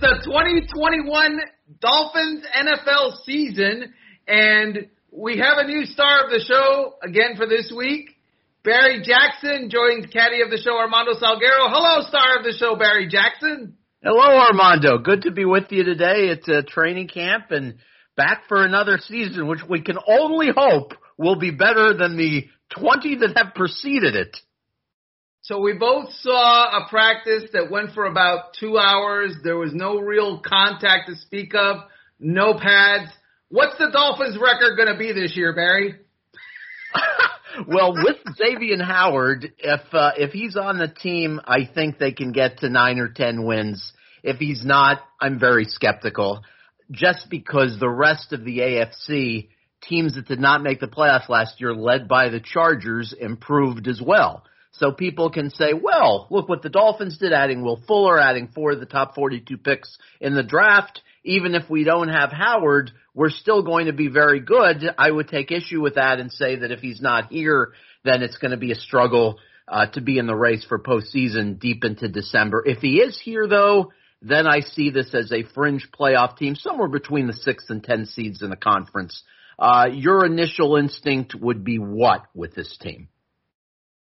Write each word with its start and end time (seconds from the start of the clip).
the 0.00 0.20
2021 0.24 1.40
Dolphins 1.78 2.44
NFL 2.56 3.22
season, 3.24 3.92
and 4.26 4.88
we 5.12 5.38
have 5.38 5.58
a 5.58 5.66
new 5.66 5.84
star 5.84 6.24
of 6.24 6.30
the 6.30 6.40
show 6.40 6.94
again 7.02 7.36
for 7.36 7.46
this 7.46 7.70
week. 7.76 8.08
Barry 8.64 9.02
Jackson 9.02 9.68
joined 9.70 10.10
caddy 10.10 10.40
of 10.42 10.50
the 10.50 10.56
show 10.56 10.76
Armando 10.78 11.12
Salguero. 11.12 11.68
Hello, 11.68 12.00
star 12.08 12.38
of 12.38 12.44
the 12.44 12.54
show, 12.58 12.76
Barry 12.76 13.08
Jackson. 13.08 13.76
Hello, 14.02 14.38
Armando. 14.38 14.98
Good 14.98 15.22
to 15.22 15.32
be 15.32 15.44
with 15.44 15.70
you 15.70 15.84
today. 15.84 16.28
It's 16.28 16.48
a 16.48 16.58
uh, 16.58 16.62
training 16.66 17.08
camp 17.08 17.50
and 17.50 17.76
back 18.16 18.44
for 18.48 18.64
another 18.64 18.98
season, 18.98 19.46
which 19.48 19.60
we 19.68 19.82
can 19.82 19.98
only 20.08 20.48
hope 20.54 20.94
will 21.18 21.38
be 21.38 21.50
better 21.50 21.94
than 21.94 22.16
the 22.16 22.48
20 22.70 23.16
that 23.16 23.36
have 23.36 23.54
preceded 23.54 24.16
it. 24.16 24.36
So 25.50 25.58
we 25.58 25.72
both 25.72 26.12
saw 26.20 26.78
a 26.78 26.88
practice 26.88 27.50
that 27.54 27.72
went 27.72 27.90
for 27.92 28.04
about 28.04 28.54
two 28.60 28.78
hours. 28.78 29.34
There 29.42 29.56
was 29.56 29.74
no 29.74 29.98
real 29.98 30.38
contact 30.38 31.08
to 31.08 31.16
speak 31.16 31.56
of, 31.56 31.78
no 32.20 32.54
pads. 32.54 33.10
What's 33.48 33.76
the 33.76 33.90
Dolphins 33.92 34.38
record 34.40 34.76
going 34.76 34.92
to 34.92 34.96
be 34.96 35.10
this 35.12 35.36
year, 35.36 35.52
Barry? 35.52 35.96
well, 37.66 37.94
with 37.94 38.18
Xavier 38.36 38.80
Howard, 38.80 39.52
if 39.58 39.80
uh, 39.92 40.12
if 40.16 40.30
he's 40.30 40.56
on 40.56 40.78
the 40.78 40.86
team, 40.86 41.40
I 41.44 41.68
think 41.74 41.98
they 41.98 42.12
can 42.12 42.30
get 42.30 42.58
to 42.58 42.68
nine 42.68 43.00
or 43.00 43.08
ten 43.08 43.44
wins. 43.44 43.92
If 44.22 44.36
he's 44.36 44.64
not, 44.64 45.00
I'm 45.20 45.40
very 45.40 45.64
skeptical. 45.64 46.42
Just 46.92 47.28
because 47.28 47.76
the 47.80 47.90
rest 47.90 48.32
of 48.32 48.44
the 48.44 48.58
AFC 48.58 49.48
teams 49.82 50.14
that 50.14 50.28
did 50.28 50.38
not 50.38 50.62
make 50.62 50.78
the 50.78 50.86
playoffs 50.86 51.28
last 51.28 51.60
year, 51.60 51.74
led 51.74 52.06
by 52.06 52.28
the 52.28 52.38
Chargers, 52.38 53.12
improved 53.18 53.88
as 53.88 54.00
well. 54.00 54.44
So 54.72 54.92
people 54.92 55.30
can 55.30 55.50
say, 55.50 55.72
well, 55.72 56.26
look 56.30 56.48
what 56.48 56.62
the 56.62 56.68
Dolphins 56.68 57.18
did, 57.18 57.32
adding 57.32 57.62
Will 57.62 57.82
Fuller, 57.86 58.20
adding 58.20 58.48
four 58.54 58.72
of 58.72 58.80
the 58.80 58.86
top 58.86 59.14
42 59.14 59.58
picks 59.58 59.98
in 60.20 60.34
the 60.34 60.42
draft. 60.42 61.02
Even 61.24 61.54
if 61.54 61.68
we 61.68 61.84
don't 61.84 62.08
have 62.08 62.32
Howard, 62.32 62.92
we're 63.14 63.30
still 63.30 63.62
going 63.62 63.86
to 63.86 63.92
be 63.92 64.08
very 64.08 64.40
good. 64.40 64.82
I 64.96 65.10
would 65.10 65.28
take 65.28 65.50
issue 65.50 65.82
with 65.82 65.96
that 65.96 66.18
and 66.18 66.32
say 66.32 66.56
that 66.56 66.70
if 66.70 66.80
he's 66.80 67.00
not 67.02 67.30
here, 67.30 67.72
then 68.04 68.22
it's 68.22 68.38
going 68.38 68.52
to 68.52 68.56
be 68.56 68.72
a 68.72 68.76
struggle 68.76 69.38
uh, 69.68 69.86
to 69.86 70.00
be 70.00 70.18
in 70.18 70.26
the 70.26 70.34
race 70.34 70.64
for 70.64 70.78
postseason 70.78 71.58
deep 71.58 71.84
into 71.84 72.08
December. 72.08 72.62
If 72.64 72.78
he 72.78 73.00
is 73.00 73.20
here, 73.22 73.46
though, 73.46 73.92
then 74.22 74.46
I 74.46 74.60
see 74.60 74.90
this 74.90 75.14
as 75.14 75.32
a 75.32 75.44
fringe 75.54 75.88
playoff 75.98 76.36
team, 76.36 76.54
somewhere 76.54 76.88
between 76.88 77.26
the 77.26 77.32
sixth 77.32 77.70
and 77.70 77.82
ten 77.82 78.06
seeds 78.06 78.42
in 78.42 78.50
the 78.50 78.56
conference. 78.56 79.22
Uh, 79.58 79.88
your 79.92 80.24
initial 80.24 80.76
instinct 80.76 81.34
would 81.34 81.64
be 81.64 81.78
what 81.78 82.22
with 82.34 82.54
this 82.54 82.76
team? 82.80 83.08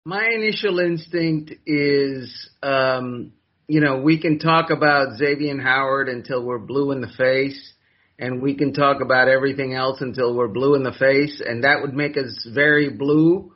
My 0.08 0.26
initial 0.34 0.80
instinct 0.80 1.52
is, 1.66 2.50
um, 2.64 3.34
you 3.68 3.82
know, 3.82 4.00
we 4.00 4.22
can 4.22 4.40
talk 4.40 4.70
about 4.70 5.18
Xavier 5.18 5.60
Howard 5.60 6.08
until 6.08 6.46
we're 6.46 6.60
blue 6.60 6.94
in 6.94 7.02
the 7.02 7.12
face 7.18 7.74
and 8.18 8.42
we 8.42 8.56
can 8.56 8.72
talk 8.72 9.02
about 9.02 9.28
everything 9.28 9.74
else 9.74 10.00
until 10.00 10.34
we're 10.34 10.48
blue 10.48 10.76
in 10.76 10.84
the 10.84 10.94
face, 10.94 11.42
and 11.46 11.66
that 11.66 11.82
would 11.82 11.94
make 11.94 12.16
us 12.16 12.48
very 12.50 12.90
blue. 12.90 13.52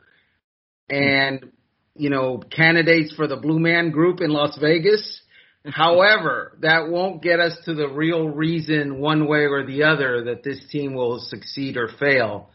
And 0.89 1.53
you 1.95 2.09
know, 2.09 2.43
candidates 2.53 3.13
for 3.15 3.27
the 3.27 3.37
Blue 3.37 3.57
Man 3.57 3.91
Group 3.91 4.19
in 4.19 4.31
Las 4.31 4.57
Vegas. 4.59 5.21
However, 5.65 6.57
that 6.59 6.89
won't 6.89 7.23
get 7.23 7.39
us 7.39 7.57
to 7.63 7.73
the 7.73 7.87
real 7.87 8.27
reason, 8.27 8.99
one 8.99 9.25
way 9.25 9.45
or 9.45 9.65
the 9.65 9.83
other, 9.83 10.25
that 10.25 10.43
this 10.43 10.59
team 10.69 10.95
will 10.95 11.21
succeed 11.21 11.77
or 11.77 11.87
fail. 11.97 12.49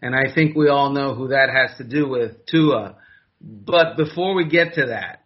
And 0.00 0.14
I 0.14 0.34
think 0.34 0.56
we 0.56 0.70
all 0.70 0.88
know 0.88 1.14
who 1.14 1.28
that 1.28 1.50
has 1.54 1.76
to 1.76 1.84
do 1.84 2.08
with 2.08 2.46
Tua. 2.46 2.96
But 3.42 3.96
before 3.96 4.34
we 4.34 4.48
get 4.48 4.74
to 4.74 4.86
that, 4.86 5.24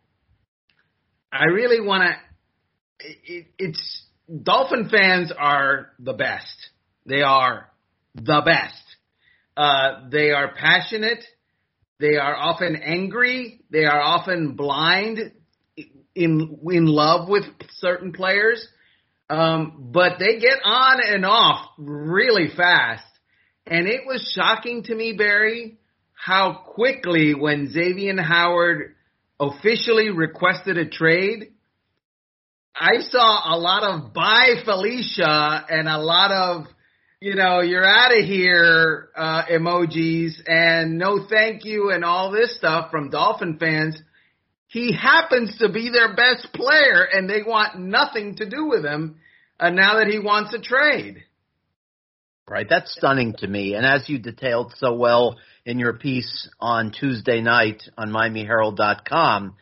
I 1.31 1.45
really 1.45 1.81
want 1.81 2.05
to. 2.05 3.07
It, 3.27 3.47
it's 3.59 4.03
Dolphin 4.43 4.89
fans 4.89 5.33
are 5.37 5.91
the 5.99 6.15
best. 6.15 6.57
They 7.05 7.21
are 7.21 7.71
the 8.15 8.43
best. 8.45 8.83
Uh, 9.57 10.09
they 10.11 10.31
are 10.31 10.55
passionate. 10.55 11.25
They 12.01 12.17
are 12.17 12.35
often 12.35 12.77
angry. 12.77 13.61
They 13.71 13.85
are 13.85 14.01
often 14.01 14.55
blind 14.55 15.33
in 16.15 16.59
in 16.71 16.87
love 16.87 17.29
with 17.29 17.45
certain 17.79 18.13
players. 18.13 18.67
Um, 19.29 19.91
but 19.93 20.19
they 20.19 20.39
get 20.39 20.59
on 20.65 21.01
and 21.05 21.27
off 21.27 21.69
really 21.77 22.49
fast. 22.57 23.05
And 23.67 23.89
it 23.89 24.03
was 24.07 24.33
shocking 24.35 24.85
to 24.85 24.95
me, 24.95 25.15
Barry, 25.19 25.79
how 26.17 26.63
quickly 26.75 27.35
when 27.35 27.71
Xavier 27.71 28.21
Howard 28.21 28.95
officially 29.39 30.11
requested 30.11 30.79
a 30.79 30.89
trade, 30.89 31.53
I 32.75 33.01
saw 33.09 33.55
a 33.55 33.57
lot 33.57 33.85
of 33.85 34.13
bye 34.13 34.55
Felicia 34.65 35.65
and 35.69 35.89
a 35.89 35.99
lot 35.99 36.33
of, 36.33 36.67
you 37.21 37.35
know, 37.35 37.61
you're 37.61 37.87
out 37.87 38.13
of 38.13 38.25
here 38.25 39.09
uh, 39.17 39.43
emojis 39.51 40.33
and 40.47 40.99
no 40.99 41.27
thank 41.29 41.65
you 41.65 41.91
and 41.91 42.05
all 42.05 42.33
this 42.33 42.57
stuff 42.57 42.91
from 42.91 43.11
Dolphin 43.11 43.59
fans. 43.59 43.97
He 44.69 44.93
happens 44.93 45.57
to 45.59 45.71
be 45.71 45.91
their 45.91 46.17
best 46.17 46.49
player 46.53 47.07
and 47.11 47.31
they 47.31 47.43
want 47.47 47.79
nothing 47.79 48.37
to 48.37 48.49
do 48.49 48.67
with 48.67 48.85
him 48.85 49.21
uh, 49.61 49.71
now 49.71 49.99
that 49.99 50.09
he 50.09 50.19
wants 50.19 50.53
a 50.53 50.61
trade. 50.61 51.23
Right, 52.49 52.69
that's 52.69 52.95
stunning 52.95 53.35
to 53.39 53.47
me. 53.49 53.75
And 53.75 53.85
as 53.85 54.09
you 54.09 54.19
detailed 54.19 54.73
so 54.77 54.95
well 54.95 55.37
in 55.65 55.81
your 55.81 55.95
piece 55.95 56.49
on 56.61 56.93
Tuesday 56.93 57.41
night 57.41 57.83
on 57.99 58.11
MiamiHerald.com, 58.11 59.57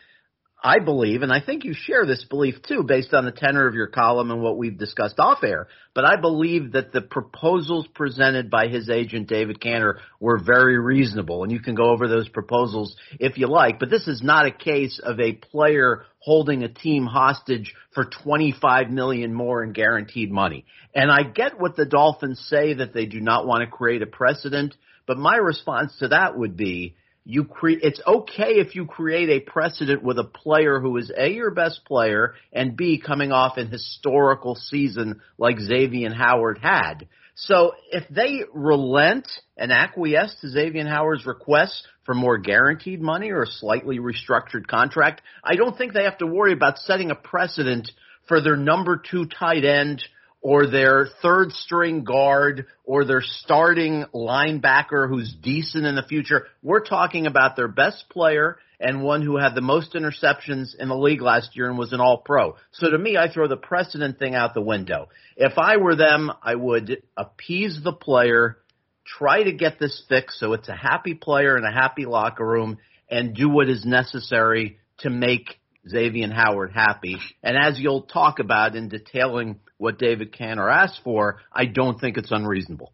I 0.66 0.78
believe, 0.78 1.20
and 1.20 1.30
I 1.30 1.42
think 1.42 1.64
you 1.64 1.74
share 1.74 2.06
this 2.06 2.24
belief 2.24 2.62
too, 2.62 2.84
based 2.84 3.12
on 3.12 3.26
the 3.26 3.32
tenor 3.32 3.68
of 3.68 3.74
your 3.74 3.86
column 3.86 4.30
and 4.30 4.40
what 4.40 4.56
we've 4.56 4.78
discussed 4.78 5.18
off 5.18 5.44
air, 5.44 5.68
but 5.94 6.06
I 6.06 6.18
believe 6.18 6.72
that 6.72 6.90
the 6.90 7.02
proposals 7.02 7.86
presented 7.94 8.48
by 8.48 8.68
his 8.68 8.88
agent, 8.88 9.28
David 9.28 9.60
Canter, 9.60 10.00
were 10.20 10.40
very 10.42 10.78
reasonable. 10.78 11.42
And 11.42 11.52
you 11.52 11.60
can 11.60 11.74
go 11.74 11.90
over 11.90 12.08
those 12.08 12.30
proposals 12.30 12.96
if 13.20 13.36
you 13.36 13.46
like, 13.46 13.78
but 13.78 13.90
this 13.90 14.08
is 14.08 14.22
not 14.22 14.46
a 14.46 14.50
case 14.50 14.98
of 15.04 15.20
a 15.20 15.34
player 15.34 16.06
holding 16.20 16.62
a 16.62 16.72
team 16.72 17.04
hostage 17.04 17.74
for 17.92 18.06
25 18.24 18.88
million 18.88 19.34
more 19.34 19.62
in 19.62 19.74
guaranteed 19.74 20.32
money. 20.32 20.64
And 20.94 21.12
I 21.12 21.24
get 21.24 21.60
what 21.60 21.76
the 21.76 21.84
Dolphins 21.84 22.42
say 22.48 22.72
that 22.72 22.94
they 22.94 23.04
do 23.04 23.20
not 23.20 23.46
want 23.46 23.60
to 23.60 23.66
create 23.66 24.00
a 24.00 24.06
precedent, 24.06 24.74
but 25.06 25.18
my 25.18 25.36
response 25.36 25.94
to 25.98 26.08
that 26.08 26.38
would 26.38 26.56
be, 26.56 26.96
you 27.24 27.44
create 27.44 27.80
it's 27.82 28.00
okay 28.06 28.54
if 28.56 28.74
you 28.74 28.84
create 28.86 29.30
a 29.30 29.40
precedent 29.40 30.02
with 30.02 30.18
a 30.18 30.24
player 30.24 30.78
who 30.78 30.96
is 30.98 31.10
a 31.16 31.30
your 31.30 31.50
best 31.50 31.84
player 31.86 32.34
and 32.52 32.76
b 32.76 33.00
coming 33.04 33.32
off 33.32 33.56
an 33.56 33.68
historical 33.68 34.54
season 34.54 35.20
like 35.38 35.58
Xavier 35.58 36.12
Howard 36.12 36.58
had. 36.58 37.08
So 37.36 37.72
if 37.90 38.04
they 38.08 38.42
relent 38.52 39.26
and 39.56 39.72
acquiesce 39.72 40.36
to 40.40 40.48
Xavier 40.48 40.86
Howard's 40.86 41.26
requests 41.26 41.82
for 42.04 42.14
more 42.14 42.38
guaranteed 42.38 43.00
money 43.00 43.30
or 43.30 43.42
a 43.42 43.46
slightly 43.46 43.98
restructured 43.98 44.68
contract, 44.68 45.22
I 45.42 45.56
don't 45.56 45.76
think 45.76 45.92
they 45.92 46.04
have 46.04 46.18
to 46.18 46.26
worry 46.26 46.52
about 46.52 46.78
setting 46.78 47.10
a 47.10 47.16
precedent 47.16 47.90
for 48.28 48.40
their 48.40 48.56
number 48.56 49.02
two 49.10 49.26
tight 49.26 49.64
end 49.64 50.04
or 50.44 50.66
their 50.66 51.08
third 51.22 51.50
string 51.52 52.04
guard 52.04 52.66
or 52.84 53.06
their 53.06 53.22
starting 53.22 54.04
linebacker 54.14 55.08
who's 55.08 55.34
decent 55.42 55.86
in 55.86 55.94
the 55.94 56.02
future. 56.02 56.46
We're 56.62 56.84
talking 56.84 57.26
about 57.26 57.56
their 57.56 57.66
best 57.66 58.04
player 58.10 58.58
and 58.78 59.02
one 59.02 59.22
who 59.22 59.38
had 59.38 59.54
the 59.54 59.62
most 59.62 59.94
interceptions 59.94 60.74
in 60.78 60.88
the 60.88 60.96
league 60.96 61.22
last 61.22 61.56
year 61.56 61.70
and 61.70 61.78
was 61.78 61.94
an 61.94 62.00
all 62.02 62.18
pro. 62.18 62.56
So 62.72 62.90
to 62.90 62.98
me, 62.98 63.16
I 63.16 63.32
throw 63.32 63.48
the 63.48 63.56
precedent 63.56 64.18
thing 64.18 64.34
out 64.34 64.52
the 64.52 64.60
window. 64.60 65.08
If 65.34 65.54
I 65.56 65.78
were 65.78 65.96
them, 65.96 66.30
I 66.42 66.54
would 66.54 67.02
appease 67.16 67.80
the 67.82 67.94
player, 67.94 68.58
try 69.06 69.44
to 69.44 69.52
get 69.52 69.78
this 69.78 70.02
fixed 70.10 70.38
so 70.38 70.52
it's 70.52 70.68
a 70.68 70.76
happy 70.76 71.14
player 71.14 71.56
and 71.56 71.66
a 71.66 71.72
happy 71.72 72.04
locker 72.04 72.46
room 72.46 72.76
and 73.08 73.34
do 73.34 73.48
what 73.48 73.70
is 73.70 73.86
necessary 73.86 74.78
to 74.98 75.08
make 75.08 75.58
Xavier 75.88 76.24
and 76.24 76.32
Howard 76.32 76.72
happy. 76.72 77.16
And 77.42 77.56
as 77.56 77.78
you'll 77.78 78.02
talk 78.02 78.38
about 78.38 78.76
in 78.76 78.88
detailing 78.88 79.60
what 79.78 79.98
David 79.98 80.32
Canter 80.32 80.68
asked 80.68 81.00
for, 81.04 81.40
I 81.52 81.66
don't 81.66 82.00
think 82.00 82.16
it's 82.16 82.30
unreasonable. 82.30 82.92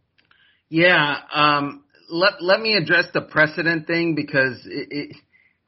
Yeah, 0.69 1.17
um, 1.33 1.85
let 2.09 2.43
let 2.43 2.61
me 2.61 2.77
address 2.77 3.07
the 3.13 3.23
precedent 3.23 3.87
thing 3.87 4.15
because 4.15 4.65
it, 4.67 4.89
it 4.91 5.17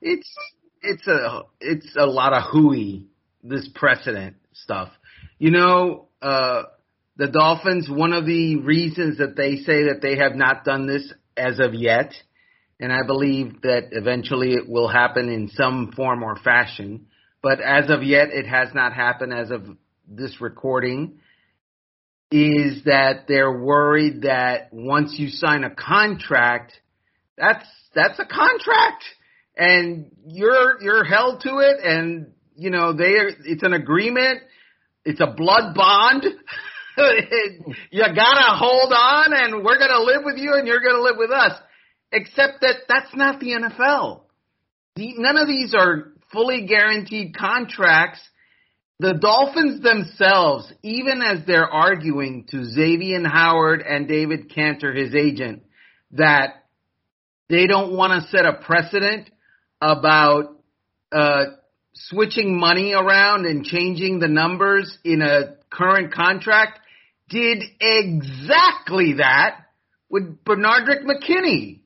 it's 0.00 0.34
it's 0.82 1.06
a 1.06 1.42
it's 1.60 1.96
a 1.96 2.06
lot 2.06 2.32
of 2.32 2.42
hooey 2.50 3.06
this 3.42 3.69
precedent 3.74 4.36
stuff. 4.52 4.90
You 5.38 5.50
know, 5.50 6.06
uh, 6.20 6.62
the 7.16 7.28
Dolphins. 7.28 7.88
One 7.90 8.12
of 8.12 8.26
the 8.26 8.56
reasons 8.56 9.19
that 9.19 9.36
they 9.36 9.56
say 9.56 9.84
that 9.84 10.00
they 10.02 10.16
have 10.16 10.34
not 10.34 10.64
done 10.64 10.86
this 10.86 11.12
as 11.36 11.58
of 11.58 11.74
yet, 11.74 12.12
and 12.78 12.92
I 12.92 13.06
believe 13.06 13.62
that 13.62 13.88
eventually 13.92 14.52
it 14.52 14.69
will 14.69 14.88
happen 14.88 15.28
in 15.28 15.48
some 15.48 15.92
form 15.96 16.22
or 16.22 16.36
fashion, 16.36 17.06
but 17.43 17.61
as 17.61 17.91
of 17.91 18.03
yet 18.03 18.29
it 18.31 18.47
has 18.47 18.69
not 18.75 18.93
happened 18.93 19.33
as 19.33 19.50
of 19.50 19.65
this 20.06 20.41
recording 20.41 21.19
is 22.31 22.85
that 22.85 23.27
they're 23.29 23.61
worried 23.61 24.23
that 24.23 24.73
once 24.73 25.15
you 25.19 25.29
sign 25.29 25.65
a 25.65 25.71
contract, 25.71 26.73
that's 27.37 27.67
that's 27.94 28.19
a 28.19 28.25
contract, 28.25 29.05
and 29.56 30.11
you're 30.27 30.83
you're 30.83 31.05
held 31.05 31.43
to 31.43 31.59
it, 31.59 31.85
and 31.85 32.33
you 32.56 32.71
know 32.71 32.94
they 32.94 33.12
it's 33.44 33.62
an 33.62 33.75
agreement. 33.75 34.41
it's 35.05 35.21
a 35.21 35.27
blood 35.27 35.75
bond. 35.75 36.25
you 37.91 38.03
gotta 38.03 38.56
hold 38.56 38.93
on 38.93 39.33
and 39.33 39.65
we're 39.65 39.79
gonna 39.79 40.03
live 40.03 40.23
with 40.25 40.37
you 40.37 40.55
and 40.55 40.67
you're 40.67 40.81
gonna 40.81 41.03
live 41.03 41.17
with 41.17 41.31
us. 41.31 41.53
Except 42.12 42.61
that 42.61 42.77
that's 42.89 43.15
not 43.15 43.41
the 43.41 43.49
NFL. 43.49 44.23
The, 44.97 45.15
none 45.17 45.39
of 45.39 45.49
these 45.49 45.75
are 45.75 46.12
fully 46.32 46.67
guaranteed 46.67 47.37
contracts. 47.37 48.20
The 48.99 49.14
Dolphins 49.14 49.82
themselves, 49.82 50.73
even 50.82 51.23
as 51.23 51.44
they're 51.46 51.69
arguing 51.69 52.46
to 52.50 52.64
Xavier 52.64 53.26
Howard 53.26 53.82
and 53.82 54.06
David 54.06 54.50
Canter, 54.55 54.93
his 54.93 55.14
agent, 55.14 55.62
that 56.12 56.64
they 57.49 57.67
don't 57.67 57.96
want 57.96 58.12
to 58.12 58.29
set 58.29 58.46
a 58.46 58.55
precedent 58.55 59.29
about 59.81 60.56
uh, 61.11 61.44
switching 61.94 62.58
money 62.58 62.93
around 62.93 63.46
and 63.46 63.64
changing 63.64 64.19
the 64.19 64.29
numbers 64.29 64.96
in 65.05 65.20
a 65.20 65.56
current 65.70 66.12
contract, 66.12 66.79
did 67.29 67.62
exactly 67.81 69.14
that 69.19 69.56
with 70.08 70.44
Benardrick 70.44 71.05
McKinney. 71.05 71.81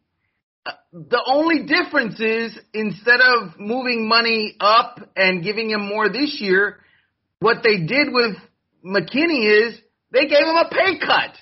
The 0.93 1.23
only 1.27 1.65
difference 1.67 2.19
is 2.21 2.59
instead 2.73 3.21
of 3.21 3.59
moving 3.59 4.09
money 4.09 4.57
up 4.61 4.99
and 5.15 5.43
giving 5.43 5.71
him 5.71 5.87
more 5.87 6.09
this 6.09 6.39
year, 6.41 6.79
what 7.41 7.59
they 7.63 7.79
did 7.87 8.09
with 8.13 8.37
McKinney 8.85 9.69
is 9.69 9.79
they 10.11 10.27
gave 10.27 10.43
him 10.43 10.57
a 10.57 10.69
pay 10.71 10.99
cut. 10.99 11.37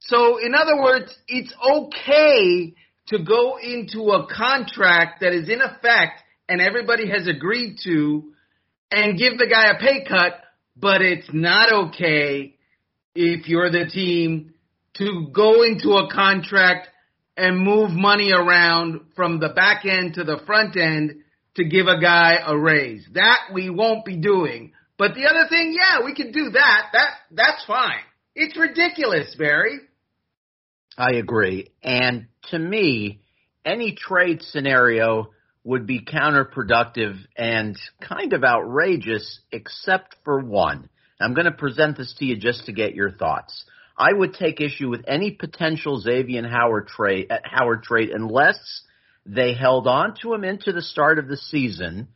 So 0.00 0.38
in 0.38 0.54
other 0.54 0.80
words, 0.80 1.14
it's 1.28 1.52
okay 1.62 2.74
to 3.08 3.24
go 3.24 3.58
into 3.58 4.10
a 4.10 4.26
contract 4.32 5.20
that 5.20 5.32
is 5.32 5.48
in 5.48 5.60
effect 5.60 6.22
and 6.48 6.60
everybody 6.60 7.08
has 7.08 7.26
agreed 7.26 7.78
to 7.84 8.32
and 8.90 9.18
give 9.18 9.38
the 9.38 9.46
guy 9.46 9.70
a 9.70 9.78
pay 9.78 10.04
cut, 10.04 10.40
but 10.76 11.00
it's 11.00 11.28
not 11.32 11.72
okay 11.88 12.56
if 13.14 13.48
you're 13.48 13.70
the 13.70 13.86
team 13.90 14.54
to 14.94 15.28
go 15.32 15.62
into 15.62 15.92
a 15.92 16.12
contract 16.12 16.88
and 17.40 17.58
move 17.58 17.90
money 17.90 18.32
around 18.32 19.00
from 19.16 19.40
the 19.40 19.48
back 19.48 19.84
end 19.86 20.14
to 20.14 20.24
the 20.24 20.40
front 20.46 20.76
end 20.76 21.22
to 21.56 21.64
give 21.64 21.86
a 21.86 22.00
guy 22.00 22.38
a 22.46 22.56
raise. 22.56 23.06
That 23.14 23.38
we 23.52 23.70
won't 23.70 24.04
be 24.04 24.16
doing. 24.16 24.72
But 24.98 25.14
the 25.14 25.26
other 25.26 25.48
thing, 25.48 25.74
yeah, 25.74 26.04
we 26.04 26.14
can 26.14 26.32
do 26.32 26.50
that. 26.50 26.88
That 26.92 27.10
that's 27.30 27.64
fine. 27.66 28.02
It's 28.34 28.56
ridiculous, 28.56 29.34
Barry. 29.38 29.80
I 30.96 31.12
agree. 31.12 31.70
And 31.82 32.26
to 32.50 32.58
me, 32.58 33.20
any 33.64 33.96
trade 33.96 34.42
scenario 34.42 35.30
would 35.64 35.86
be 35.86 36.04
counterproductive 36.04 37.16
and 37.36 37.78
kind 38.00 38.32
of 38.32 38.44
outrageous, 38.44 39.40
except 39.52 40.16
for 40.24 40.40
one. 40.40 40.88
I'm 41.20 41.34
going 41.34 41.46
to 41.46 41.52
present 41.52 41.96
this 41.98 42.14
to 42.18 42.24
you 42.24 42.36
just 42.36 42.66
to 42.66 42.72
get 42.72 42.94
your 42.94 43.10
thoughts. 43.10 43.64
I 44.00 44.14
would 44.14 44.32
take 44.32 44.62
issue 44.62 44.88
with 44.88 45.04
any 45.06 45.32
potential 45.32 46.00
Xavier 46.00 46.48
Howard 46.48 46.88
trade, 46.88 47.30
uh, 47.30 47.36
Howard 47.44 47.82
trade 47.82 48.08
unless 48.08 48.58
they 49.26 49.52
held 49.52 49.86
on 49.86 50.14
to 50.22 50.32
him 50.32 50.42
into 50.42 50.72
the 50.72 50.80
start 50.80 51.18
of 51.18 51.28
the 51.28 51.36
season, 51.36 52.08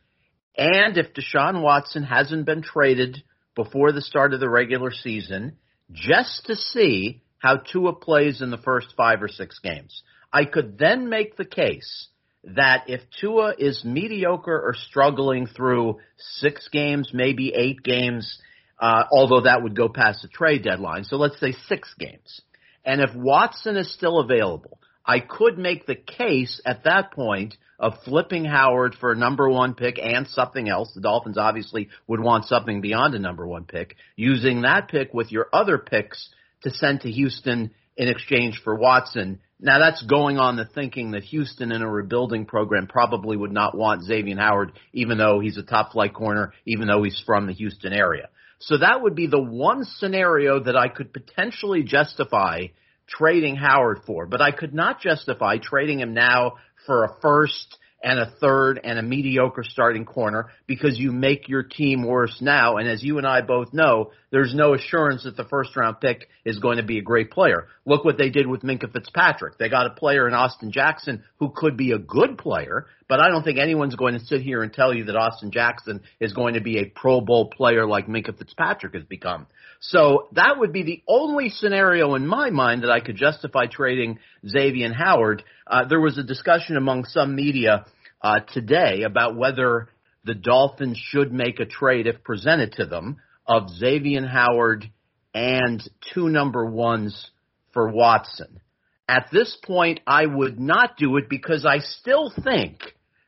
and 0.57 0.97
if 0.97 1.13
Deshaun 1.13 1.61
Watson 1.61 2.01
hasn't 2.01 2.47
been 2.47 2.63
traded 2.63 3.21
before 3.55 3.91
the 3.91 4.01
start 4.01 4.33
of 4.33 4.39
the 4.39 4.49
regular 4.49 4.89
season, 4.89 5.57
just 5.91 6.47
to 6.47 6.55
see 6.55 7.21
how 7.37 7.57
Tua 7.57 7.93
plays 7.93 8.41
in 8.41 8.49
the 8.49 8.57
first 8.57 8.87
five 8.97 9.21
or 9.21 9.27
six 9.27 9.59
games. 9.59 10.01
I 10.33 10.45
could 10.45 10.79
then 10.79 11.07
make 11.07 11.37
the 11.37 11.45
case 11.45 12.07
that 12.43 12.85
if 12.87 13.01
Tua 13.21 13.53
is 13.59 13.85
mediocre 13.85 14.59
or 14.59 14.73
struggling 14.73 15.45
through 15.45 15.99
six 16.17 16.67
games, 16.69 17.11
maybe 17.13 17.53
eight 17.53 17.83
games, 17.83 18.39
uh, 18.79 19.03
although 19.11 19.41
that 19.41 19.63
would 19.63 19.75
go 19.75 19.89
past 19.89 20.21
the 20.21 20.27
trade 20.27 20.63
deadline. 20.63 21.03
So 21.03 21.17
let's 21.17 21.39
say 21.39 21.53
six 21.67 21.93
games. 21.97 22.41
And 22.83 23.01
if 23.01 23.15
Watson 23.15 23.77
is 23.77 23.93
still 23.93 24.19
available, 24.19 24.79
I 25.05 25.19
could 25.19 25.57
make 25.57 25.85
the 25.85 25.95
case 25.95 26.61
at 26.65 26.83
that 26.83 27.11
point 27.11 27.55
of 27.79 27.93
flipping 28.05 28.45
Howard 28.45 28.95
for 28.99 29.11
a 29.11 29.17
number 29.17 29.49
one 29.49 29.73
pick 29.75 29.99
and 29.99 30.27
something 30.27 30.69
else. 30.69 30.91
The 30.93 31.01
Dolphins 31.01 31.37
obviously 31.37 31.89
would 32.07 32.19
want 32.19 32.45
something 32.45 32.81
beyond 32.81 33.15
a 33.15 33.19
number 33.19 33.45
one 33.45 33.65
pick. 33.65 33.95
Using 34.15 34.61
that 34.61 34.87
pick 34.87 35.13
with 35.13 35.31
your 35.31 35.47
other 35.51 35.77
picks 35.77 36.29
to 36.63 36.69
send 36.69 37.01
to 37.01 37.11
Houston 37.11 37.71
in 37.97 38.07
exchange 38.07 38.61
for 38.63 38.75
Watson 38.75 39.39
now 39.59 39.79
that's 39.79 40.01
going 40.03 40.37
on 40.37 40.57
the 40.57 40.65
thinking 40.65 41.11
that 41.11 41.23
Houston 41.23 41.71
in 41.71 41.81
a 41.81 41.89
rebuilding 41.89 42.45
program 42.45 42.87
probably 42.87 43.37
would 43.37 43.53
not 43.53 43.75
want 43.75 44.03
Xavier 44.03 44.35
Howard, 44.37 44.73
even 44.91 45.17
though 45.17 45.39
he's 45.39 45.57
a 45.57 45.63
top 45.63 45.93
flight 45.93 46.13
corner, 46.13 46.53
even 46.65 46.87
though 46.87 47.03
he's 47.03 47.21
from 47.25 47.47
the 47.47 47.53
Houston 47.53 47.93
area. 47.93 48.29
So 48.59 48.77
that 48.77 49.01
would 49.01 49.15
be 49.15 49.27
the 49.27 49.41
one 49.41 49.85
scenario 49.85 50.63
that 50.63 50.75
I 50.75 50.87
could 50.87 51.13
potentially 51.13 51.83
justify 51.83 52.67
trading 53.07 53.55
Howard 53.55 54.01
for, 54.05 54.25
but 54.25 54.41
I 54.41 54.51
could 54.51 54.73
not 54.73 55.01
justify 55.01 55.57
trading 55.57 55.99
him 55.99 56.13
now 56.13 56.53
for 56.85 57.03
a 57.03 57.15
first 57.21 57.77
and 58.05 58.19
a 58.19 58.31
third 58.39 58.79
and 58.83 58.99
a 58.99 59.01
mediocre 59.01 59.63
starting 59.63 60.05
corner 60.05 60.51
because 60.67 60.99
you 60.99 61.11
make 61.11 61.49
your 61.49 61.63
team 61.63 62.05
worse 62.05 62.37
now. 62.39 62.77
And 62.77 62.87
as 62.87 63.03
you 63.03 63.17
and 63.17 63.25
I 63.25 63.41
both 63.41 63.73
know, 63.73 64.11
there's 64.29 64.53
no 64.53 64.75
assurance 64.75 65.23
that 65.23 65.35
the 65.35 65.43
first 65.43 65.75
round 65.75 65.99
pick 65.99 66.29
is 66.45 66.59
going 66.59 66.77
to 66.77 66.83
be 66.83 66.99
a 66.99 67.01
great 67.01 67.31
player. 67.31 67.67
Look 67.83 68.05
what 68.05 68.19
they 68.19 68.29
did 68.29 68.45
with 68.45 68.61
Minkah 68.61 68.93
Fitzpatrick. 68.93 69.57
They 69.57 69.69
got 69.69 69.87
a 69.87 69.95
player 69.95 70.27
in 70.27 70.35
Austin 70.35 70.71
Jackson 70.71 71.23
who 71.39 71.49
could 71.49 71.77
be 71.77 71.93
a 71.93 71.97
good 71.97 72.37
player, 72.37 72.85
but 73.09 73.19
I 73.19 73.29
don't 73.29 73.43
think 73.43 73.57
anyone's 73.57 73.95
going 73.95 74.13
to 74.13 74.23
sit 74.25 74.41
here 74.41 74.61
and 74.61 74.71
tell 74.71 74.93
you 74.93 75.05
that 75.05 75.15
Austin 75.15 75.49
Jackson 75.51 76.01
is 76.19 76.33
going 76.33 76.53
to 76.53 76.61
be 76.61 76.77
a 76.77 76.85
Pro 76.85 77.21
Bowl 77.21 77.49
player 77.49 77.87
like 77.87 78.05
Minkah 78.05 78.37
Fitzpatrick 78.37 78.93
has 78.93 79.03
become. 79.03 79.47
So 79.79 80.27
that 80.33 80.59
would 80.59 80.71
be 80.71 80.83
the 80.83 81.01
only 81.07 81.49
scenario 81.49 82.13
in 82.13 82.27
my 82.27 82.51
mind 82.51 82.83
that 82.83 82.91
I 82.91 82.99
could 82.99 83.15
justify 83.15 83.65
trading 83.65 84.19
Xavier 84.47 84.93
Howard. 84.93 85.43
Uh, 85.65 85.85
there 85.85 85.99
was 85.99 86.19
a 86.19 86.23
discussion 86.23 86.77
among 86.77 87.05
some 87.05 87.35
media 87.35 87.85
uh, 88.21 88.39
today 88.53 89.03
about 89.03 89.35
whether 89.35 89.89
the 90.23 90.35
Dolphins 90.35 90.97
should 90.97 91.31
make 91.31 91.59
a 91.59 91.65
trade 91.65 92.07
if 92.07 92.23
presented 92.23 92.73
to 92.73 92.85
them 92.85 93.17
of 93.45 93.69
Xavier 93.69 94.25
Howard 94.25 94.89
and 95.33 95.83
two 96.13 96.29
number 96.29 96.65
ones 96.65 97.31
for 97.73 97.89
Watson. 97.89 98.59
At 99.07 99.27
this 99.31 99.55
point, 99.63 99.99
I 100.07 100.25
would 100.25 100.59
not 100.59 100.97
do 100.97 101.17
it 101.17 101.29
because 101.29 101.65
I 101.65 101.79
still 101.79 102.31
think 102.43 102.79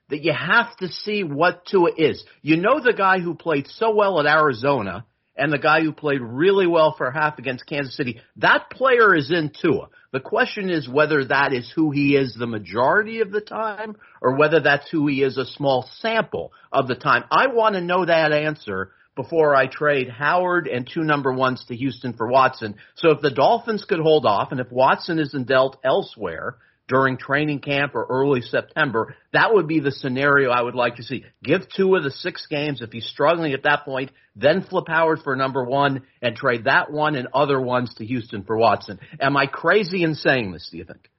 that 0.09 0.23
you 0.23 0.33
have 0.33 0.75
to 0.77 0.87
see 0.87 1.23
what 1.23 1.65
Tua 1.65 1.91
is. 1.95 2.23
You 2.41 2.57
know 2.57 2.79
the 2.79 2.93
guy 2.93 3.19
who 3.19 3.35
played 3.35 3.67
so 3.67 3.93
well 3.93 4.19
at 4.19 4.25
Arizona 4.25 5.05
and 5.37 5.51
the 5.51 5.57
guy 5.57 5.81
who 5.81 5.91
played 5.91 6.21
really 6.21 6.67
well 6.67 6.95
for 6.97 7.11
half 7.11 7.37
against 7.39 7.67
Kansas 7.67 7.95
City. 7.95 8.19
That 8.37 8.69
player 8.69 9.15
is 9.15 9.31
in 9.31 9.51
Tua. 9.61 9.89
The 10.11 10.19
question 10.19 10.69
is 10.69 10.89
whether 10.89 11.25
that 11.25 11.53
is 11.53 11.71
who 11.75 11.91
he 11.91 12.15
is 12.15 12.33
the 12.33 12.47
majority 12.47 13.21
of 13.21 13.31
the 13.31 13.41
time 13.41 13.95
or 14.21 14.35
whether 14.35 14.59
that's 14.59 14.89
who 14.89 15.07
he 15.07 15.21
is 15.21 15.37
a 15.37 15.45
small 15.45 15.87
sample 15.99 16.51
of 16.71 16.87
the 16.87 16.95
time. 16.95 17.23
I 17.29 17.47
want 17.47 17.75
to 17.75 17.81
know 17.81 18.05
that 18.05 18.31
answer 18.31 18.91
before 19.15 19.55
I 19.55 19.67
trade 19.67 20.09
Howard 20.09 20.67
and 20.67 20.89
two 20.91 21.01
number 21.01 21.33
ones 21.33 21.65
to 21.67 21.75
Houston 21.75 22.13
for 22.13 22.27
Watson. 22.27 22.75
So 22.95 23.11
if 23.11 23.21
the 23.21 23.31
Dolphins 23.31 23.83
could 23.83 23.99
hold 23.99 24.25
off 24.25 24.51
and 24.51 24.61
if 24.61 24.71
Watson 24.71 25.19
isn't 25.19 25.47
dealt 25.47 25.77
elsewhere, 25.83 26.57
during 26.87 27.17
training 27.17 27.59
camp 27.59 27.95
or 27.95 28.05
early 28.09 28.41
September, 28.41 29.15
that 29.33 29.53
would 29.53 29.67
be 29.67 29.79
the 29.79 29.91
scenario 29.91 30.49
I 30.49 30.61
would 30.61 30.75
like 30.75 30.95
to 30.95 31.03
see. 31.03 31.25
Give 31.43 31.61
two 31.75 31.95
of 31.95 32.03
the 32.03 32.11
six 32.11 32.45
games. 32.47 32.81
If 32.81 32.91
he's 32.91 33.05
struggling 33.05 33.53
at 33.53 33.63
that 33.63 33.83
point, 33.83 34.11
then 34.35 34.63
flip 34.63 34.85
Howard 34.87 35.19
for 35.23 35.35
number 35.35 35.63
one 35.63 36.03
and 36.21 36.35
trade 36.35 36.63
that 36.65 36.91
one 36.91 37.15
and 37.15 37.27
other 37.33 37.59
ones 37.59 37.93
to 37.95 38.05
Houston 38.05 38.43
for 38.43 38.57
Watson. 38.57 38.99
Am 39.19 39.35
I 39.35 39.47
crazy 39.47 40.03
in 40.03 40.15
saying 40.15 40.51
this, 40.51 40.69
do 40.71 40.77
you 40.77 40.85
think? 40.85 41.09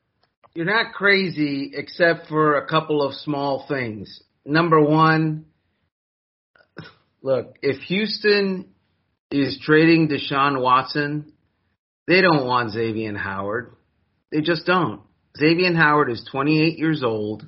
You're 0.54 0.66
not 0.66 0.94
crazy 0.94 1.72
except 1.74 2.26
for 2.28 2.56
a 2.56 2.66
couple 2.66 3.02
of 3.02 3.14
small 3.14 3.66
things. 3.68 4.22
Number 4.44 4.80
one, 4.80 5.44
look, 7.22 7.56
if 7.62 7.82
Houston 7.82 8.70
is 9.30 9.60
trading 9.62 10.08
Deshaun 10.08 10.60
Watson, 10.60 11.32
they 12.06 12.22
don't 12.22 12.46
want 12.46 12.72
Xavier 12.72 13.16
Howard. 13.16 13.74
They 14.32 14.40
just 14.40 14.64
don't. 14.64 15.02
Xavier 15.38 15.74
Howard 15.74 16.10
is 16.10 16.26
28 16.30 16.78
years 16.78 17.02
old 17.04 17.46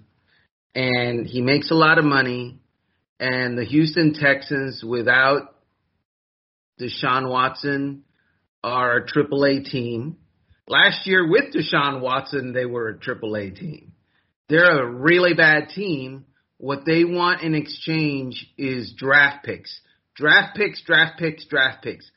and 0.74 1.26
he 1.26 1.42
makes 1.42 1.70
a 1.70 1.74
lot 1.74 1.98
of 1.98 2.04
money. 2.04 2.60
And 3.18 3.58
the 3.58 3.64
Houston 3.64 4.14
Texans, 4.14 4.82
without 4.82 5.54
Deshaun 6.80 7.28
Watson, 7.28 8.04
are 8.62 8.98
a 8.98 9.06
AAA 9.06 9.70
team. 9.70 10.16
Last 10.68 11.06
year 11.06 11.28
with 11.28 11.52
Deshaun 11.54 12.00
Watson, 12.00 12.52
they 12.52 12.64
were 12.64 12.90
a 12.90 12.98
AAA 12.98 13.58
team. 13.58 13.92
They're 14.48 14.82
a 14.82 14.90
really 14.90 15.34
bad 15.34 15.70
team. 15.70 16.26
What 16.58 16.84
they 16.86 17.04
want 17.04 17.42
in 17.42 17.54
exchange 17.54 18.46
is 18.56 18.94
draft 18.96 19.44
picks. 19.44 19.80
Draft 20.14 20.56
picks, 20.56 20.82
draft 20.82 21.18
picks, 21.18 21.44
draft 21.46 21.82
picks 21.82 22.10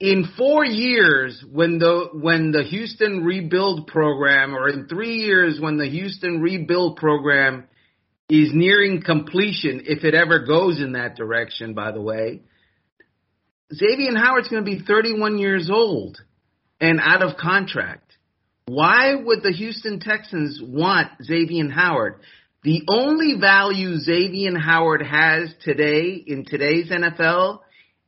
in 0.00 0.28
four 0.36 0.64
years 0.64 1.44
when 1.50 1.78
the 1.78 2.08
when 2.12 2.50
the 2.50 2.64
Houston 2.64 3.24
rebuild 3.24 3.86
program 3.86 4.54
or 4.54 4.68
in 4.68 4.88
three 4.88 5.18
years 5.18 5.60
when 5.60 5.78
the 5.78 5.88
Houston 5.88 6.40
rebuild 6.40 6.96
program 6.96 7.68
is 8.28 8.50
nearing 8.52 9.02
completion 9.02 9.82
if 9.86 10.02
it 10.02 10.14
ever 10.14 10.44
goes 10.46 10.80
in 10.80 10.92
that 10.92 11.16
direction 11.16 11.74
by 11.74 11.92
the 11.92 12.00
way 12.00 12.42
Xavier 13.72 14.16
Howard's 14.16 14.48
to 14.48 14.62
be 14.62 14.80
31 14.80 15.38
years 15.38 15.70
old 15.70 16.18
and 16.80 17.00
out 17.00 17.22
of 17.22 17.36
contract. 17.36 18.12
Why 18.66 19.14
would 19.14 19.42
the 19.42 19.52
Houston 19.52 20.00
Texans 20.00 20.60
want 20.62 21.10
Xavier 21.22 21.70
Howard? 21.70 22.20
The 22.62 22.82
only 22.88 23.38
value 23.38 23.98
Xavier 23.98 24.58
Howard 24.58 25.02
has 25.02 25.54
today 25.62 26.22
in 26.26 26.44
today's 26.44 26.90
NFL 26.90 27.60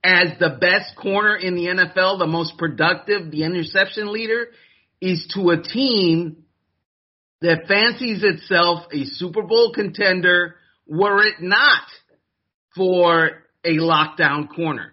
as 0.04 0.38
the 0.38 0.56
best 0.60 0.96
corner 0.96 1.36
in 1.36 1.54
the 1.54 1.66
NFL, 1.66 2.18
the 2.18 2.26
most 2.26 2.56
productive, 2.58 3.30
the 3.30 3.44
interception 3.44 4.12
leader, 4.12 4.48
is 5.00 5.26
to 5.34 5.50
a 5.50 5.62
team 5.62 6.44
that 7.40 7.66
fancies 7.68 8.22
itself 8.22 8.86
a 8.92 9.04
Super 9.04 9.42
Bowl 9.42 9.72
contender 9.74 10.56
were 10.86 11.26
it 11.26 11.40
not 11.40 11.82
for 12.74 13.42
a 13.64 13.76
lockdown 13.78 14.48
corner. 14.54 14.92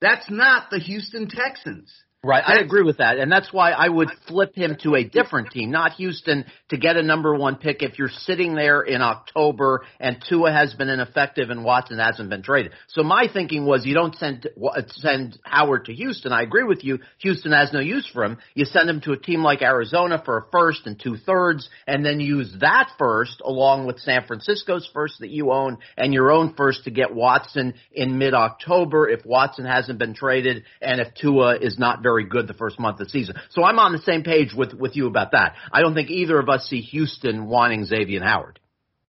That's 0.00 0.30
not 0.30 0.70
the 0.70 0.78
Houston 0.78 1.28
Texans. 1.28 1.92
Right, 2.22 2.44
I 2.46 2.58
agree 2.58 2.82
with 2.82 2.98
that, 2.98 3.16
and 3.16 3.32
that's 3.32 3.50
why 3.50 3.70
I 3.70 3.88
would 3.88 4.10
flip 4.28 4.54
him 4.54 4.76
to 4.82 4.94
a 4.94 5.04
different 5.04 5.52
team, 5.52 5.70
not 5.70 5.92
Houston, 5.92 6.44
to 6.68 6.76
get 6.76 6.96
a 6.98 7.02
number 7.02 7.34
one 7.34 7.56
pick. 7.56 7.82
If 7.82 7.98
you're 7.98 8.10
sitting 8.10 8.54
there 8.54 8.82
in 8.82 9.00
October 9.00 9.86
and 9.98 10.22
Tua 10.28 10.52
has 10.52 10.74
been 10.74 10.90
ineffective 10.90 11.48
and 11.48 11.64
Watson 11.64 11.98
hasn't 11.98 12.28
been 12.28 12.42
traded, 12.42 12.72
so 12.88 13.02
my 13.02 13.26
thinking 13.32 13.64
was 13.64 13.86
you 13.86 13.94
don't 13.94 14.14
send 14.16 14.46
send 14.88 15.38
Howard 15.44 15.86
to 15.86 15.94
Houston. 15.94 16.30
I 16.30 16.42
agree 16.42 16.64
with 16.64 16.84
you. 16.84 16.98
Houston 17.20 17.52
has 17.52 17.72
no 17.72 17.80
use 17.80 18.06
for 18.12 18.22
him. 18.22 18.36
You 18.52 18.66
send 18.66 18.90
him 18.90 19.00
to 19.06 19.12
a 19.12 19.18
team 19.18 19.42
like 19.42 19.62
Arizona 19.62 20.20
for 20.22 20.36
a 20.36 20.44
first 20.52 20.86
and 20.86 21.00
two 21.00 21.16
thirds, 21.16 21.70
and 21.86 22.04
then 22.04 22.20
use 22.20 22.54
that 22.60 22.90
first 22.98 23.40
along 23.42 23.86
with 23.86 23.98
San 23.98 24.26
Francisco's 24.26 24.86
first 24.92 25.20
that 25.20 25.30
you 25.30 25.52
own 25.52 25.78
and 25.96 26.12
your 26.12 26.30
own 26.30 26.52
first 26.54 26.84
to 26.84 26.90
get 26.90 27.14
Watson 27.14 27.72
in 27.92 28.18
mid 28.18 28.34
October 28.34 29.08
if 29.08 29.24
Watson 29.24 29.64
hasn't 29.64 29.98
been 29.98 30.12
traded 30.12 30.64
and 30.82 31.00
if 31.00 31.14
Tua 31.14 31.56
is 31.56 31.78
not 31.78 32.02
very 32.02 32.09
very 32.10 32.24
good 32.24 32.48
the 32.48 32.54
first 32.54 32.78
month 32.78 33.00
of 33.00 33.06
the 33.06 33.10
season. 33.10 33.34
So 33.50 33.62
I'm 33.62 33.78
on 33.78 33.92
the 33.92 34.02
same 34.10 34.22
page 34.22 34.52
with, 34.54 34.74
with 34.74 34.96
you 34.96 35.06
about 35.06 35.32
that. 35.32 35.54
I 35.72 35.80
don't 35.82 35.94
think 35.94 36.10
either 36.10 36.38
of 36.38 36.48
us 36.48 36.68
see 36.68 36.80
Houston 36.80 37.46
wanting 37.46 37.84
Xavier 37.84 38.22
Howard. 38.22 38.58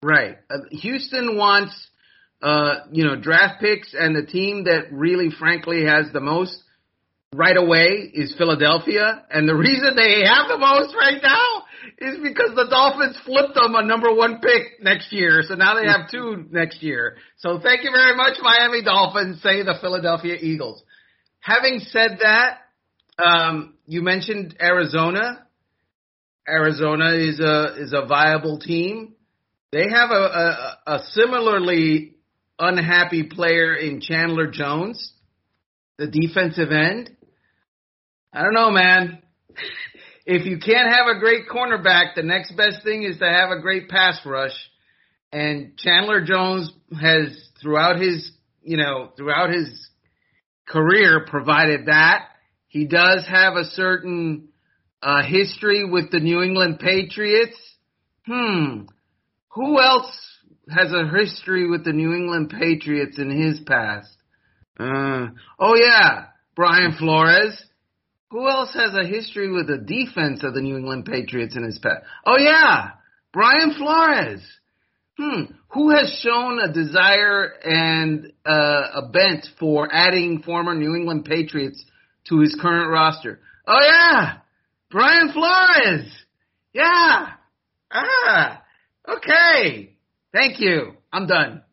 Right. 0.03 0.37
Uh, 0.49 0.57
Houston 0.71 1.37
wants, 1.37 1.73
uh, 2.41 2.75
you 2.91 3.03
know, 3.05 3.15
draft 3.15 3.61
picks 3.61 3.93
and 3.97 4.15
the 4.15 4.25
team 4.25 4.65
that 4.65 4.91
really 4.91 5.29
frankly 5.29 5.85
has 5.85 6.11
the 6.11 6.21
most 6.21 6.55
right 7.33 7.57
away 7.57 8.11
is 8.13 8.35
Philadelphia. 8.37 9.23
And 9.29 9.47
the 9.47 9.55
reason 9.55 9.95
they 9.95 10.25
have 10.25 10.47
the 10.47 10.57
most 10.57 10.95
right 10.95 11.21
now 11.21 11.63
is 11.97 12.17
because 12.21 12.55
the 12.55 12.67
Dolphins 12.69 13.17
flipped 13.25 13.55
them 13.55 13.75
a 13.75 13.83
number 13.85 14.13
one 14.13 14.39
pick 14.39 14.81
next 14.81 15.13
year. 15.13 15.43
So 15.47 15.55
now 15.55 15.79
they 15.79 15.87
have 15.87 16.09
two 16.09 16.45
next 16.51 16.81
year. 16.81 17.17
So 17.37 17.59
thank 17.59 17.83
you 17.83 17.91
very 17.91 18.15
much, 18.15 18.37
Miami 18.41 18.83
Dolphins, 18.83 19.41
say 19.41 19.63
the 19.63 19.75
Philadelphia 19.79 20.35
Eagles. 20.39 20.83
Having 21.39 21.79
said 21.87 22.19
that, 22.21 22.59
um, 23.17 23.75
you 23.85 24.01
mentioned 24.01 24.55
Arizona. 24.61 25.45
Arizona 26.47 27.13
is 27.15 27.39
a 27.39 27.75
is 27.77 27.93
a 27.93 28.05
viable 28.05 28.59
team. 28.59 29.13
They 29.71 29.85
have 29.89 30.09
a, 30.09 30.13
a, 30.13 30.77
a 30.87 30.99
similarly 31.11 32.15
unhappy 32.59 33.23
player 33.23 33.73
in 33.73 34.01
Chandler 34.01 34.47
Jones, 34.47 35.13
the 35.97 36.07
defensive 36.07 36.71
end. 36.71 37.15
I 38.33 38.43
don't 38.43 38.53
know, 38.53 38.71
man. 38.71 39.21
if 40.25 40.45
you 40.45 40.59
can't 40.59 40.91
have 40.91 41.07
a 41.07 41.19
great 41.19 41.47
cornerback, 41.49 42.15
the 42.15 42.23
next 42.23 42.55
best 42.55 42.83
thing 42.83 43.03
is 43.03 43.17
to 43.19 43.25
have 43.25 43.49
a 43.49 43.61
great 43.61 43.89
pass 43.89 44.19
rush. 44.25 44.55
And 45.31 45.77
Chandler 45.77 46.23
Jones 46.23 46.71
has 46.99 47.49
throughout 47.61 47.99
his, 47.99 48.31
you 48.61 48.77
know, 48.77 49.11
throughout 49.15 49.53
his 49.53 49.89
career 50.67 51.25
provided 51.29 51.85
that. 51.85 52.27
He 52.71 52.85
does 52.85 53.27
have 53.27 53.55
a 53.55 53.65
certain 53.65 54.47
uh, 55.03 55.23
history 55.23 55.83
with 55.83 56.09
the 56.09 56.21
New 56.21 56.41
England 56.41 56.79
Patriots. 56.79 57.57
Hmm. 58.25 58.83
Who 59.49 59.81
else 59.81 60.09
has 60.69 60.93
a 60.93 61.05
history 61.05 61.69
with 61.69 61.83
the 61.83 61.91
New 61.91 62.13
England 62.13 62.49
Patriots 62.57 63.19
in 63.19 63.29
his 63.29 63.59
past? 63.59 64.15
Uh, 64.79 65.27
oh 65.59 65.75
yeah, 65.75 66.27
Brian 66.55 66.93
Flores. 66.97 67.61
Who 68.29 68.47
else 68.47 68.73
has 68.73 68.95
a 68.95 69.05
history 69.05 69.51
with 69.51 69.67
the 69.67 69.77
defense 69.77 70.41
of 70.45 70.53
the 70.53 70.61
New 70.61 70.77
England 70.77 71.03
Patriots 71.03 71.57
in 71.57 71.63
his 71.63 71.77
past? 71.77 72.05
Oh 72.25 72.37
yeah, 72.39 72.91
Brian 73.33 73.73
Flores. 73.73 74.41
Hmm. 75.19 75.51
Who 75.73 75.89
has 75.89 76.21
shown 76.23 76.57
a 76.59 76.71
desire 76.71 77.51
and 77.65 78.31
uh, 78.45 78.91
a 78.95 79.09
bent 79.11 79.45
for 79.59 79.89
adding 79.91 80.41
former 80.41 80.73
New 80.73 80.95
England 80.95 81.25
Patriots 81.25 81.83
to 82.29 82.39
his 82.39 82.57
current 82.61 82.89
roster. 82.89 83.39
Oh 83.67 83.79
yeah, 83.81 84.37
Brian 84.89 85.31
Flores. 85.31 86.11
Yeah. 86.73 87.27
Ah. 87.91 88.61
Okay. 89.07 89.95
Thank 90.33 90.59
you. 90.59 90.93
I'm 91.11 91.27
done. 91.27 91.63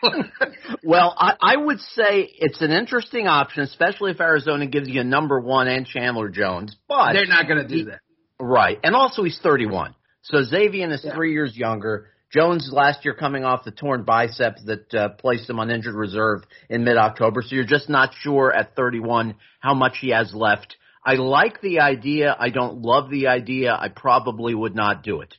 well, 0.84 1.14
I, 1.18 1.34
I 1.40 1.56
would 1.56 1.80
say 1.80 2.30
it's 2.38 2.62
an 2.62 2.70
interesting 2.70 3.26
option, 3.26 3.62
especially 3.64 4.12
if 4.12 4.20
Arizona 4.20 4.66
gives 4.66 4.88
you 4.88 5.00
a 5.00 5.04
number 5.04 5.40
one 5.40 5.66
and 5.66 5.86
Chandler 5.86 6.28
Jones. 6.28 6.76
But 6.88 7.14
they're 7.14 7.26
not 7.26 7.48
going 7.48 7.66
to 7.66 7.68
do 7.68 7.84
that. 7.86 8.00
Right, 8.40 8.78
and 8.84 8.94
also 8.94 9.24
he's 9.24 9.40
31, 9.42 9.96
so 10.22 10.44
Xavier 10.44 10.88
is 10.92 11.02
yeah. 11.04 11.14
three 11.14 11.32
years 11.32 11.56
younger. 11.56 12.06
Jones 12.30 12.68
last 12.70 13.04
year 13.04 13.14
coming 13.14 13.44
off 13.44 13.64
the 13.64 13.70
torn 13.70 14.04
biceps 14.04 14.62
that 14.64 14.94
uh, 14.94 15.08
placed 15.10 15.48
him 15.48 15.58
on 15.58 15.70
injured 15.70 15.94
reserve 15.94 16.42
in 16.68 16.84
mid-October. 16.84 17.42
So 17.42 17.54
you're 17.54 17.64
just 17.64 17.88
not 17.88 18.12
sure 18.20 18.52
at 18.52 18.76
31 18.76 19.34
how 19.60 19.74
much 19.74 19.98
he 20.00 20.10
has 20.10 20.34
left. 20.34 20.76
I 21.04 21.14
like 21.14 21.62
the 21.62 21.80
idea. 21.80 22.36
I 22.38 22.50
don't 22.50 22.82
love 22.82 23.08
the 23.08 23.28
idea. 23.28 23.72
I 23.72 23.88
probably 23.88 24.54
would 24.54 24.74
not 24.74 25.02
do 25.02 25.22
it. 25.22 25.34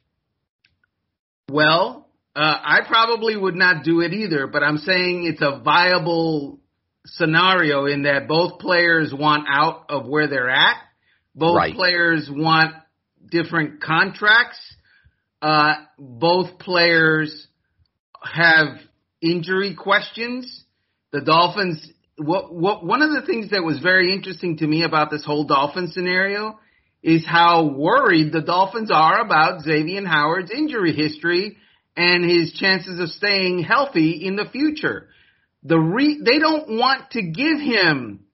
Well, 1.48 2.08
uh, 2.36 2.40
I 2.40 2.80
probably 2.88 3.38
would 3.38 3.56
not 3.56 3.84
do 3.84 4.02
it 4.02 4.14
either, 4.14 4.48
but 4.48 4.64
I'm 4.64 4.78
saying 4.78 5.26
it's 5.26 5.42
a 5.42 5.62
viable 5.64 6.60
scenario 7.06 7.86
in 7.86 8.04
that 8.04 8.28
both 8.28 8.60
players 8.60 9.14
want 9.14 9.48
out 9.48 9.86
of 9.90 10.08
where 10.08 10.28
they're 10.28 10.50
at. 10.50 10.78
Both 11.36 11.58
right. 11.58 11.76
players 11.76 12.30
want 12.32 12.74
different 13.30 13.82
contracts 13.82 14.58
uh, 15.42 15.76
both 15.98 16.60
players 16.60 17.48
have 18.24 18.78
injury 19.22 19.76
questions. 19.76 20.64
The 21.12 21.22
Dolphins, 21.22 21.92
what, 22.18 22.54
what, 22.54 22.86
one 22.86 23.02
of 23.02 23.12
the 23.12 23.26
things 23.26 23.52
that 23.52 23.64
was 23.64 23.80
very 23.80 24.14
interesting 24.14 24.58
to 24.58 24.68
me 24.68 24.84
about 24.84 25.10
this 25.10 25.26
whole 25.26 25.46
Dolphin 25.46 25.92
scenario 25.92 26.60
is 27.02 27.26
how 27.26 27.64
worried 27.64 28.32
the 28.32 28.42
Dolphins 28.42 28.92
are 28.94 29.22
about 29.22 29.62
Xavier 29.62 30.06
Howard's 30.06 30.52
injury 30.52 30.94
history 30.94 31.58
and 31.96 32.30
his 32.30 32.54
chances 32.54 33.00
of 33.00 33.10
staying 33.10 33.64
healthy 33.64 34.26
in 34.26 34.36
the 34.36 34.50
future. 34.52 35.08
The 35.64 35.78
re, 35.78 36.22
they 36.24 36.40
don't 36.40 36.78
want 36.78 37.12
to 37.12 37.22
give 37.22 37.60
him. 37.60 38.26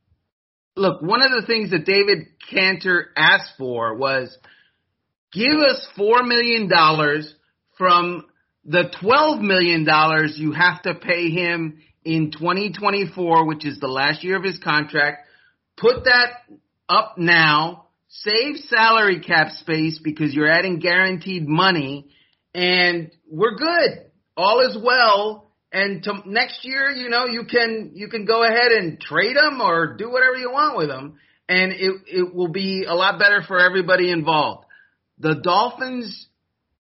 Look, 0.76 1.02
one 1.02 1.22
of 1.22 1.32
the 1.32 1.46
things 1.48 1.72
that 1.72 1.86
David 1.86 2.28
Canter 2.52 3.08
asked 3.16 3.54
for 3.58 3.96
was 3.96 4.36
give 5.32 5.58
us 5.60 5.88
$4 5.98 6.28
million 6.28 6.70
from 7.78 8.26
the 8.64 8.92
$12 9.02 9.42
million 9.42 9.86
you 10.36 10.52
have 10.52 10.82
to 10.84 10.96
pay 10.96 11.30
him 11.30 11.80
in 12.04 12.32
2024, 12.32 13.46
which 13.46 13.66
is 13.66 13.80
the 13.80 13.88
last 13.88 14.24
year 14.24 14.38
of 14.38 14.44
his 14.44 14.60
contract. 14.60 15.28
Put 15.78 16.06
that 16.06 16.30
up 16.88 17.18
now. 17.18 17.86
Save 18.08 18.58
salary 18.58 19.20
cap 19.20 19.52
space 19.52 20.00
because 20.02 20.34
you're 20.34 20.50
adding 20.50 20.80
guaranteed 20.80 21.48
money 21.48 22.08
and 22.54 23.12
we're 23.30 23.56
good. 23.56 24.06
All 24.38 24.62
is 24.62 24.78
well. 24.82 25.52
And 25.72 26.02
to, 26.04 26.22
next 26.26 26.64
year, 26.64 26.92
you 26.92 27.10
know, 27.10 27.26
you 27.26 27.44
can, 27.44 27.92
you 27.94 28.08
can 28.08 28.26
go 28.26 28.44
ahead 28.44 28.72
and 28.72 29.00
trade 29.00 29.36
them 29.36 29.60
or 29.60 29.98
do 29.98 30.10
whatever 30.10 30.38
you 30.38 30.52
want 30.52 30.78
with 30.78 30.88
them. 30.88 31.20
And 31.50 31.74
it, 31.74 32.02
it 32.08 32.34
will 32.34 32.48
be 32.48 32.86
a 32.88 32.96
lot 32.96 33.20
better 33.20 33.44
for 33.46 33.60
everybody 33.60 34.10
involved. 34.10 34.65
The 35.20 35.36
Dolphins, 35.36 36.28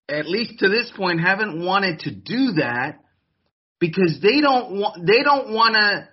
at 0.10 0.28
least 0.28 0.60
to 0.60 0.70
this 0.70 0.92
point, 0.96 1.22
haven't 1.22 1.64
wanted 1.64 2.00
to 2.00 2.12
do 2.12 2.54
that 2.58 3.00
because 3.80 4.20
they 4.22 4.42
don't 4.42 4.80
want 4.80 5.06
they 5.06 5.24
don't 5.24 5.54
want 5.54 5.76
to 5.76 6.08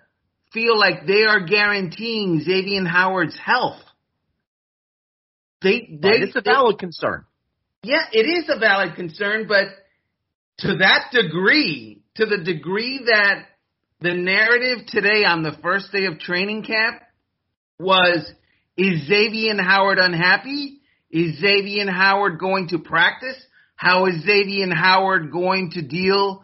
feel 0.53 0.79
like 0.79 1.07
they 1.07 1.25
are 1.25 1.45
guaranteeing 1.45 2.41
Xavier 2.41 2.85
Howard's 2.85 3.37
health. 3.39 3.81
They, 5.63 5.89
they 6.01 6.19
it's 6.19 6.37
a 6.37 6.43
valid 6.43 6.77
they, 6.77 6.81
concern. 6.81 7.25
Yeah, 7.83 8.05
it 8.13 8.27
is 8.27 8.49
a 8.49 8.59
valid 8.59 8.97
concern, 8.97 9.47
but 9.49 9.69
to 10.59 10.77
that 10.79 11.11
degree, 11.13 12.03
to 12.17 12.27
the 12.27 12.39
degree 12.39 13.01
that 13.07 13.47
the 14.01 14.15
narrative 14.15 14.87
today 14.87 15.25
on 15.25 15.43
the 15.43 15.57
first 15.63 15.93
day 15.93 16.07
of 16.07 16.19
training 16.19 16.65
camp 16.65 17.01
was 17.79 18.31
is 18.77 19.07
Xavier 19.07 19.61
Howard 19.63 19.99
unhappy? 19.99 20.81
Is 21.13 21.39
Xavier 21.39 21.91
Howard 21.91 22.39
going 22.39 22.69
to 22.69 22.79
practice? 22.79 23.37
How 23.77 24.07
is 24.07 24.23
Xavier 24.25 24.75
Howard 24.75 25.31
going 25.31 25.73
to 25.73 25.83
deal 25.83 26.43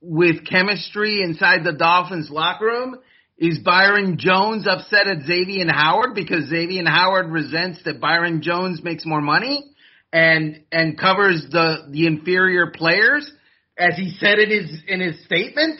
with 0.00 0.46
chemistry 0.46 1.20
inside 1.22 1.64
the 1.64 1.74
Dolphins 1.74 2.30
locker 2.30 2.64
room? 2.64 2.96
Is 3.36 3.58
Byron 3.58 4.16
Jones 4.18 4.66
upset 4.66 5.06
at 5.06 5.26
Xavier 5.26 5.66
Howard 5.70 6.14
because 6.14 6.48
Xavier 6.48 6.84
Howard 6.86 7.30
resents 7.30 7.80
that 7.84 8.00
Byron 8.00 8.40
Jones 8.40 8.82
makes 8.82 9.04
more 9.04 9.20
money 9.20 9.70
and 10.10 10.62
and 10.72 10.98
covers 10.98 11.46
the 11.50 11.88
the 11.90 12.06
inferior 12.06 12.70
players, 12.74 13.30
as 13.76 13.96
he 13.96 14.16
said 14.18 14.38
in 14.38 14.48
his 14.48 14.82
in 14.88 15.00
his 15.00 15.22
statement? 15.26 15.78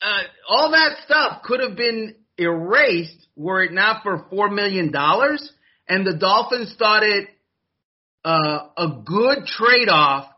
Uh, 0.00 0.22
all 0.48 0.70
that 0.70 0.96
stuff 1.04 1.42
could 1.42 1.60
have 1.60 1.76
been 1.76 2.14
erased 2.38 3.26
were 3.36 3.62
it 3.62 3.72
not 3.72 4.02
for 4.02 4.24
four 4.30 4.48
million 4.48 4.90
dollars, 4.90 5.52
and 5.86 6.06
the 6.06 6.16
Dolphins 6.16 6.74
thought 6.78 7.02
it 7.02 7.28
uh, 8.28 8.68
a 8.76 8.88
good 9.06 9.46
trade 9.46 9.88
off 9.88 10.28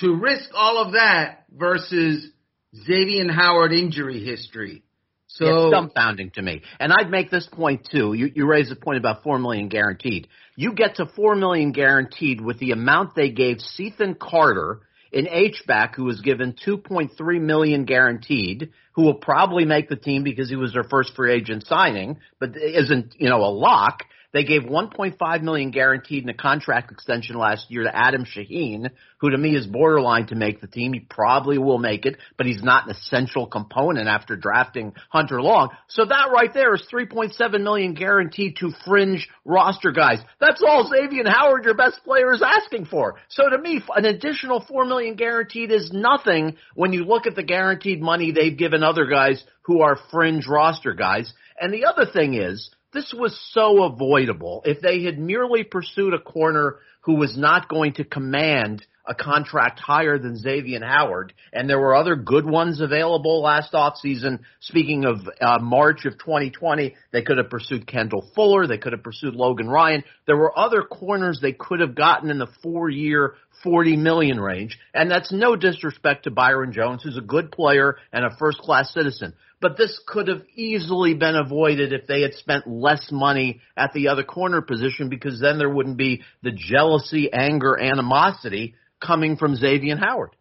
to 0.00 0.14
risk 0.14 0.50
all 0.54 0.78
of 0.78 0.92
that 0.92 1.44
versus 1.52 2.28
Xavier 2.76 3.32
Howard 3.32 3.72
injury 3.72 4.24
history. 4.24 4.84
So 5.26 5.44
it's 5.46 5.74
dumbfounding 5.74 6.32
to 6.34 6.42
me. 6.42 6.62
And 6.78 6.92
I'd 6.92 7.10
make 7.10 7.32
this 7.32 7.48
point 7.50 7.88
too. 7.90 8.12
You, 8.12 8.30
you 8.32 8.46
raised 8.46 8.70
a 8.70 8.76
point 8.76 8.98
about 8.98 9.24
four 9.24 9.40
million 9.40 9.68
guaranteed. 9.68 10.28
You 10.54 10.74
get 10.74 10.96
to 10.96 11.06
four 11.06 11.34
million 11.34 11.72
guaranteed 11.72 12.40
with 12.40 12.60
the 12.60 12.70
amount 12.70 13.16
they 13.16 13.30
gave 13.30 13.60
Cethan 13.60 14.14
Carter 14.14 14.82
in 15.10 15.26
H-back, 15.28 15.96
who 15.96 16.04
was 16.04 16.20
given 16.20 16.54
2.3 16.64 17.40
million 17.40 17.84
guaranteed, 17.84 18.70
who 18.92 19.02
will 19.02 19.14
probably 19.14 19.64
make 19.64 19.88
the 19.88 19.96
team 19.96 20.22
because 20.22 20.48
he 20.48 20.56
was 20.56 20.72
their 20.72 20.84
first 20.84 21.14
free 21.16 21.34
agent 21.34 21.66
signing, 21.66 22.18
but 22.38 22.56
isn't 22.56 23.16
you 23.18 23.28
know 23.28 23.42
a 23.42 23.50
lock. 23.50 24.04
They 24.34 24.42
gave 24.42 24.62
1.5 24.62 25.42
million 25.42 25.70
guaranteed 25.70 26.24
in 26.24 26.28
a 26.28 26.34
contract 26.34 26.90
extension 26.90 27.36
last 27.36 27.70
year 27.70 27.84
to 27.84 27.96
Adam 27.96 28.24
Shaheen, 28.24 28.90
who 29.18 29.30
to 29.30 29.38
me 29.38 29.54
is 29.54 29.64
borderline 29.64 30.26
to 30.26 30.34
make 30.34 30.60
the 30.60 30.66
team. 30.66 30.92
He 30.92 30.98
probably 30.98 31.56
will 31.56 31.78
make 31.78 32.04
it, 32.04 32.16
but 32.36 32.46
he's 32.46 32.62
not 32.62 32.86
an 32.86 32.90
essential 32.90 33.46
component 33.46 34.08
after 34.08 34.34
drafting 34.34 34.92
Hunter 35.08 35.40
Long. 35.40 35.70
So 35.86 36.04
that 36.04 36.32
right 36.32 36.52
there 36.52 36.74
is 36.74 36.84
3.7 36.92 37.62
million 37.62 37.94
guaranteed 37.94 38.56
to 38.56 38.72
fringe 38.84 39.28
roster 39.44 39.92
guys. 39.92 40.18
That's 40.40 40.64
all 40.66 40.90
Xavier 40.90 41.28
Howard, 41.28 41.64
your 41.64 41.76
best 41.76 42.02
player, 42.02 42.34
is 42.34 42.42
asking 42.42 42.86
for. 42.86 43.14
So 43.28 43.48
to 43.48 43.56
me, 43.56 43.82
an 43.94 44.04
additional 44.04 44.64
4 44.66 44.84
million 44.84 45.14
guaranteed 45.14 45.70
is 45.70 45.92
nothing 45.92 46.56
when 46.74 46.92
you 46.92 47.04
look 47.04 47.28
at 47.28 47.36
the 47.36 47.44
guaranteed 47.44 48.02
money 48.02 48.32
they've 48.32 48.58
given 48.58 48.82
other 48.82 49.06
guys 49.06 49.44
who 49.62 49.82
are 49.82 49.96
fringe 50.10 50.48
roster 50.48 50.92
guys. 50.92 51.32
And 51.60 51.72
the 51.72 51.84
other 51.84 52.04
thing 52.04 52.34
is, 52.34 52.73
this 52.94 53.12
was 53.12 53.38
so 53.52 53.82
avoidable. 53.82 54.62
If 54.64 54.80
they 54.80 55.02
had 55.02 55.18
merely 55.18 55.64
pursued 55.64 56.14
a 56.14 56.20
corner 56.20 56.76
who 57.02 57.16
was 57.16 57.36
not 57.36 57.68
going 57.68 57.94
to 57.94 58.04
command 58.04 58.86
a 59.06 59.14
contract 59.14 59.78
higher 59.78 60.18
than 60.18 60.36
Xavier 60.36 60.82
Howard, 60.82 61.34
and 61.52 61.68
there 61.68 61.78
were 61.78 61.94
other 61.94 62.16
good 62.16 62.46
ones 62.46 62.80
available 62.80 63.42
last 63.42 63.74
offseason. 63.74 64.38
Speaking 64.60 65.04
of 65.04 65.18
uh, 65.40 65.58
March 65.58 66.06
of 66.06 66.14
2020, 66.14 66.94
they 67.12 67.20
could 67.20 67.36
have 67.36 67.50
pursued 67.50 67.86
Kendall 67.86 68.30
Fuller, 68.34 68.66
they 68.66 68.78
could 68.78 68.92
have 68.92 69.02
pursued 69.02 69.34
Logan 69.34 69.68
Ryan. 69.68 70.04
There 70.26 70.38
were 70.38 70.58
other 70.58 70.82
corners 70.82 71.38
they 71.42 71.52
could 71.52 71.80
have 71.80 71.94
gotten 71.94 72.30
in 72.30 72.38
the 72.38 72.48
four-year, 72.62 73.34
40 73.62 73.96
million 73.96 74.40
range, 74.40 74.78
and 74.94 75.10
that's 75.10 75.30
no 75.30 75.54
disrespect 75.56 76.24
to 76.24 76.30
Byron 76.30 76.72
Jones, 76.72 77.02
who's 77.02 77.18
a 77.18 77.22
good 77.22 77.52
player 77.52 77.96
and 78.10 78.24
a 78.24 78.34
first-class 78.38 78.94
citizen 78.94 79.34
but 79.64 79.78
this 79.78 79.98
could 80.06 80.28
have 80.28 80.42
easily 80.54 81.14
been 81.14 81.36
avoided 81.36 81.94
if 81.94 82.06
they 82.06 82.20
had 82.20 82.34
spent 82.34 82.66
less 82.66 83.08
money 83.10 83.62
at 83.78 83.94
the 83.94 84.08
other 84.08 84.22
corner 84.22 84.60
position 84.60 85.08
because 85.08 85.40
then 85.40 85.56
there 85.56 85.70
wouldn't 85.70 85.96
be 85.96 86.20
the 86.42 86.50
jealousy, 86.54 87.32
anger, 87.32 87.80
animosity 87.80 88.74
coming 89.00 89.38
from 89.38 89.56
Xavier 89.56 89.96
Howard. 89.96 90.36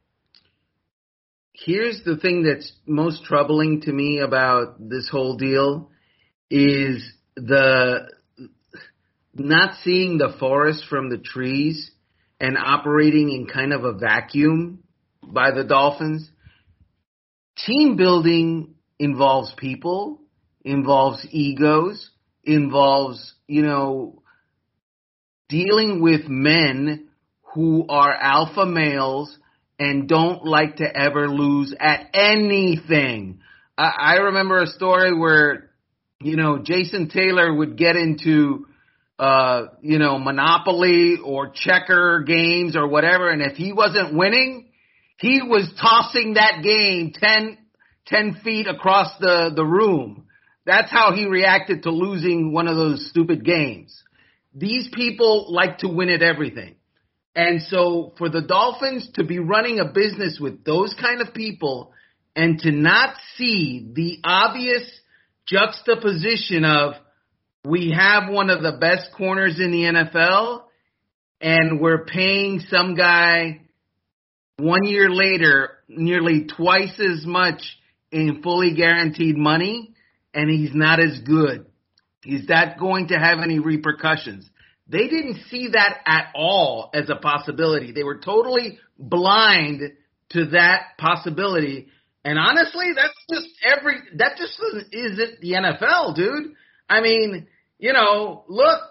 Here's 1.53 2.03
the 2.03 2.17
thing 2.17 2.43
that's 2.43 2.69
most 2.85 3.23
troubling 3.23 3.79
to 3.83 3.93
me 3.93 4.19
about 4.19 4.89
this 4.89 5.07
whole 5.09 5.37
deal 5.37 5.89
is 6.49 7.09
the 7.37 8.09
not 9.33 9.75
seeing 9.85 10.17
the 10.17 10.35
forest 10.37 10.83
from 10.89 11.09
the 11.09 11.17
trees 11.17 11.91
and 12.41 12.57
operating 12.57 13.31
in 13.31 13.47
kind 13.47 13.71
of 13.71 13.85
a 13.85 13.93
vacuum 13.93 14.83
by 15.25 15.51
the 15.51 15.63
Dolphins. 15.63 16.29
Team 17.65 17.95
building 17.95 18.73
involves 19.03 19.53
people, 19.57 20.21
involves 20.63 21.27
egos, 21.31 22.09
involves, 22.43 23.33
you 23.47 23.61
know, 23.61 24.21
dealing 25.49 26.01
with 26.01 26.27
men 26.27 27.09
who 27.53 27.85
are 27.89 28.13
alpha 28.13 28.65
males 28.65 29.37
and 29.77 30.07
don't 30.07 30.45
like 30.45 30.77
to 30.77 30.85
ever 30.85 31.27
lose 31.27 31.75
at 31.77 32.07
anything. 32.13 33.41
I, 33.77 33.91
I 33.97 34.13
remember 34.15 34.61
a 34.61 34.67
story 34.67 35.17
where, 35.17 35.71
you 36.21 36.37
know, 36.37 36.59
Jason 36.59 37.09
Taylor 37.09 37.53
would 37.53 37.77
get 37.77 37.97
into, 37.97 38.67
uh, 39.19 39.65
you 39.81 39.99
know, 39.99 40.17
Monopoly 40.17 41.17
or 41.23 41.51
checker 41.53 42.23
games 42.25 42.77
or 42.77 42.87
whatever, 42.87 43.29
and 43.29 43.41
if 43.41 43.57
he 43.57 43.73
wasn't 43.73 44.15
winning, 44.15 44.69
he 45.17 45.41
was 45.41 45.69
tossing 45.79 46.35
that 46.35 46.63
game 46.63 47.11
10, 47.13 47.57
10 48.07 48.41
feet 48.43 48.67
across 48.67 49.09
the, 49.19 49.51
the 49.55 49.65
room. 49.65 50.25
That's 50.65 50.91
how 50.91 51.13
he 51.13 51.25
reacted 51.25 51.83
to 51.83 51.91
losing 51.91 52.53
one 52.53 52.67
of 52.67 52.75
those 52.75 53.09
stupid 53.09 53.43
games. 53.43 54.01
These 54.53 54.89
people 54.93 55.53
like 55.53 55.79
to 55.79 55.87
win 55.87 56.09
at 56.09 56.21
everything. 56.21 56.75
And 57.35 57.61
so 57.63 58.13
for 58.17 58.29
the 58.29 58.41
Dolphins 58.41 59.09
to 59.15 59.23
be 59.23 59.39
running 59.39 59.79
a 59.79 59.91
business 59.91 60.37
with 60.39 60.63
those 60.63 60.95
kind 60.99 61.21
of 61.21 61.33
people 61.33 61.91
and 62.35 62.59
to 62.59 62.71
not 62.71 63.15
see 63.35 63.91
the 63.93 64.19
obvious 64.23 64.83
juxtaposition 65.47 66.63
of 66.63 66.93
we 67.65 67.95
have 67.97 68.31
one 68.31 68.49
of 68.49 68.61
the 68.61 68.77
best 68.79 69.09
corners 69.17 69.59
in 69.59 69.71
the 69.71 69.83
NFL 69.83 70.63
and 71.41 71.79
we're 71.79 72.05
paying 72.05 72.61
some 72.69 72.95
guy 72.95 73.61
one 74.57 74.85
year 74.85 75.09
later 75.09 75.71
nearly 75.87 76.45
twice 76.45 76.99
as 76.99 77.25
much 77.25 77.61
in 78.13 78.41
fully 78.41 78.73
guaranteed 78.73 79.37
money 79.37 79.93
and 80.33 80.49
he's 80.49 80.73
not 80.73 80.99
as 80.99 81.19
good. 81.25 81.65
Is 82.25 82.47
that 82.47 82.79
going 82.79 83.09
to 83.09 83.19
have 83.19 83.39
any 83.39 83.59
repercussions? 83.59 84.49
They 84.87 85.07
didn't 85.07 85.39
see 85.49 85.69
that 85.73 85.99
at 86.05 86.27
all 86.35 86.89
as 86.93 87.09
a 87.09 87.15
possibility. 87.15 87.91
They 87.91 88.03
were 88.03 88.19
totally 88.19 88.79
blind 88.97 89.81
to 90.29 90.45
that 90.47 90.97
possibility. 90.97 91.87
And 92.23 92.39
honestly, 92.39 92.91
that's 92.95 93.13
just 93.29 93.47
every, 93.63 93.95
that 94.17 94.37
just 94.37 94.59
isn't 94.91 95.41
the 95.41 95.51
NFL, 95.51 96.15
dude. 96.15 96.53
I 96.89 97.01
mean, 97.01 97.47
you 97.79 97.93
know, 97.93 98.45
look, 98.47 98.81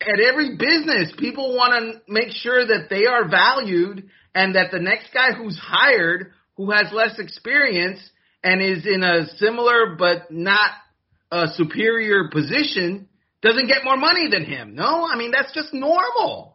at 0.00 0.20
every 0.20 0.56
business, 0.56 1.12
people 1.18 1.54
want 1.54 1.72
to 1.72 2.12
make 2.12 2.30
sure 2.32 2.66
that 2.66 2.88
they 2.90 3.06
are 3.06 3.28
valued 3.28 4.08
and 4.34 4.54
that 4.56 4.70
the 4.70 4.80
next 4.80 5.12
guy 5.14 5.32
who's 5.32 5.58
hired 5.58 6.32
who 6.56 6.70
has 6.70 6.92
less 6.92 7.18
experience 7.18 8.00
and 8.42 8.62
is 8.62 8.86
in 8.86 9.02
a 9.02 9.26
similar 9.36 9.96
but 9.96 10.30
not 10.30 10.70
a 11.30 11.48
superior 11.54 12.28
position 12.30 13.08
doesn't 13.42 13.66
get 13.66 13.84
more 13.84 13.96
money 13.96 14.28
than 14.30 14.44
him. 14.44 14.74
No, 14.74 15.06
I 15.10 15.16
mean 15.16 15.32
that's 15.32 15.52
just 15.52 15.72
normal. 15.72 16.54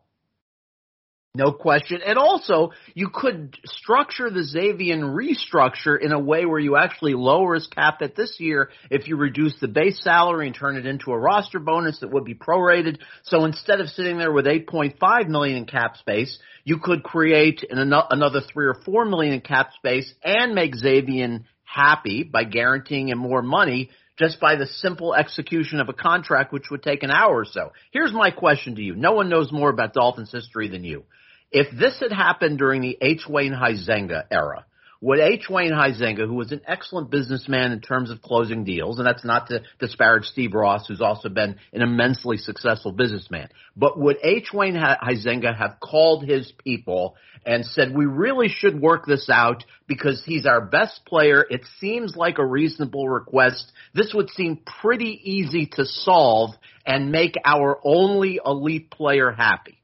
No 1.35 1.51
question. 1.51 1.99
And 2.03 2.17
also, 2.17 2.71
you 2.95 3.09
could 3.13 3.55
structure 3.63 4.31
the 4.31 4.43
Xavier 4.43 4.97
restructure 4.97 5.95
in 6.01 6.12
a 6.12 6.19
way 6.19 6.45
where 6.45 6.59
you 6.59 6.75
actually 6.75 7.13
lower 7.13 7.53
his 7.53 7.67
cap 7.67 8.01
at 8.01 8.15
this 8.15 8.38
year 8.39 8.71
if 8.89 9.07
you 9.07 9.15
reduce 9.15 9.53
the 9.59 9.67
base 9.67 10.03
salary 10.03 10.47
and 10.47 10.55
turn 10.55 10.75
it 10.75 10.88
into 10.88 11.12
a 11.12 11.17
roster 11.17 11.59
bonus 11.59 11.99
that 11.99 12.12
would 12.12 12.25
be 12.25 12.33
prorated. 12.33 12.97
So 13.23 13.45
instead 13.45 13.79
of 13.79 13.89
sitting 13.89 14.17
there 14.17 14.31
with 14.31 14.45
8.5 14.45 15.27
million 15.27 15.57
in 15.57 15.65
cap 15.65 15.97
space, 15.97 16.39
you 16.69 16.77
could 16.77 17.01
create 17.01 17.65
an, 17.67 17.91
another 18.12 18.41
3 18.41 18.67
or 18.67 18.75
4 18.86 19.05
million 19.05 19.34
in 19.34 19.41
cap 19.41 19.71
space 19.73 20.13
and 20.23 20.53
make 20.53 20.75
Xavier 20.75 21.39
happy 21.63 22.23
by 22.23 22.43
guaranteeing 22.43 23.10
him 23.10 23.17
more 23.17 23.41
money 23.41 23.89
just 24.19 24.39
by 24.39 24.55
the 24.55 24.67
simple 24.67 25.15
execution 25.15 25.79
of 25.79 25.89
a 25.89 25.93
contract, 25.93 26.53
which 26.53 26.69
would 26.69 26.84
take 26.84 27.01
an 27.01 27.10
hour 27.10 27.39
or 27.39 27.45
so. 27.45 27.71
Here's 27.89 28.13
my 28.13 28.29
question 28.29 28.75
to 28.75 28.84
you. 28.84 28.95
No 28.95 29.13
one 29.13 29.29
knows 29.29 29.51
more 29.51 29.71
about 29.71 29.95
Dolphins 29.95 30.32
history 30.32 30.69
than 30.69 30.84
you. 30.84 31.05
If 31.51 31.75
this 31.75 31.99
had 31.99 32.12
happened 32.12 32.60
during 32.60 32.82
the 32.82 32.99
H. 33.01 33.23
Wayne 33.27 33.53
Huizenga 33.53 34.25
era, 34.29 34.67
would 35.01 35.19
H. 35.19 35.45
Wayne 35.49 35.71
Huizenga, 35.71 36.27
who 36.27 36.33
was 36.33 36.51
an 36.51 36.62
excellent 36.67 37.09
businessman 37.09 37.71
in 37.71 37.79
terms 37.79 38.12
of 38.12 38.21
closing 38.21 38.65
deals, 38.65 38.97
and 38.97 39.07
that's 39.07 39.23
not 39.23 39.47
to 39.47 39.62
disparage 39.79 40.25
Steve 40.25 40.53
Ross, 40.53 40.88
who's 40.88 40.99
also 40.99 41.29
been 41.29 41.55
an 41.71 41.81
immensely 41.81 42.35
successful 42.35 42.91
businessman, 42.91 43.47
but 43.77 43.97
would 43.97 44.17
H. 44.23 44.49
Wayne 44.53 44.75
Huizenga 44.75 45.55
have 45.57 45.77
called 45.79 46.25
his 46.25 46.51
people 46.63 47.15
and 47.45 47.65
said, 47.65 47.95
we 47.95 48.05
really 48.05 48.49
should 48.49 48.81
work 48.81 49.05
this 49.05 49.29
out 49.31 49.63
because 49.88 50.21
he's 50.25 50.45
our 50.45 50.59
best 50.59 51.05
player. 51.05 51.45
It 51.49 51.62
seems 51.79 52.17
like 52.17 52.38
a 52.38 52.45
reasonable 52.45 53.07
request. 53.07 53.71
This 53.93 54.13
would 54.13 54.29
seem 54.31 54.57
pretty 54.81 55.19
easy 55.23 55.67
to 55.73 55.85
solve 55.85 56.51
and 56.85 57.12
make 57.12 57.35
our 57.45 57.79
only 57.85 58.41
elite 58.45 58.91
player 58.91 59.31
happy. 59.31 59.77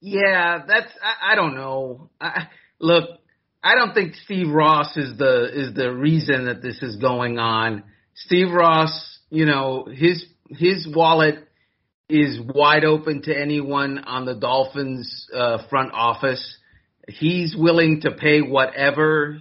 Yeah, 0.00 0.62
that's 0.68 0.92
I, 1.02 1.32
I 1.32 1.34
don't 1.34 1.56
know. 1.56 2.10
I, 2.20 2.48
look, 2.78 3.18
I 3.66 3.74
don't 3.74 3.94
think 3.94 4.14
Steve 4.14 4.48
Ross 4.48 4.96
is 4.96 5.18
the 5.18 5.50
is 5.52 5.74
the 5.74 5.92
reason 5.92 6.44
that 6.44 6.62
this 6.62 6.80
is 6.82 6.94
going 6.96 7.40
on. 7.40 7.82
Steve 8.14 8.52
Ross, 8.52 9.18
you 9.28 9.44
know, 9.44 9.88
his 9.92 10.24
his 10.48 10.86
wallet 10.88 11.48
is 12.08 12.38
wide 12.40 12.84
open 12.84 13.22
to 13.22 13.36
anyone 13.36 13.98
on 13.98 14.24
the 14.24 14.36
Dolphins 14.36 15.28
uh, 15.34 15.66
front 15.68 15.90
office. 15.92 16.58
He's 17.08 17.56
willing 17.58 18.02
to 18.02 18.12
pay 18.12 18.40
whatever 18.40 19.40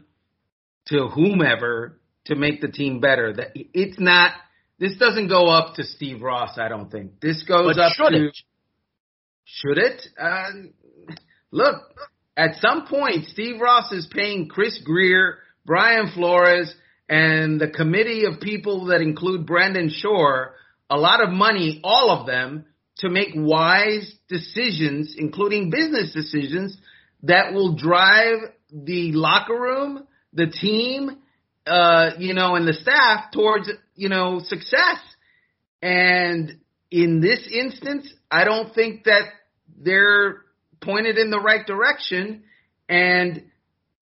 to 0.88 1.08
whomever 1.08 2.00
to 2.26 2.36
make 2.36 2.62
the 2.62 2.70
team 2.70 3.00
better. 3.00 3.32
That 3.32 3.50
it's 3.54 4.00
not. 4.00 4.32
This 4.80 4.98
doesn't 4.98 5.28
go 5.28 5.50
up 5.50 5.76
to 5.76 5.84
Steve 5.84 6.24
Ross. 6.24 6.58
I 6.58 6.68
don't 6.68 6.92
think 6.92 7.22
this 7.22 7.44
goes 7.44 7.76
but 7.76 7.80
up 7.80 7.92
should 7.92 8.10
to. 8.10 8.26
It? 8.26 8.38
Should 9.44 9.78
it? 9.78 10.08
Uh, 10.20 10.50
look, 11.52 11.84
at 12.38 12.56
some 12.60 12.86
point, 12.88 13.28
Steve 13.32 13.62
Ross 13.62 13.92
is 13.92 14.08
paying 14.12 14.48
Chris 14.48 14.80
Grier, 14.84 15.38
Brian 15.66 16.12
Flores, 16.14 16.74
and 17.08 17.60
the 17.60 17.70
committee 17.70 18.26
of 18.26 18.42
people 18.42 18.86
that 18.88 19.02
include 19.02 19.46
Brandon 19.46 19.90
Shore 19.90 20.56
a 20.90 20.98
lot 20.98 21.24
of 21.24 21.32
money, 21.32 21.80
all 21.84 22.12
of 22.12 22.28
them, 22.28 22.66
to 22.98 23.10
make 23.10 23.30
wise 23.36 24.14
decisions, 24.30 25.16
including 25.18 25.70
business 25.70 26.14
decisions 26.14 26.78
that 27.24 27.54
will 27.54 27.76
drive 27.76 28.38
the 28.72 29.12
locker 29.14 29.60
room, 29.60 30.06
the 30.34 30.48
team, 30.48 31.12
uh, 31.66 32.12
you 32.20 32.34
know, 32.34 32.56
and 32.56 32.68
the 32.68 32.74
staff 32.74 33.32
towards, 33.32 33.70
you 33.96 34.10
know, 34.10 34.40
success. 34.44 35.00
And 35.82 36.60
in 36.92 37.20
this 37.20 37.48
instance, 37.52 38.12
I 38.30 38.44
don't 38.44 38.74
think 38.74 39.06
that 39.06 39.24
they're 39.78 40.45
pointed 40.82 41.18
in 41.18 41.30
the 41.30 41.40
right 41.40 41.66
direction. 41.66 42.44
And 42.88 43.44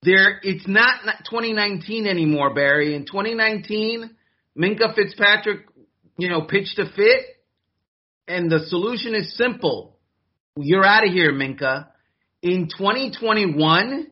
there, 0.02 0.40
it's 0.44 0.68
not 0.68 1.02
2019 1.30 2.08
anymore, 2.08 2.54
Barry. 2.54 2.96
In 2.96 3.06
2019, 3.06 4.10
Minkah 4.58 4.96
Fitzpatrick, 4.96 5.66
you 6.18 6.30
know, 6.30 6.42
pitched 6.42 6.78
a 6.80 6.86
fit, 6.96 7.26
and 8.28 8.52
the 8.52 8.60
solution 8.68 9.16
is 9.16 9.36
simple. 9.38 9.98
You're 10.58 10.86
out 10.86 11.08
of 11.08 11.14
here, 11.14 11.32
Minkah. 11.32 11.88
In 12.42 12.68
2021, 12.68 14.12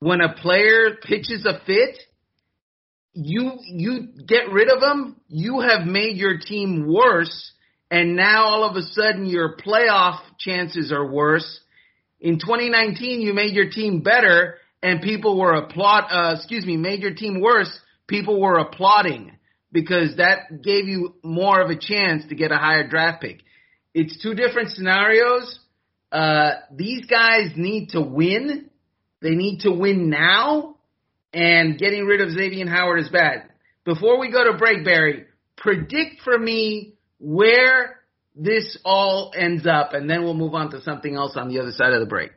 when 0.00 0.20
a 0.20 0.34
player 0.34 0.96
pitches 1.02 1.46
a 1.46 1.64
fit, 1.64 1.98
you 3.14 3.52
you 3.62 4.08
get 4.26 4.50
rid 4.50 4.68
of 4.68 4.80
them, 4.80 5.20
you 5.28 5.60
have 5.60 5.86
made 5.86 6.16
your 6.16 6.38
team 6.38 6.86
worse, 6.92 7.52
and 7.90 8.16
now 8.16 8.44
all 8.44 8.68
of 8.68 8.76
a 8.76 8.82
sudden 8.82 9.24
your 9.24 9.56
playoff 9.56 10.18
chances 10.38 10.92
are 10.92 11.10
worse. 11.10 11.60
In 12.24 12.38
2019, 12.38 13.20
you 13.20 13.34
made 13.34 13.54
your 13.54 13.68
team 13.68 14.00
better, 14.00 14.54
and 14.82 15.02
people 15.02 15.38
were 15.38 15.52
applaud. 15.52 16.04
Uh, 16.10 16.34
excuse 16.36 16.64
me, 16.64 16.78
made 16.78 17.00
your 17.00 17.12
team 17.12 17.38
worse. 17.38 17.70
People 18.06 18.40
were 18.40 18.56
applauding 18.56 19.36
because 19.70 20.16
that 20.16 20.62
gave 20.62 20.88
you 20.88 21.16
more 21.22 21.60
of 21.60 21.68
a 21.68 21.76
chance 21.76 22.24
to 22.30 22.34
get 22.34 22.50
a 22.50 22.56
higher 22.56 22.88
draft 22.88 23.20
pick. 23.20 23.42
It's 23.92 24.22
two 24.22 24.34
different 24.34 24.70
scenarios. 24.70 25.58
Uh, 26.10 26.52
these 26.74 27.04
guys 27.04 27.50
need 27.56 27.90
to 27.90 28.00
win. 28.00 28.70
They 29.20 29.34
need 29.34 29.60
to 29.60 29.70
win 29.70 30.08
now, 30.08 30.76
and 31.34 31.78
getting 31.78 32.06
rid 32.06 32.22
of 32.22 32.30
Xavier 32.30 32.66
Howard 32.66 33.00
is 33.00 33.10
bad. 33.10 33.50
Before 33.84 34.18
we 34.18 34.32
go 34.32 34.50
to 34.50 34.56
break, 34.56 34.82
Barry, 34.82 35.26
predict 35.58 36.22
for 36.22 36.38
me 36.38 36.94
where 37.18 38.00
this 38.34 38.78
all 38.84 39.32
ends 39.36 39.66
up, 39.66 39.92
and 39.92 40.08
then 40.08 40.24
we'll 40.24 40.34
move 40.34 40.54
on 40.54 40.70
to 40.72 40.82
something 40.82 41.14
else 41.14 41.36
on 41.36 41.48
the 41.48 41.60
other 41.60 41.72
side 41.72 41.92
of 41.92 42.00
the 42.00 42.06
break. 42.06 42.32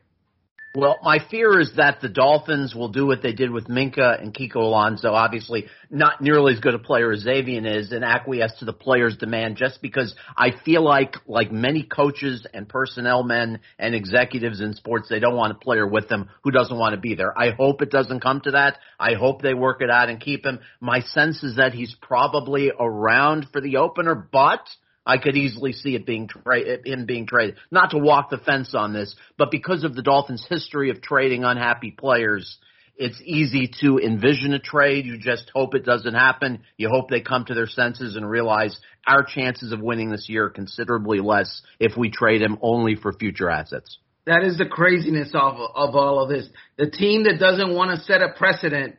Well, 0.76 1.00
my 1.02 1.18
fear 1.32 1.60
is 1.60 1.72
that 1.78 2.02
the 2.02 2.10
Dolphins 2.10 2.76
will 2.76 2.90
do 2.90 3.08
what 3.08 3.24
they 3.24 3.32
did 3.32 3.50
with 3.50 3.68
Minkah 3.68 4.22
and 4.22 4.32
Kiko 4.32 4.58
Alonso. 4.58 5.12
Obviously, 5.12 5.66
not 5.90 6.22
nearly 6.22 6.54
as 6.54 6.60
good 6.60 6.76
a 6.76 6.80
player 6.80 7.12
as 7.12 7.22
Xavier 7.22 7.66
is, 7.66 7.92
and 7.92 8.04
acquiesce 8.06 8.54
to 8.60 8.66
the 8.66 8.74
players' 8.74 9.18
demand. 9.18 9.58
Just 9.58 9.82
because 9.82 10.14
I 10.38 10.52
feel 10.66 10.84
like, 10.84 11.16
like 11.26 11.52
many 11.52 11.82
coaches 11.82 12.46
and 12.54 12.70
personnel 12.70 13.24
men 13.24 13.60
and 13.80 13.96
executives 13.96 14.62
in 14.62 14.76
sports, 14.76 15.10
they 15.10 15.20
don't 15.20 15.36
want 15.36 15.54
a 15.54 15.56
player 15.56 15.88
with 15.88 16.10
them 16.10 16.30
who 16.44 16.52
doesn't 16.52 16.78
want 16.78 16.94
to 16.94 17.02
be 17.02 17.16
there. 17.16 17.36
I 17.36 17.54
hope 17.58 17.82
it 17.82 17.90
doesn't 17.90 18.20
come 18.20 18.42
to 18.42 18.52
that. 18.52 18.78
I 19.00 19.14
hope 19.14 19.42
they 19.42 19.56
work 19.56 19.82
it 19.82 19.90
out 19.90 20.10
and 20.10 20.20
keep 20.20 20.46
him. 20.46 20.60
My 20.80 21.00
sense 21.00 21.42
is 21.42 21.56
that 21.56 21.74
he's 21.74 21.96
probably 22.04 22.72
around 22.78 23.48
for 23.52 23.62
the 23.62 23.78
opener, 23.78 24.14
but 24.14 24.62
I 25.08 25.18
could 25.18 25.38
easily 25.38 25.72
see 25.72 25.96
it 25.96 26.06
being 26.06 26.28
tra- 26.28 26.86
him 26.86 27.06
being 27.06 27.26
traded. 27.26 27.56
Not 27.72 27.92
to 27.92 27.98
walk 27.98 28.30
the 28.30 28.38
fence 28.38 28.76
on 28.76 28.92
this, 28.92 29.16
but 29.38 29.50
because 29.52 29.86
of 29.86 29.96
the 29.96 30.02
Dolphins' 30.04 30.46
history 30.48 30.90
of 30.90 31.02
trading 31.02 31.46
unhappy 31.46 31.92
players, 31.92 32.58
it's 32.98 33.20
easy 33.24 33.72
to 33.80 34.00
envision 34.00 34.54
a 34.54 34.60
trade. 34.60 35.06
You 35.06 35.18
just 35.18 35.50
hope 35.56 35.76
it 35.76 35.86
doesn't 35.86 36.14
happen. 36.14 36.64
You 36.76 36.90
hope 36.90 37.10
they 37.10 37.22
come 37.22 37.46
to 37.46 37.54
their 37.54 37.68
senses 37.68 38.18
and 38.18 38.30
realize 38.30 38.78
our 39.08 39.24
chances 39.24 39.72
of 39.72 39.80
winning 39.80 40.10
this 40.10 40.28
year 40.28 40.48
are 40.48 40.50
considerably 40.50 41.22
less 41.22 41.62
if 41.80 41.96
we 41.96 42.12
trade 42.12 42.42
him 42.42 42.58
only 42.62 42.96
for 42.96 43.14
future 43.14 43.50
assets. 43.50 43.98
That 44.26 44.44
is 44.44 44.58
the 44.58 44.66
craziness 44.66 45.30
of 45.34 45.56
of 45.74 45.96
all 45.96 46.22
of 46.22 46.28
this. 46.28 46.50
The 46.78 46.90
team 46.90 47.24
that 47.24 47.40
doesn't 47.40 47.74
want 47.74 47.98
to 47.98 48.04
set 48.04 48.22
a 48.22 48.34
precedent 48.38 48.98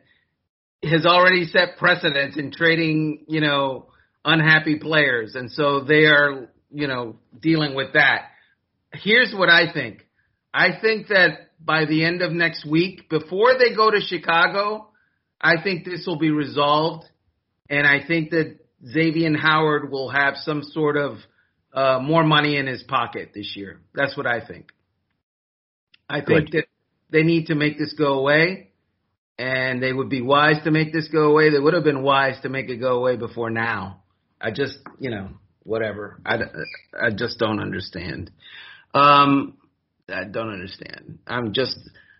has 0.83 1.05
already 1.05 1.45
set 1.45 1.77
precedents 1.77 2.35
in 2.35 2.51
trading, 2.51 3.25
you 3.27 3.41
know, 3.41 3.89
unhappy 4.25 4.77
players, 4.77 5.35
and 5.35 5.51
so 5.51 5.81
they 5.81 6.05
are, 6.05 6.49
you 6.71 6.87
know, 6.87 7.17
dealing 7.39 7.75
with 7.75 7.93
that. 7.93 8.29
Here's 8.93 9.33
what 9.33 9.49
I 9.49 9.71
think. 9.71 10.05
I 10.53 10.79
think 10.81 11.07
that 11.07 11.51
by 11.59 11.85
the 11.85 12.03
end 12.03 12.21
of 12.21 12.31
next 12.31 12.65
week, 12.65 13.09
before 13.09 13.53
they 13.57 13.75
go 13.75 13.91
to 13.91 13.99
Chicago, 14.01 14.89
I 15.39 15.61
think 15.63 15.85
this 15.85 16.05
will 16.07 16.17
be 16.17 16.31
resolved, 16.31 17.05
and 17.69 17.85
I 17.85 18.05
think 18.05 18.31
that 18.31 18.57
Xavier 18.85 19.37
Howard 19.37 19.91
will 19.91 20.09
have 20.09 20.35
some 20.37 20.63
sort 20.63 20.97
of 20.97 21.17
uh, 21.73 21.99
more 22.01 22.23
money 22.23 22.57
in 22.57 22.67
his 22.67 22.83
pocket 22.83 23.31
this 23.33 23.53
year. 23.55 23.81
That's 23.93 24.17
what 24.17 24.25
I 24.25 24.45
think. 24.45 24.71
I 26.09 26.21
think 26.21 26.51
Good. 26.51 26.61
that 26.61 26.65
they 27.11 27.23
need 27.23 27.47
to 27.47 27.55
make 27.55 27.77
this 27.77 27.93
go 27.93 28.19
away, 28.19 28.71
and 29.37 29.81
they 29.81 29.93
would 29.93 30.09
be 30.09 30.21
wise 30.21 30.63
to 30.63 30.71
make 30.71 30.91
this 30.91 31.07
go 31.09 31.31
away. 31.31 31.51
They 31.51 31.59
would 31.59 31.73
have 31.73 31.83
been 31.83 32.01
wise 32.01 32.41
to 32.41 32.49
make 32.49 32.69
it 32.69 32.77
go 32.77 32.97
away 32.97 33.15
before 33.15 33.49
now. 33.49 34.01
I 34.41 34.51
just, 34.51 34.77
you 34.99 35.09
know, 35.09 35.29
whatever. 35.63 36.19
I, 36.25 36.37
I 36.99 37.09
just 37.15 37.39
don't 37.39 37.59
understand. 37.59 38.31
Um, 38.93 39.57
I 40.07 40.23
don't 40.23 40.51
understand. 40.51 41.19
I'm 41.27 41.53
just, 41.53 41.77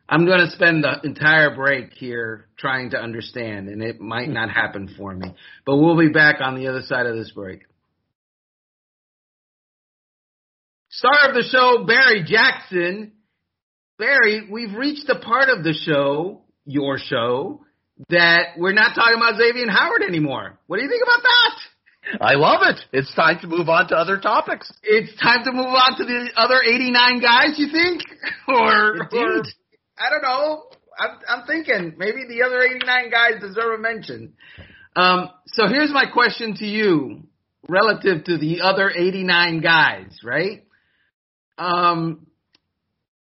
I'm 0.08 0.26
going 0.26 0.40
to 0.40 0.52
spend 0.52 0.84
the 0.84 1.00
entire 1.04 1.56
break 1.56 1.94
here 1.94 2.48
trying 2.58 2.92
to 2.92 2.98
understand, 2.98 3.70
and 3.70 3.82
it 3.82 4.00
might 4.00 4.30
not 4.30 4.50
happen 4.50 4.94
for 4.98 5.14
me. 5.14 5.34
But 5.66 5.78
we'll 5.78 5.98
be 5.98 6.10
back 6.10 6.42
on 6.42 6.56
the 6.56 6.68
other 6.68 6.82
side 6.84 7.06
of 7.06 7.16
this 7.16 7.32
break. 7.32 7.62
Star 10.90 11.30
of 11.30 11.36
the 11.36 11.44
show, 11.44 11.86
Barry 11.86 12.24
Jackson. 12.26 13.14
Barry, 13.98 14.48
we've 14.50 14.74
reached 14.74 15.08
the 15.08 15.16
part 15.16 15.50
of 15.50 15.64
the 15.64 15.74
show, 15.74 16.42
your 16.66 16.98
show, 16.98 17.62
that 18.10 18.58
we're 18.58 18.74
not 18.74 18.96
talking 18.96 19.18
about 19.18 19.38
Xavier 19.38 19.70
Howard 19.70 20.04
anymore. 20.04 20.58
What 20.68 20.78
do 20.78 20.84
you 20.84 20.90
think 20.90 21.04
about 21.04 21.22
that? 21.22 21.60
I 22.20 22.36
love 22.36 22.62
it. 22.64 22.80
It's 22.92 23.14
time 23.16 23.40
to 23.42 23.48
move 23.48 23.70
on 23.70 23.88
to 23.90 23.96
other 23.96 24.20
topics. 24.20 24.72
It's 24.84 25.16
time 25.22 25.44
to 25.44 25.52
move 25.52 25.68
on 25.68 25.98
to 25.98 26.06
the 26.06 26.32
other 26.36 26.60
89 26.62 27.22
guys, 27.22 27.58
you 27.58 27.72
think? 27.72 28.02
or, 28.48 28.98
or 28.98 29.44
I 29.98 30.10
don't 30.10 30.24
know. 30.24 30.64
I'm, 30.98 31.20
I'm 31.28 31.48
thinking 31.48 31.96
maybe 31.98 32.26
the 32.28 32.44
other 32.44 32.62
89 32.62 33.10
guys 33.10 33.42
deserve 33.42 33.80
a 33.80 33.82
mention. 33.82 34.34
Um, 34.96 35.30
so 35.48 35.68
here's 35.68 35.92
my 35.92 36.06
question 36.12 36.56
to 36.56 36.66
you 36.66 37.24
relative 37.68 38.26
to 38.26 38.38
the 38.38 38.62
other 38.62 38.90
89 38.90 39.62
guys, 39.62 40.20
right? 40.24 40.66
Um, 41.58 42.28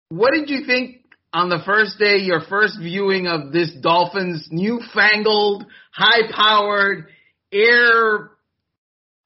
what 0.09 0.31
did 0.33 0.49
you 0.49 0.65
think 0.65 0.99
on 1.31 1.49
the 1.49 1.59
first 1.65 1.99
day, 1.99 2.17
your 2.17 2.41
first 2.49 2.77
viewing 2.79 3.27
of 3.27 3.51
this 3.51 3.71
Dolphins 3.81 4.47
newfangled, 4.51 5.65
high 5.91 6.31
powered, 6.33 7.07
air, 7.51 8.31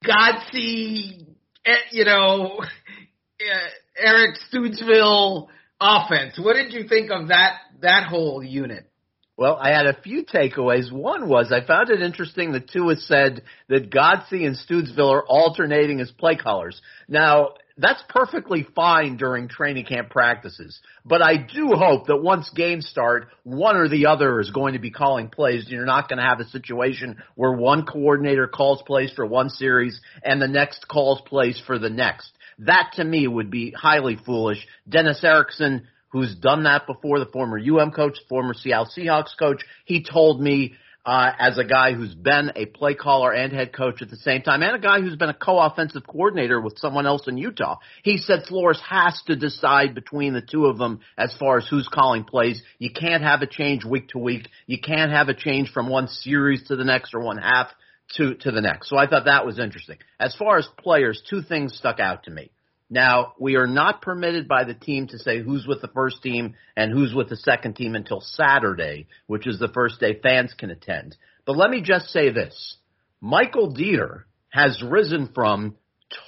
Godsey, 0.06 1.26
eh, 1.64 1.74
you 1.90 2.04
know, 2.04 2.60
eh, 3.40 3.68
Eric 3.96 4.36
Studesville 4.52 5.48
offense? 5.80 6.38
What 6.38 6.54
did 6.54 6.72
you 6.72 6.88
think 6.88 7.10
of 7.10 7.28
that, 7.28 7.58
that 7.80 8.06
whole 8.08 8.42
unit? 8.42 8.88
Well, 9.36 9.58
I 9.60 9.70
had 9.70 9.86
a 9.86 10.00
few 10.00 10.24
takeaways. 10.24 10.92
One 10.92 11.28
was 11.28 11.52
I 11.52 11.66
found 11.66 11.90
it 11.90 12.00
interesting 12.00 12.52
that 12.52 12.70
Tua 12.70 12.96
said 12.96 13.42
that 13.68 13.90
Godsey 13.90 14.46
and 14.46 14.56
Studesville 14.56 15.10
are 15.12 15.24
alternating 15.26 16.00
as 16.00 16.10
play 16.12 16.36
callers. 16.36 16.80
Now, 17.08 17.54
that's 17.76 18.02
perfectly 18.08 18.66
fine 18.76 19.16
during 19.16 19.48
training 19.48 19.86
camp 19.86 20.10
practices, 20.10 20.78
but 21.04 21.22
I 21.22 21.36
do 21.36 21.72
hope 21.74 22.06
that 22.06 22.22
once 22.22 22.48
games 22.50 22.86
start, 22.86 23.28
one 23.42 23.76
or 23.76 23.88
the 23.88 24.06
other 24.06 24.38
is 24.40 24.50
going 24.50 24.74
to 24.74 24.78
be 24.78 24.90
calling 24.90 25.28
plays. 25.28 25.66
You're 25.68 25.84
not 25.84 26.08
going 26.08 26.18
to 26.18 26.24
have 26.24 26.38
a 26.38 26.48
situation 26.48 27.16
where 27.34 27.52
one 27.52 27.84
coordinator 27.84 28.46
calls 28.46 28.82
plays 28.86 29.12
for 29.12 29.26
one 29.26 29.50
series 29.50 30.00
and 30.22 30.40
the 30.40 30.48
next 30.48 30.86
calls 30.86 31.20
plays 31.26 31.60
for 31.66 31.78
the 31.78 31.90
next. 31.90 32.30
That 32.60 32.92
to 32.94 33.04
me 33.04 33.26
would 33.26 33.50
be 33.50 33.72
highly 33.72 34.16
foolish. 34.24 34.64
Dennis 34.88 35.24
Erickson 35.24 35.88
who's 36.14 36.36
done 36.36 36.62
that 36.62 36.86
before, 36.86 37.18
the 37.18 37.26
former 37.26 37.58
UM 37.58 37.90
coach, 37.90 38.16
former 38.28 38.54
Seattle 38.54 38.88
Seahawks 38.96 39.36
coach. 39.36 39.64
He 39.84 40.04
told 40.04 40.40
me 40.40 40.74
uh, 41.06 41.30
as 41.38 41.58
a 41.58 41.64
guy 41.64 41.92
who's 41.92 42.14
been 42.14 42.52
a 42.56 42.66
play 42.66 42.94
caller 42.94 43.32
and 43.32 43.52
head 43.52 43.72
coach 43.72 44.00
at 44.00 44.10
the 44.10 44.16
same 44.16 44.42
time, 44.42 44.62
and 44.62 44.74
a 44.74 44.78
guy 44.78 45.00
who's 45.00 45.16
been 45.16 45.28
a 45.28 45.34
co-offensive 45.34 46.06
coordinator 46.06 46.60
with 46.60 46.78
someone 46.78 47.06
else 47.06 47.28
in 47.28 47.36
Utah. 47.36 47.76
He 48.02 48.16
said 48.18 48.44
Flores 48.48 48.80
has 48.88 49.20
to 49.26 49.36
decide 49.36 49.94
between 49.94 50.32
the 50.32 50.40
two 50.40 50.66
of 50.66 50.78
them 50.78 51.00
as 51.18 51.34
far 51.38 51.58
as 51.58 51.68
who's 51.68 51.88
calling 51.88 52.24
plays. 52.24 52.62
You 52.78 52.90
can't 52.90 53.22
have 53.22 53.42
a 53.42 53.46
change 53.46 53.84
week 53.84 54.08
to 54.08 54.18
week. 54.18 54.48
You 54.66 54.78
can't 54.80 55.12
have 55.12 55.28
a 55.28 55.34
change 55.34 55.70
from 55.72 55.88
one 55.88 56.08
series 56.08 56.66
to 56.68 56.76
the 56.76 56.84
next 56.84 57.14
or 57.14 57.20
one 57.20 57.38
half 57.38 57.68
to 58.16 58.34
to 58.34 58.50
the 58.50 58.60
next. 58.60 58.88
So 58.88 58.96
I 58.96 59.06
thought 59.06 59.26
that 59.26 59.46
was 59.46 59.58
interesting. 59.58 59.98
As 60.18 60.34
far 60.36 60.58
as 60.58 60.68
players, 60.78 61.22
two 61.28 61.42
things 61.42 61.76
stuck 61.76 62.00
out 62.00 62.24
to 62.24 62.30
me. 62.30 62.50
Now, 62.94 63.32
we 63.40 63.56
are 63.56 63.66
not 63.66 64.02
permitted 64.02 64.46
by 64.46 64.62
the 64.62 64.72
team 64.72 65.08
to 65.08 65.18
say 65.18 65.42
who's 65.42 65.66
with 65.66 65.82
the 65.82 65.88
first 65.88 66.22
team 66.22 66.54
and 66.76 66.92
who's 66.92 67.12
with 67.12 67.28
the 67.28 67.36
second 67.36 67.74
team 67.74 67.96
until 67.96 68.20
Saturday, 68.20 69.08
which 69.26 69.48
is 69.48 69.58
the 69.58 69.72
first 69.74 69.98
day 69.98 70.20
fans 70.22 70.54
can 70.56 70.70
attend. 70.70 71.16
But 71.44 71.56
let 71.56 71.70
me 71.70 71.82
just 71.82 72.10
say 72.10 72.30
this. 72.30 72.76
Michael 73.20 73.74
Deiter 73.74 74.22
has 74.50 74.80
risen 74.80 75.28
from 75.34 75.74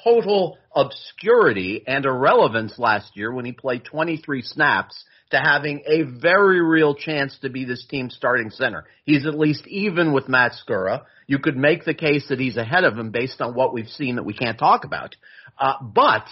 total 0.02 0.58
obscurity 0.74 1.84
and 1.86 2.04
irrelevance 2.04 2.80
last 2.80 3.16
year 3.16 3.32
when 3.32 3.44
he 3.44 3.52
played 3.52 3.84
23 3.84 4.42
snaps 4.42 5.04
to 5.30 5.36
having 5.36 5.84
a 5.86 6.02
very 6.02 6.60
real 6.60 6.96
chance 6.96 7.38
to 7.42 7.48
be 7.48 7.64
this 7.64 7.86
team's 7.88 8.16
starting 8.16 8.50
center. 8.50 8.86
He's 9.04 9.24
at 9.24 9.38
least 9.38 9.68
even 9.68 10.12
with 10.12 10.28
Matt 10.28 10.54
Skura. 10.66 11.04
You 11.28 11.38
could 11.38 11.56
make 11.56 11.84
the 11.84 11.94
case 11.94 12.26
that 12.28 12.40
he's 12.40 12.56
ahead 12.56 12.82
of 12.82 12.98
him 12.98 13.12
based 13.12 13.40
on 13.40 13.54
what 13.54 13.72
we've 13.72 13.86
seen 13.86 14.16
that 14.16 14.24
we 14.24 14.34
can't 14.34 14.58
talk 14.58 14.84
about. 14.84 15.14
Uh, 15.58 15.74
but 15.80 16.24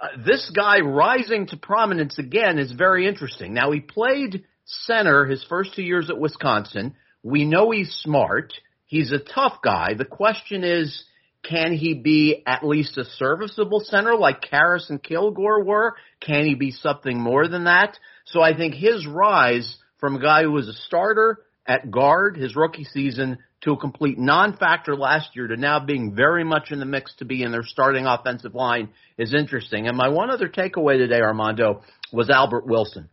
uh, 0.00 0.08
this 0.24 0.50
guy 0.54 0.80
rising 0.80 1.46
to 1.48 1.56
prominence 1.56 2.18
again 2.18 2.58
is 2.58 2.72
very 2.72 3.06
interesting. 3.06 3.52
Now 3.52 3.70
he 3.70 3.80
played 3.80 4.44
center 4.64 5.26
his 5.26 5.44
first 5.48 5.74
two 5.74 5.82
years 5.82 6.08
at 6.08 6.18
Wisconsin. 6.18 6.94
We 7.22 7.44
know 7.44 7.70
he's 7.70 7.92
smart. 8.02 8.52
He's 8.86 9.12
a 9.12 9.18
tough 9.18 9.58
guy. 9.62 9.94
The 9.94 10.04
question 10.04 10.64
is, 10.64 11.04
can 11.42 11.72
he 11.72 11.94
be 11.94 12.42
at 12.46 12.64
least 12.64 12.98
a 12.98 13.04
serviceable 13.04 13.80
center 13.80 14.14
like 14.14 14.42
Karras 14.42 14.90
and 14.90 15.02
Kilgore 15.02 15.64
were? 15.64 15.94
Can 16.20 16.44
he 16.44 16.54
be 16.54 16.70
something 16.70 17.18
more 17.18 17.48
than 17.48 17.64
that? 17.64 17.98
So 18.26 18.40
I 18.40 18.56
think 18.56 18.74
his 18.74 19.06
rise 19.06 19.76
from 19.98 20.16
a 20.16 20.20
guy 20.20 20.42
who 20.42 20.52
was 20.52 20.68
a 20.68 20.72
starter 20.72 21.38
at 21.66 21.90
guard 21.90 22.36
his 22.36 22.56
rookie 22.56 22.84
season 22.84 23.38
to 23.62 23.72
a 23.72 23.76
complete 23.76 24.18
non-factor 24.18 24.96
last 24.96 25.36
year 25.36 25.46
to 25.46 25.56
now 25.56 25.80
being 25.80 26.14
very 26.14 26.44
much 26.44 26.70
in 26.70 26.78
the 26.78 26.86
mix 26.86 27.14
to 27.16 27.24
be 27.24 27.42
in 27.42 27.52
their 27.52 27.62
starting 27.62 28.06
offensive 28.06 28.54
line 28.54 28.88
is 29.18 29.34
interesting. 29.34 29.86
And 29.86 29.96
my 29.96 30.08
one 30.08 30.30
other 30.30 30.48
takeaway 30.48 30.96
today, 30.96 31.20
Armando, 31.20 31.82
was 32.12 32.30
Albert 32.30 32.66
Wilson. 32.66 33.10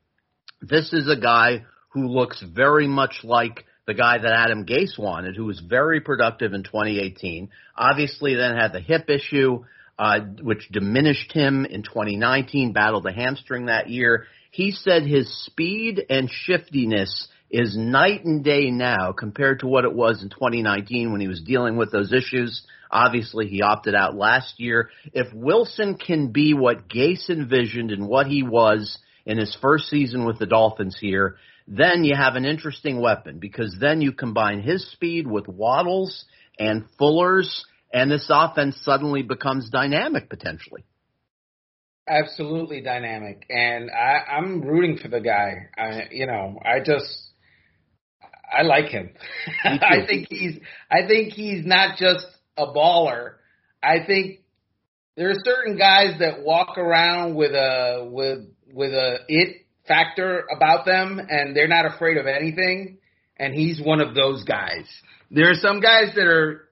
This 0.61 0.93
is 0.93 1.09
a 1.09 1.19
guy 1.19 1.65
who 1.89 2.07
looks 2.07 2.41
very 2.41 2.87
much 2.87 3.21
like 3.23 3.65
the 3.85 3.93
guy 3.93 4.17
that 4.17 4.31
Adam 4.31 4.65
Gase 4.65 4.97
wanted, 4.97 5.35
who 5.35 5.45
was 5.45 5.59
very 5.59 6.01
productive 6.01 6.53
in 6.53 6.63
2018. 6.63 7.49
Obviously, 7.75 8.35
then 8.35 8.55
had 8.55 8.73
the 8.73 8.81
hip 8.81 9.09
issue, 9.09 9.63
uh, 9.99 10.19
which 10.41 10.69
diminished 10.69 11.31
him 11.31 11.65
in 11.65 11.83
2019. 11.83 12.73
Battled 12.73 13.05
a 13.05 13.11
hamstring 13.11 13.65
that 13.65 13.89
year. 13.89 14.25
He 14.51 14.71
said 14.71 15.03
his 15.03 15.45
speed 15.45 16.05
and 16.09 16.29
shiftiness 16.29 17.27
is 17.49 17.77
night 17.77 18.25
and 18.25 18.43
day 18.43 18.71
now 18.71 19.13
compared 19.13 19.59
to 19.59 19.67
what 19.67 19.85
it 19.85 19.93
was 19.93 20.21
in 20.21 20.29
2019 20.29 21.11
when 21.11 21.21
he 21.21 21.27
was 21.27 21.41
dealing 21.41 21.77
with 21.77 21.91
those 21.91 22.11
issues. 22.11 22.65
Obviously, 22.91 23.47
he 23.47 23.61
opted 23.61 23.95
out 23.95 24.15
last 24.15 24.59
year. 24.59 24.89
If 25.13 25.33
Wilson 25.33 25.97
can 25.97 26.31
be 26.31 26.53
what 26.53 26.89
Gase 26.89 27.29
envisioned 27.29 27.91
and 27.91 28.07
what 28.07 28.27
he 28.27 28.43
was 28.43 28.97
in 29.25 29.37
his 29.37 29.55
first 29.61 29.89
season 29.89 30.25
with 30.25 30.39
the 30.39 30.45
Dolphins 30.45 30.97
here, 30.99 31.35
then 31.67 32.03
you 32.05 32.15
have 32.15 32.35
an 32.35 32.45
interesting 32.45 33.01
weapon 33.01 33.39
because 33.39 33.75
then 33.79 33.99
you 34.01 34.13
combine 34.13 34.61
his 34.61 34.89
speed 34.91 35.27
with 35.27 35.47
Waddle's 35.47 36.25
and 36.57 36.85
Fuller's, 36.97 37.65
and 37.93 38.09
this 38.09 38.27
offense 38.29 38.77
suddenly 38.81 39.21
becomes 39.21 39.69
dynamic 39.69 40.29
potentially. 40.29 40.85
Absolutely 42.07 42.79
dynamic, 42.81 43.45
and 43.49 43.91
I, 43.91 44.37
I'm 44.37 44.61
rooting 44.61 44.97
for 44.97 45.09
the 45.09 45.19
guy. 45.19 45.67
I, 45.77 46.07
you 46.09 46.25
know, 46.25 46.57
I 46.63 46.79
just 46.79 47.26
I 48.51 48.63
like 48.63 48.89
him. 48.89 49.11
I 49.63 50.05
think 50.07 50.27
he's 50.29 50.59
I 50.89 51.07
think 51.07 51.33
he's 51.33 51.65
not 51.65 51.97
just 51.97 52.25
a 52.57 52.67
baller. 52.67 53.33
I 53.83 54.05
think 54.05 54.39
there 55.15 55.29
are 55.29 55.35
certain 55.43 55.77
guys 55.77 56.19
that 56.19 56.43
walk 56.43 56.77
around 56.77 57.35
with 57.35 57.51
a 57.51 58.07
with 58.09 58.47
with 58.73 58.93
a 58.93 59.19
it 59.27 59.65
factor 59.87 60.45
about 60.55 60.85
them 60.85 61.19
and 61.29 61.55
they're 61.55 61.67
not 61.67 61.85
afraid 61.85 62.17
of 62.17 62.25
anything 62.27 62.97
and 63.37 63.53
he's 63.53 63.81
one 63.81 64.01
of 64.01 64.15
those 64.15 64.43
guys. 64.43 64.85
There 65.31 65.49
are 65.49 65.55
some 65.55 65.79
guys 65.79 66.13
that 66.15 66.25
are 66.25 66.69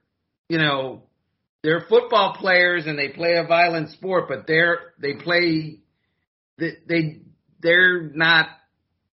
you 0.48 0.58
know 0.58 1.02
they're 1.62 1.84
football 1.88 2.36
players 2.38 2.86
and 2.86 2.98
they 2.98 3.08
play 3.08 3.34
a 3.36 3.46
violent 3.46 3.90
sport 3.90 4.26
but 4.28 4.46
they're 4.46 4.92
they 5.00 5.14
play 5.14 5.80
they, 6.58 6.72
they 6.88 7.20
they're 7.60 8.02
not 8.02 8.48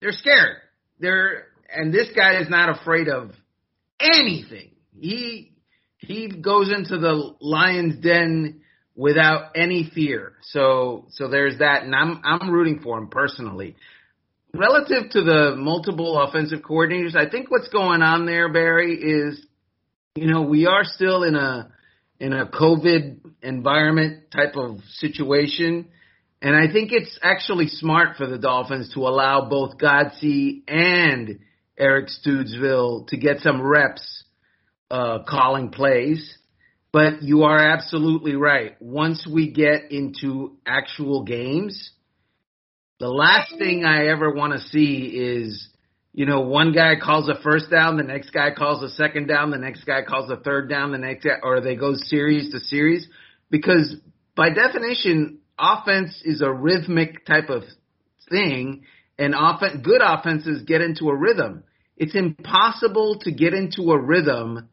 they're 0.00 0.12
scared. 0.12 0.56
They're 1.00 1.48
and 1.68 1.92
this 1.92 2.08
guy 2.14 2.40
is 2.40 2.48
not 2.48 2.80
afraid 2.80 3.08
of 3.08 3.32
anything. 4.00 4.70
He 4.98 5.52
he 5.98 6.28
goes 6.28 6.72
into 6.72 6.98
the 6.98 7.34
lion's 7.40 8.02
den 8.02 8.60
without 8.94 9.52
any 9.54 9.90
fear. 9.94 10.32
So 10.42 11.06
so 11.10 11.28
there's 11.28 11.58
that, 11.58 11.84
and 11.84 11.94
I'm 11.94 12.20
I'm 12.24 12.50
rooting 12.50 12.80
for 12.80 12.98
him 12.98 13.08
personally. 13.08 13.76
Relative 14.54 15.10
to 15.10 15.22
the 15.22 15.54
multiple 15.56 16.18
offensive 16.20 16.60
coordinators, 16.60 17.14
I 17.14 17.28
think 17.28 17.50
what's 17.50 17.68
going 17.68 18.00
on 18.02 18.24
there, 18.24 18.50
Barry, 18.50 18.94
is 18.94 19.44
you 20.14 20.26
know 20.32 20.42
we 20.42 20.66
are 20.66 20.84
still 20.84 21.22
in 21.22 21.34
a 21.34 21.70
in 22.18 22.32
a 22.32 22.46
COVID 22.46 23.20
environment 23.42 24.30
type 24.30 24.56
of 24.56 24.80
situation. 24.94 25.88
And 26.40 26.54
I 26.54 26.72
think 26.72 26.90
it's 26.92 27.18
actually 27.22 27.66
smart 27.66 28.16
for 28.16 28.26
the 28.26 28.38
Dolphins 28.38 28.92
to 28.94 29.00
allow 29.00 29.48
both 29.48 29.76
Godsey 29.76 30.62
and 30.68 31.40
Eric 31.78 32.08
Studesville 32.08 33.06
to 33.08 33.16
get 33.16 33.40
some 33.40 33.62
reps 33.62 34.24
uh, 34.90 35.20
calling 35.28 35.70
plays. 35.70 36.36
But 36.92 37.22
you 37.22 37.42
are 37.42 37.58
absolutely 37.58 38.34
right. 38.34 38.80
Once 38.80 39.28
we 39.30 39.52
get 39.52 39.92
into 39.92 40.56
actual 40.66 41.22
games, 41.22 41.90
the 42.98 43.08
last 43.08 43.52
thing 43.58 43.84
I 43.84 44.08
ever 44.08 44.32
want 44.32 44.54
to 44.54 44.68
see 44.68 45.06
is, 45.14 45.68
you 46.14 46.24
know, 46.24 46.40
one 46.40 46.72
guy 46.72 46.94
calls 47.00 47.28
a 47.28 47.40
first 47.42 47.70
down, 47.70 47.98
the 47.98 48.02
next 48.02 48.30
guy 48.30 48.52
calls 48.56 48.82
a 48.82 48.88
second 48.88 49.28
down, 49.28 49.50
the 49.50 49.58
next 49.58 49.84
guy 49.84 50.02
calls 50.02 50.30
a 50.30 50.36
third 50.36 50.68
down, 50.70 50.92
the 50.92 50.98
next 50.98 51.26
or 51.42 51.60
they 51.60 51.76
go 51.76 51.92
series 51.94 52.50
to 52.52 52.58
series. 52.58 53.06
Because 53.50 53.94
by 54.34 54.48
definition, 54.50 55.40
offense 55.58 56.20
is 56.24 56.40
a 56.40 56.50
rhythmic 56.50 57.26
type 57.26 57.50
of 57.50 57.62
thing, 58.30 58.84
and 59.18 59.34
offen- 59.34 59.82
good 59.82 60.00
offenses 60.02 60.62
get 60.62 60.80
into 60.80 61.08
a 61.08 61.16
rhythm 61.16 61.64
it's 61.98 62.14
impossible 62.14 63.18
to 63.22 63.32
get 63.32 63.52
into 63.52 63.90
a 63.90 64.00
rhythm 64.00 64.68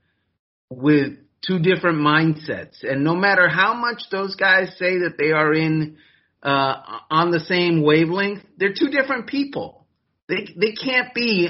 with 0.69 1.13
two 1.45 1.59
different 1.59 1.97
mindsets. 1.97 2.83
And 2.83 3.03
no 3.03 3.15
matter 3.15 3.49
how 3.49 3.73
much 3.73 4.03
those 4.11 4.35
guys 4.35 4.69
say 4.77 4.99
that 4.99 5.15
they 5.17 5.31
are 5.31 5.53
in 5.53 5.97
uh, 6.43 6.99
on 7.09 7.31
the 7.31 7.39
same 7.39 7.81
wavelength, 7.81 8.43
they're 8.57 8.75
two 8.77 8.89
different 8.89 9.27
people. 9.27 9.87
They 10.29 10.47
they 10.55 10.73
can't 10.73 11.13
be 11.15 11.49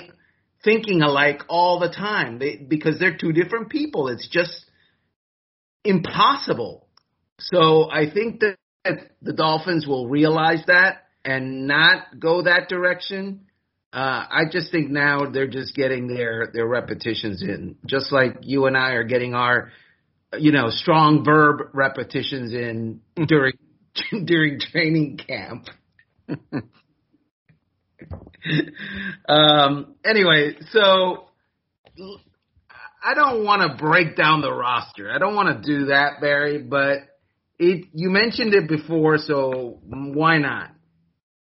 thinking 0.63 1.01
alike 1.01 1.43
all 1.49 1.79
the 1.79 1.89
time 1.89 2.39
they, 2.39 2.55
because 2.55 2.97
they're 2.97 3.17
two 3.17 3.33
different 3.33 3.69
people. 3.69 4.07
It's 4.07 4.27
just 4.29 4.65
impossible. 5.83 6.87
So 7.39 7.91
I 7.91 8.09
think 8.09 8.39
that 8.39 8.55
the 9.21 9.33
Dolphins 9.33 9.85
will 9.85 10.07
realize 10.07 10.63
that 10.67 11.04
and 11.25 11.67
not 11.67 12.19
go 12.19 12.43
that 12.43 12.69
direction. 12.69 13.41
Uh, 13.91 14.25
I 14.29 14.43
just 14.51 14.71
think 14.71 14.89
now 14.91 15.29
they're 15.31 15.47
just 15.47 15.75
getting 15.75 16.07
their 16.07 16.51
their 16.53 16.67
repetitions 16.67 17.41
in, 17.41 17.77
just 17.85 18.11
like 18.11 18.37
you 18.41 18.65
and 18.67 18.77
I 18.77 18.91
are 18.91 19.03
getting 19.03 19.33
our, 19.33 19.71
you 20.37 20.51
know, 20.51 20.69
strong 20.69 21.25
verb 21.25 21.69
repetitions 21.73 22.53
in 22.53 23.01
during 23.27 23.53
during 24.25 24.59
training 24.59 25.17
camp. 25.17 25.67
um, 29.27 29.95
anyway, 30.03 30.57
so 30.71 31.25
I 33.03 33.13
don't 33.13 33.43
want 33.45 33.61
to 33.61 33.77
break 33.81 34.15
down 34.15 34.41
the 34.41 34.51
roster. 34.51 35.11
I 35.11 35.17
don't 35.19 35.35
want 35.35 35.63
to 35.63 35.67
do 35.67 35.85
that, 35.85 36.19
Barry. 36.21 36.61
But 36.61 36.97
it 37.57 37.85
you 37.93 38.09
mentioned 38.09 38.53
it 38.53 38.67
before, 38.67 39.17
so 39.17 39.79
why 39.85 40.37
not? 40.37 40.74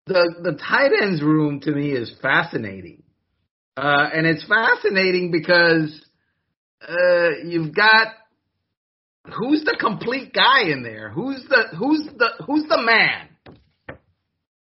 The 0.05 0.35
the 0.43 0.53
tight 0.53 0.91
ends 1.01 1.21
room 1.21 1.59
to 1.61 1.71
me 1.71 1.91
is 1.91 2.13
fascinating, 2.21 3.03
uh, 3.75 4.09
and 4.13 4.27
it's 4.27 4.45
fascinating 4.45 5.31
because 5.31 6.05
uh, 6.87 7.29
you've 7.43 7.73
got 7.73 8.07
who's 9.37 9.63
the 9.63 9.77
complete 9.79 10.33
guy 10.33 10.69
in 10.71 10.83
there? 10.83 11.09
Who's 11.09 11.43
the 11.49 11.75
who's 11.77 12.07
the 12.17 12.43
who's 12.45 12.63
the 12.69 12.81
man? 12.81 13.29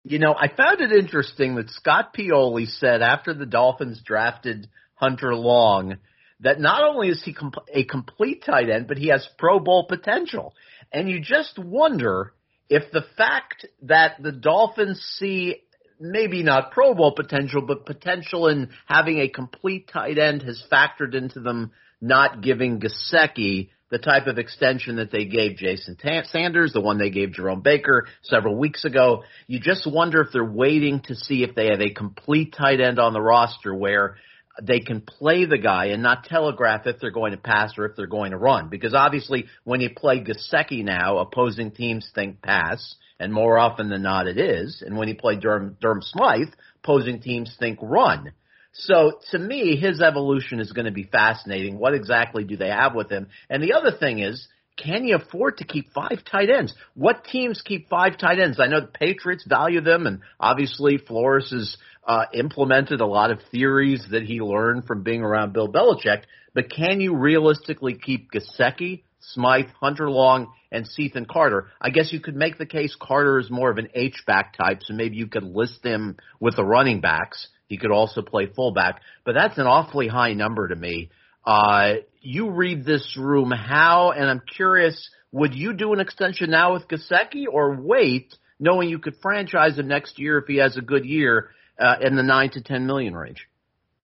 You 0.03 0.19
know, 0.19 0.35
I 0.37 0.49
found 0.49 0.81
it 0.81 0.91
interesting 0.91 1.55
that 1.55 1.69
Scott 1.69 2.13
Pioli 2.13 2.67
said 2.67 3.01
after 3.01 3.33
the 3.33 3.45
Dolphins 3.45 4.01
drafted 4.05 4.67
Hunter 4.95 5.33
Long 5.33 5.95
that 6.41 6.59
not 6.59 6.83
only 6.83 7.07
is 7.07 7.23
he 7.23 7.35
a 7.73 7.85
complete 7.85 8.43
tight 8.45 8.69
end, 8.69 8.87
but 8.87 8.97
he 8.97 9.07
has 9.07 9.27
Pro 9.37 9.59
Bowl 9.59 9.85
potential. 9.87 10.53
And 10.91 11.09
you 11.09 11.21
just 11.21 11.57
wonder 11.57 12.33
if 12.69 12.91
the 12.91 13.05
fact 13.17 13.65
that 13.83 14.21
the 14.21 14.31
Dolphins 14.31 14.99
see 15.17 15.57
maybe 15.99 16.43
not 16.43 16.71
Pro 16.71 16.93
Bowl 16.93 17.13
potential, 17.15 17.61
but 17.61 17.85
potential 17.85 18.47
in 18.47 18.69
having 18.85 19.19
a 19.19 19.29
complete 19.29 19.87
tight 19.87 20.17
end 20.17 20.43
has 20.43 20.63
factored 20.71 21.15
into 21.15 21.39
them 21.39 21.71
not 22.01 22.41
giving 22.41 22.81
Gesicki 22.81 23.69
the 23.89 23.99
type 23.99 24.25
of 24.25 24.39
extension 24.39 24.95
that 24.95 25.11
they 25.11 25.25
gave 25.25 25.55
Jason 25.55 25.95
Sanders, 26.25 26.73
the 26.73 26.81
one 26.81 26.97
they 26.97 27.11
gave 27.11 27.33
Jerome 27.33 27.61
Baker 27.61 28.07
several 28.23 28.57
weeks 28.57 28.85
ago. 28.85 29.23
You 29.45 29.59
just 29.59 29.85
wonder 29.85 30.19
if 30.21 30.29
they're 30.33 30.43
waiting 30.43 31.01
to 31.01 31.15
see 31.15 31.43
if 31.43 31.53
they 31.53 31.67
have 31.67 31.79
a 31.79 31.93
complete 31.93 32.55
tight 32.57 32.81
end 32.81 32.97
on 32.97 33.13
the 33.13 33.21
roster 33.21 33.73
where 33.73 34.17
they 34.61 34.79
can 34.79 35.01
play 35.01 35.45
the 35.45 35.57
guy 35.57 35.87
and 35.87 36.03
not 36.03 36.25
telegraph 36.25 36.85
if 36.85 36.99
they're 36.99 37.11
going 37.11 37.31
to 37.31 37.37
pass 37.37 37.73
or 37.77 37.85
if 37.85 37.95
they're 37.95 38.07
going 38.07 38.31
to 38.31 38.37
run. 38.37 38.69
Because 38.69 38.93
obviously, 38.93 39.45
when 39.63 39.81
you 39.81 39.89
play 39.89 40.23
Gesicki 40.23 40.83
now, 40.83 41.17
opposing 41.17 41.71
teams 41.71 42.09
think 42.13 42.41
pass, 42.41 42.95
and 43.19 43.33
more 43.33 43.57
often 43.57 43.89
than 43.89 44.03
not, 44.03 44.27
it 44.27 44.37
is. 44.37 44.83
And 44.85 44.97
when 44.97 45.07
you 45.07 45.15
play 45.15 45.37
Durham, 45.37 45.77
Durham 45.79 46.01
Smythe, 46.01 46.53
opposing 46.83 47.21
teams 47.21 47.55
think 47.59 47.79
run. 47.81 48.33
So 48.73 49.19
to 49.31 49.39
me, 49.39 49.75
his 49.75 50.01
evolution 50.01 50.59
is 50.59 50.71
going 50.71 50.85
to 50.85 50.91
be 50.91 51.03
fascinating. 51.03 51.77
What 51.77 51.93
exactly 51.93 52.43
do 52.43 52.57
they 52.57 52.69
have 52.69 52.95
with 52.95 53.09
him? 53.09 53.27
And 53.49 53.61
the 53.61 53.73
other 53.73 53.91
thing 53.97 54.19
is, 54.19 54.47
can 54.77 55.05
you 55.05 55.15
afford 55.15 55.57
to 55.57 55.65
keep 55.65 55.93
five 55.93 56.23
tight 56.29 56.49
ends? 56.49 56.73
What 56.95 57.25
teams 57.25 57.61
keep 57.63 57.89
five 57.89 58.17
tight 58.17 58.39
ends? 58.39 58.59
I 58.59 58.67
know 58.67 58.81
the 58.81 58.87
Patriots 58.87 59.45
value 59.47 59.81
them, 59.81 60.07
and 60.07 60.21
obviously 60.39 60.97
Flores 60.97 61.51
has 61.51 61.77
uh, 62.07 62.25
implemented 62.33 62.99
a 62.99 63.05
lot 63.05 63.31
of 63.31 63.39
theories 63.51 64.03
that 64.11 64.23
he 64.23 64.41
learned 64.41 64.85
from 64.85 65.03
being 65.03 65.21
around 65.21 65.53
Bill 65.53 65.71
Belichick. 65.71 66.23
But 66.53 66.71
can 66.71 67.01
you 67.01 67.15
realistically 67.15 67.95
keep 67.95 68.31
Gesicki, 68.31 69.03
Smythe, 69.19 69.69
Hunter 69.79 70.09
Long, 70.09 70.51
and 70.71 70.87
Cethan 70.87 71.25
Carter? 71.25 71.69
I 71.79 71.89
guess 71.89 72.11
you 72.11 72.19
could 72.19 72.35
make 72.35 72.57
the 72.57 72.65
case 72.65 72.95
Carter 72.99 73.39
is 73.39 73.51
more 73.51 73.69
of 73.69 73.77
an 73.77 73.89
H 73.93 74.23
back 74.25 74.57
type, 74.57 74.81
so 74.81 74.93
maybe 74.93 75.17
you 75.17 75.27
could 75.27 75.43
list 75.43 75.83
him 75.83 76.17
with 76.39 76.55
the 76.55 76.65
running 76.65 76.99
backs. 76.99 77.47
He 77.67 77.77
could 77.77 77.91
also 77.91 78.21
play 78.21 78.47
fullback, 78.47 79.01
but 79.23 79.33
that's 79.33 79.57
an 79.57 79.67
awfully 79.67 80.07
high 80.07 80.33
number 80.33 80.67
to 80.67 80.75
me. 80.75 81.09
Uh, 81.45 81.93
you 82.21 82.51
read 82.51 82.85
this 82.85 83.17
room 83.17 83.51
how, 83.51 84.11
and 84.11 84.29
I'm 84.29 84.41
curious, 84.55 85.09
would 85.31 85.53
you 85.53 85.73
do 85.73 85.93
an 85.93 85.99
extension 85.99 86.51
now 86.51 86.73
with 86.73 86.87
Gesicki 86.87 87.45
or 87.51 87.75
wait, 87.75 88.33
knowing 88.59 88.89
you 88.89 88.99
could 88.99 89.15
franchise 89.21 89.77
him 89.77 89.87
next 89.87 90.19
year 90.19 90.37
if 90.37 90.45
he 90.47 90.57
has 90.57 90.77
a 90.77 90.81
good 90.81 91.05
year 91.05 91.49
uh, 91.79 91.95
in 92.01 92.15
the 92.15 92.23
nine 92.23 92.51
to 92.51 92.61
ten 92.61 92.85
million 92.85 93.15
range? 93.15 93.47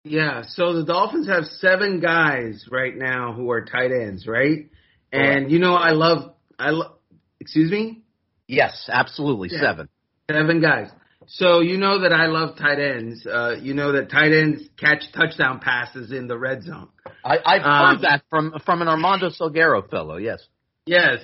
Yeah, 0.04 0.44
so 0.48 0.74
the 0.74 0.86
Dolphins 0.86 1.28
have 1.28 1.46
seven 1.46 2.00
guys 2.00 2.68
right 2.72 2.96
now 2.96 3.34
who 3.34 3.50
are 3.50 3.66
tight 3.66 3.92
ends, 3.92 4.28
right? 4.28 4.70
And 5.12 5.52
you 5.52 5.60
know, 5.60 5.74
I 5.74 5.92
love, 5.92 6.36
I 6.60 6.70
love. 6.70 6.94
Excuse 7.40 7.72
me. 7.72 8.04
Yes, 8.48 8.88
absolutely, 8.88 9.50
yeah. 9.52 9.62
seven. 9.62 9.90
Seven 10.32 10.62
guys. 10.62 10.90
So 11.28 11.62
you 11.62 11.78
know 11.78 12.02
that 12.02 12.14
I 12.14 12.28
love 12.28 12.58
tight 12.58 12.80
ends. 12.80 13.26
Uh, 13.26 13.56
you 13.62 13.74
know 13.74 13.92
that 13.94 14.10
tight 14.10 14.32
ends 14.32 14.64
catch 14.78 15.04
touchdown 15.14 15.60
passes 15.60 16.12
in 16.12 16.28
the 16.28 16.38
red 16.38 16.64
zone. 16.64 16.90
I, 17.24 17.38
I've 17.46 17.62
um, 17.62 17.96
heard 17.96 18.04
that 18.04 18.24
from 18.30 18.54
from 18.66 18.82
an 18.82 18.88
Armando 18.88 19.30
Salguero 19.30 19.90
fellow. 19.90 20.18
Yes. 20.18 20.46
Yes. 20.86 21.20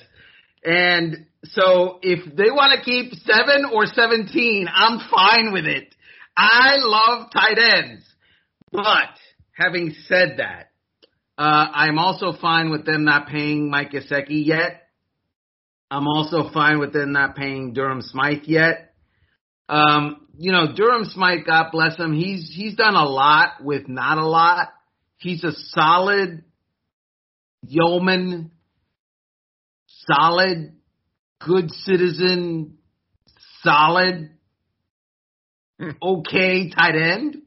And 0.64 1.26
so 1.46 2.00
if 2.02 2.26
they 2.36 2.52
want 2.52 2.78
to 2.78 2.84
keep 2.84 3.14
seven 3.26 3.66
or 3.72 3.86
seventeen, 3.86 4.68
I'm 4.74 5.00
fine 5.10 5.54
with 5.54 5.66
it. 5.66 5.94
I 6.36 6.78
love 6.78 7.32
tight 7.32 7.58
ends. 7.58 8.04
But 8.72 9.10
having 9.52 9.94
said 10.08 10.38
that, 10.38 10.72
uh, 11.38 11.68
I'm 11.74 12.00
also 12.00 12.34
fine 12.40 12.70
with 12.70 12.86
them 12.86 13.04
not 13.04 13.28
paying 13.28 13.70
Mike 13.70 13.92
Gesicki 13.92 14.46
yet. 14.46 14.84
I'm 15.90 16.08
also 16.08 16.50
fine 16.54 16.80
with 16.80 16.94
them 16.94 17.12
not 17.12 17.36
paying 17.36 17.74
Durham 17.74 18.02
Smythe 18.02 18.44
yet. 18.46 18.91
Um, 19.72 20.28
you 20.38 20.52
know, 20.52 20.74
Durham 20.76 21.06
Smythe, 21.06 21.46
God 21.46 21.72
bless 21.72 21.98
him, 21.98 22.14
he's 22.14 22.52
he's 22.54 22.76
done 22.76 22.96
a 22.96 23.06
lot 23.06 23.64
with 23.64 23.88
not 23.88 24.18
a 24.18 24.28
lot. 24.28 24.68
He's 25.16 25.46
a 25.46 25.54
solid 25.54 26.44
yeoman, 27.66 28.52
solid, 29.88 30.74
good 31.40 31.72
citizen, 31.72 32.80
solid, 33.62 34.32
hmm. 35.80 35.90
okay 36.02 36.70
tight 36.70 36.96
end. 36.96 37.38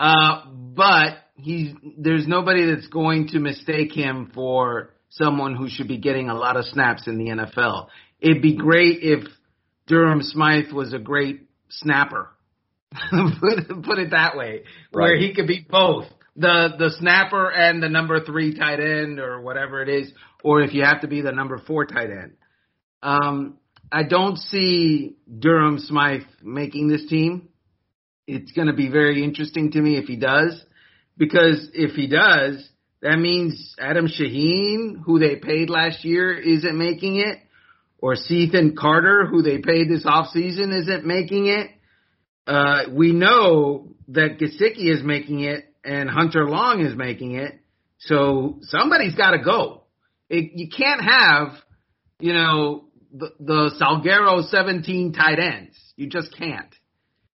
Uh, 0.00 0.46
but 0.50 1.18
he's 1.36 1.72
there's 1.96 2.26
nobody 2.26 2.66
that's 2.66 2.88
going 2.88 3.28
to 3.28 3.38
mistake 3.38 3.92
him 3.92 4.32
for 4.34 4.90
someone 5.08 5.54
who 5.54 5.68
should 5.68 5.86
be 5.86 5.98
getting 5.98 6.30
a 6.30 6.34
lot 6.34 6.56
of 6.56 6.64
snaps 6.64 7.06
in 7.06 7.16
the 7.16 7.30
NFL. 7.30 7.86
It'd 8.18 8.42
be 8.42 8.56
great 8.56 8.98
if 9.02 9.28
Durham 9.86 10.22
Smythe 10.22 10.72
was 10.72 10.92
a 10.92 10.98
great 10.98 11.48
snapper. 11.68 12.30
put, 13.10 13.82
put 13.82 13.98
it 13.98 14.10
that 14.10 14.36
way, 14.36 14.62
right. 14.92 15.02
where 15.02 15.16
he 15.16 15.34
could 15.34 15.46
be 15.46 15.66
both 15.68 16.06
the 16.36 16.74
the 16.78 16.90
snapper 16.98 17.50
and 17.50 17.82
the 17.82 17.88
number 17.88 18.24
three 18.24 18.54
tight 18.54 18.80
end 18.80 19.18
or 19.18 19.40
whatever 19.40 19.82
it 19.82 19.88
is, 19.88 20.12
or 20.42 20.62
if 20.62 20.74
you 20.74 20.84
have 20.84 21.00
to 21.00 21.08
be 21.08 21.20
the 21.20 21.32
number 21.32 21.58
four 21.58 21.86
tight 21.86 22.10
end. 22.10 22.32
Um, 23.02 23.58
I 23.92 24.02
don't 24.02 24.38
see 24.38 25.16
Durham 25.38 25.78
Smythe 25.78 26.22
making 26.42 26.88
this 26.88 27.06
team. 27.06 27.48
It's 28.26 28.52
going 28.52 28.68
to 28.68 28.72
be 28.72 28.90
very 28.90 29.22
interesting 29.22 29.70
to 29.72 29.80
me 29.80 29.96
if 29.96 30.06
he 30.06 30.16
does, 30.16 30.60
because 31.16 31.68
if 31.74 31.92
he 31.92 32.08
does, 32.08 32.68
that 33.02 33.18
means 33.18 33.74
Adam 33.78 34.08
Shaheen, 34.08 35.02
who 35.04 35.18
they 35.18 35.36
paid 35.36 35.68
last 35.68 36.04
year, 36.04 36.32
isn't 36.36 36.76
making 36.76 37.16
it 37.16 37.38
or 38.04 38.16
Cethan 38.16 38.76
Carter, 38.78 39.24
who 39.24 39.40
they 39.40 39.56
paid 39.56 39.88
this 39.88 40.04
offseason, 40.04 40.78
isn't 40.78 41.06
making 41.06 41.46
it. 41.46 41.70
Uh, 42.46 42.82
we 42.90 43.12
know 43.12 43.94
that 44.08 44.38
Gesicki 44.38 44.92
is 44.92 45.02
making 45.02 45.40
it 45.40 45.74
and 45.82 46.10
Hunter 46.10 46.46
Long 46.46 46.84
is 46.84 46.94
making 46.94 47.36
it. 47.36 47.58
So 48.00 48.58
somebody's 48.60 49.14
got 49.14 49.30
to 49.30 49.38
go. 49.38 49.84
It, 50.28 50.50
you 50.54 50.68
can't 50.68 51.00
have, 51.02 51.54
you 52.20 52.34
know, 52.34 52.88
the, 53.10 53.30
the 53.40 53.70
Salguero 53.80 54.44
17 54.50 55.14
tight 55.14 55.38
ends. 55.38 55.74
You 55.96 56.10
just 56.10 56.36
can't. 56.36 56.74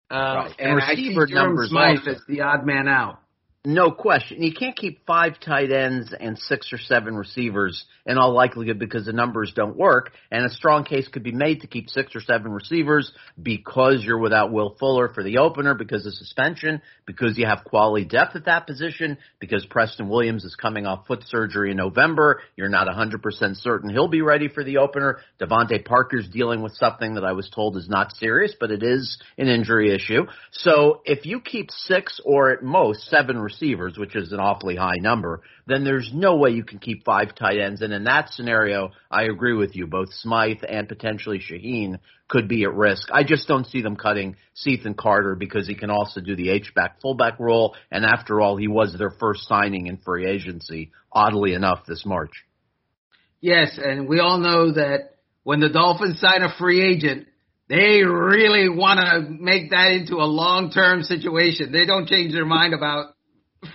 Uh, 0.09 0.15
right. 0.15 0.55
And, 0.57 0.69
and 0.69 0.89
receiver 0.89 1.27
numbers 1.27 1.71
Smythe 1.71 1.99
also. 1.99 2.11
is 2.13 2.23
the 2.29 2.43
odd 2.43 2.65
man 2.65 2.87
out. 2.87 3.20
No 3.67 3.91
question. 3.91 4.43
You 4.43 4.55
can't 4.55 4.75
keep 4.75 5.05
five 5.05 5.39
tight 5.39 5.71
ends 5.71 6.15
and 6.19 6.39
six 6.39 6.73
or 6.73 6.79
seven 6.79 7.15
receivers 7.15 7.85
in 8.07 8.17
all 8.17 8.33
likelihood 8.33 8.79
because 8.79 9.05
the 9.05 9.13
numbers 9.13 9.53
don't 9.55 9.77
work. 9.77 10.13
And 10.31 10.47
a 10.47 10.49
strong 10.49 10.83
case 10.83 11.07
could 11.09 11.23
be 11.23 11.33
made 11.33 11.61
to 11.61 11.67
keep 11.67 11.91
six 11.91 12.17
or 12.17 12.23
seven 12.23 12.53
receivers 12.53 13.13
because 13.41 14.03
you're 14.03 14.19
without 14.19 14.51
Will 14.51 14.77
Fuller 14.81 15.11
for 15.13 15.23
the 15.23 15.37
opener 15.37 15.75
because 15.75 16.07
of 16.07 16.15
suspension, 16.15 16.81
because 17.05 17.37
you 17.37 17.45
have 17.45 17.65
quality 17.65 18.07
depth 18.07 18.35
at 18.35 18.47
that 18.47 18.67
position, 18.67 19.19
because 19.41 19.67
Preston 19.67 20.09
Williams 20.09 20.45
is 20.45 20.55
coming 20.55 20.87
off 20.87 21.07
foot 21.07 21.25
surgery 21.27 21.73
in 21.73 21.77
November. 21.77 22.41
You're 22.57 22.71
not 22.71 22.89
100% 22.89 23.57
certain 23.57 23.91
he'll 23.91 24.09
be 24.09 24.23
ready 24.23 24.49
for 24.49 24.65
the 24.65 24.79
opener. 24.79 25.19
DeVante 25.39 25.85
Parker's 25.85 26.31
dealing 26.31 26.63
with 26.63 26.73
something 26.77 27.17
that 27.17 27.25
I 27.25 27.33
was 27.33 27.51
told 27.51 27.77
is 27.77 27.91
not 27.91 28.17
serious, 28.17 28.55
but 28.59 28.71
it 28.71 28.83
is 28.83 29.19
an 29.37 29.49
injury 29.49 29.95
issue. 29.95 30.23
So 30.51 31.03
if 31.05 31.27
you 31.27 31.43
keep 31.43 31.71
six 31.71 32.23
or 32.25 32.53
at 32.53 32.63
most 32.63 33.03
seven 33.11 33.37
receivers, 33.37 33.50
which 33.99 34.17
is 34.17 34.33
an 34.33 34.41
awfully 34.41 34.77
high 34.77 34.99
number, 35.01 35.43
then 35.67 35.85
there's 35.85 36.11
no 36.13 36.37
way 36.37 36.51
you 36.51 36.65
can 36.65 36.79
keep 36.79 37.05
five 37.05 37.35
tight 37.35 37.59
ends. 37.59 37.83
And 37.83 37.93
in 37.93 38.05
that 38.05 38.31
scenario, 38.31 38.91
I 39.11 39.25
agree 39.25 39.55
with 39.55 39.75
you. 39.75 39.87
Both 39.87 40.13
Smythe 40.15 40.63
and 40.69 40.89
potentially 40.89 41.39
Shaheen 41.39 41.99
could 42.29 42.49
be 42.49 42.65
at 42.65 42.75
risk. 42.75 43.09
I 43.13 43.25
just 43.25 43.49
don't 43.49 43.67
see 43.67 43.83
them 43.83 43.97
cutting 43.97 44.37
Cethan 44.55 44.95
Carter 44.95 45.35
because 45.35 45.67
he 45.67 45.75
can 45.75 45.91
also 45.91 46.21
do 46.21 46.37
the 46.37 46.51
H-back 46.51 47.01
fullback 47.01 47.41
role. 47.41 47.75
And 47.91 48.05
after 48.05 48.41
all, 48.41 48.57
he 48.57 48.69
was 48.69 48.95
their 48.97 49.11
first 49.11 49.49
signing 49.49 49.87
in 49.87 49.97
free 49.99 50.27
agency, 50.27 50.93
oddly 51.13 51.55
enough, 51.55 51.87
this 51.87 52.07
March. 52.07 52.45
Yes, 53.41 53.79
and 53.83 54.09
we 54.09 54.21
all 54.21 54.39
know 54.39 54.73
that 54.73 55.17
when 55.43 55.61
the 55.61 55.71
Dolphins 55.71 56.21
sign 56.21 56.43
a 56.43 56.55
free 56.59 56.83
agent, 56.83 57.27
they 57.69 58.03
really 58.03 58.69
want 58.69 59.01
to 59.01 59.21
make 59.31 59.71
that 59.71 59.93
into 59.93 60.17
a 60.17 60.27
long-term 60.27 61.05
situation. 61.05 61.71
They 61.73 61.87
don't 61.87 62.09
change 62.09 62.33
their 62.33 62.45
mind 62.45 62.75
about 62.75 63.15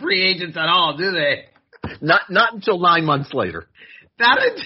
free 0.02 0.24
agents 0.24 0.58
at 0.58 0.68
all, 0.68 0.98
do 0.98 1.12
they? 1.12 1.46
Not 2.02 2.22
not 2.30 2.54
until 2.54 2.80
nine 2.80 3.06
months 3.06 3.34
later. 3.34 3.68
Not 4.20 4.40
until, 4.42 4.64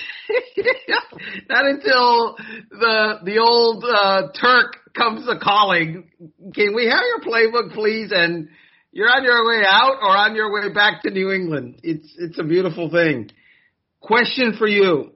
not 1.49 1.65
until 1.65 2.35
the 2.69 3.19
the 3.23 3.37
old 3.39 3.83
uh, 3.83 4.31
Turk 4.39 4.77
comes 4.95 5.27
a 5.27 5.37
calling. 5.37 6.09
Can 6.53 6.75
we 6.75 6.85
have 6.85 7.01
your 7.07 7.19
playbook, 7.21 7.73
please? 7.73 8.11
And 8.13 8.49
you're 8.91 9.09
on 9.09 9.23
your 9.23 9.47
way 9.47 9.63
out 9.67 9.97
or 10.01 10.15
on 10.15 10.35
your 10.35 10.51
way 10.53 10.73
back 10.73 11.03
to 11.03 11.11
New 11.11 11.31
England. 11.31 11.79
It's 11.83 12.13
it's 12.17 12.39
a 12.39 12.43
beautiful 12.43 12.89
thing. 12.89 13.31
Question 14.01 14.55
for 14.57 14.67
you: 14.67 15.13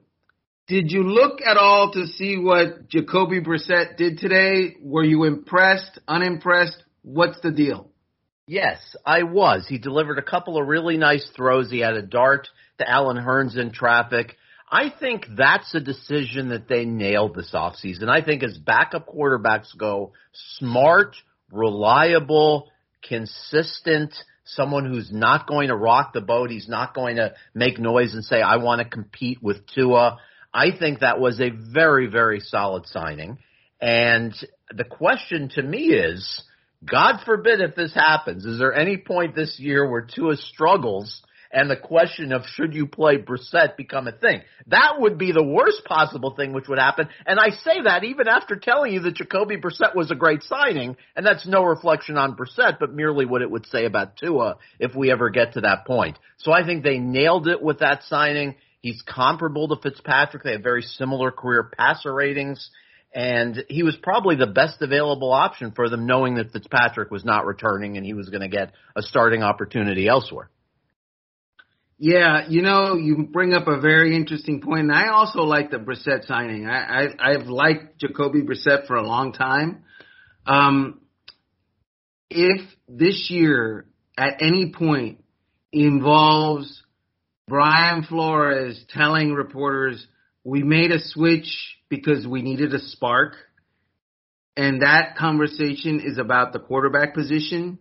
Did 0.68 0.90
you 0.90 1.04
look 1.04 1.40
at 1.44 1.56
all 1.56 1.92
to 1.92 2.06
see 2.06 2.36
what 2.36 2.88
Jacoby 2.88 3.40
Brissett 3.40 3.96
did 3.96 4.18
today? 4.18 4.76
Were 4.82 5.04
you 5.04 5.24
impressed, 5.24 5.98
unimpressed? 6.06 6.82
What's 7.02 7.40
the 7.40 7.50
deal? 7.50 7.90
Yes, 8.46 8.78
I 9.06 9.22
was. 9.22 9.66
He 9.66 9.78
delivered 9.78 10.18
a 10.18 10.22
couple 10.22 10.58
of 10.58 10.68
really 10.68 10.98
nice 10.98 11.26
throws. 11.34 11.70
He 11.70 11.80
had 11.80 11.94
a 11.94 12.02
dart 12.02 12.48
to 12.78 12.88
Allen 12.88 13.16
Hurns 13.16 13.56
in 13.56 13.72
traffic. 13.72 14.36
I 14.70 14.92
think 14.98 15.26
that's 15.36 15.74
a 15.74 15.80
decision 15.80 16.48
that 16.48 16.68
they 16.68 16.84
nailed 16.84 17.34
this 17.34 17.52
offseason. 17.54 18.08
I 18.08 18.22
think 18.22 18.42
as 18.42 18.58
backup 18.58 19.08
quarterbacks 19.08 19.76
go, 19.78 20.12
smart, 20.58 21.16
reliable, 21.50 22.70
consistent, 23.06 24.14
someone 24.44 24.84
who's 24.84 25.10
not 25.12 25.46
going 25.46 25.68
to 25.68 25.76
rock 25.76 26.12
the 26.12 26.20
boat. 26.20 26.50
He's 26.50 26.68
not 26.68 26.94
going 26.94 27.16
to 27.16 27.34
make 27.54 27.78
noise 27.78 28.14
and 28.14 28.24
say, 28.24 28.42
I 28.42 28.56
want 28.56 28.80
to 28.80 28.88
compete 28.88 29.42
with 29.42 29.66
Tua. 29.74 30.18
I 30.52 30.76
think 30.76 31.00
that 31.00 31.20
was 31.20 31.40
a 31.40 31.50
very, 31.50 32.08
very 32.08 32.40
solid 32.40 32.86
signing. 32.86 33.38
And 33.80 34.34
the 34.74 34.84
question 34.84 35.50
to 35.54 35.62
me 35.62 35.92
is, 35.92 36.42
God 36.84 37.20
forbid 37.24 37.60
if 37.60 37.74
this 37.74 37.94
happens, 37.94 38.44
is 38.44 38.58
there 38.58 38.74
any 38.74 38.96
point 38.96 39.34
this 39.34 39.58
year 39.58 39.88
where 39.88 40.02
Tua 40.02 40.36
struggles 40.36 41.22
and 41.54 41.70
the 41.70 41.76
question 41.76 42.32
of 42.32 42.42
should 42.46 42.74
you 42.74 42.86
play 42.86 43.16
Brissett 43.16 43.76
become 43.76 44.08
a 44.08 44.12
thing? 44.12 44.42
That 44.66 44.96
would 44.98 45.16
be 45.16 45.30
the 45.30 45.44
worst 45.44 45.84
possible 45.84 46.34
thing 46.34 46.52
which 46.52 46.68
would 46.68 46.80
happen. 46.80 47.08
And 47.26 47.38
I 47.38 47.50
say 47.50 47.82
that 47.84 48.02
even 48.02 48.26
after 48.26 48.56
telling 48.56 48.92
you 48.92 49.00
that 49.00 49.14
Jacoby 49.14 49.56
Brissett 49.56 49.94
was 49.94 50.10
a 50.10 50.16
great 50.16 50.42
signing, 50.42 50.96
and 51.14 51.24
that's 51.24 51.46
no 51.46 51.62
reflection 51.62 52.18
on 52.18 52.36
Brissett, 52.36 52.78
but 52.80 52.92
merely 52.92 53.24
what 53.24 53.40
it 53.40 53.50
would 53.50 53.66
say 53.66 53.84
about 53.84 54.16
Tua 54.16 54.56
if 54.80 54.96
we 54.96 55.12
ever 55.12 55.30
get 55.30 55.52
to 55.52 55.60
that 55.60 55.86
point. 55.86 56.18
So 56.38 56.52
I 56.52 56.66
think 56.66 56.82
they 56.82 56.98
nailed 56.98 57.46
it 57.46 57.62
with 57.62 57.78
that 57.78 58.02
signing. 58.08 58.56
He's 58.80 59.02
comparable 59.02 59.68
to 59.68 59.76
Fitzpatrick. 59.80 60.42
They 60.42 60.52
have 60.52 60.62
very 60.62 60.82
similar 60.82 61.30
career 61.30 61.70
passer 61.78 62.12
ratings. 62.12 62.68
And 63.14 63.64
he 63.68 63.84
was 63.84 63.96
probably 64.02 64.34
the 64.34 64.48
best 64.48 64.82
available 64.82 65.32
option 65.32 65.70
for 65.70 65.88
them, 65.88 66.04
knowing 66.04 66.34
that 66.34 66.52
Fitzpatrick 66.52 67.12
was 67.12 67.24
not 67.24 67.46
returning 67.46 67.96
and 67.96 68.04
he 68.04 68.12
was 68.12 68.28
going 68.28 68.42
to 68.42 68.48
get 68.48 68.72
a 68.96 69.02
starting 69.02 69.42
opportunity 69.42 70.08
elsewhere. 70.08 70.50
Yeah, 71.96 72.48
you 72.48 72.60
know, 72.60 72.96
you 72.96 73.28
bring 73.32 73.54
up 73.54 73.68
a 73.68 73.80
very 73.80 74.16
interesting 74.16 74.60
point, 74.60 74.80
and 74.80 74.92
I 74.92 75.08
also 75.10 75.42
like 75.42 75.70
the 75.70 75.76
Brissett 75.76 76.26
signing. 76.26 76.66
I, 76.66 77.04
I 77.04 77.08
I've 77.20 77.46
liked 77.46 78.00
Jacoby 78.00 78.42
Brissett 78.42 78.88
for 78.88 78.96
a 78.96 79.06
long 79.06 79.32
time. 79.32 79.84
Um, 80.44 81.00
if 82.28 82.60
this 82.88 83.28
year 83.30 83.86
at 84.18 84.42
any 84.42 84.72
point 84.72 85.22
involves 85.72 86.82
Brian 87.46 88.02
Flores 88.02 88.84
telling 88.88 89.32
reporters 89.32 90.04
we 90.44 90.62
made 90.62 90.92
a 90.92 90.98
switch 91.00 91.48
because 91.88 92.26
we 92.26 92.42
needed 92.42 92.74
a 92.74 92.78
spark, 92.78 93.34
and 94.56 94.82
that 94.82 95.16
conversation 95.16 96.00
is 96.04 96.18
about 96.18 96.52
the 96.52 96.60
quarterback 96.60 97.14
position, 97.14 97.78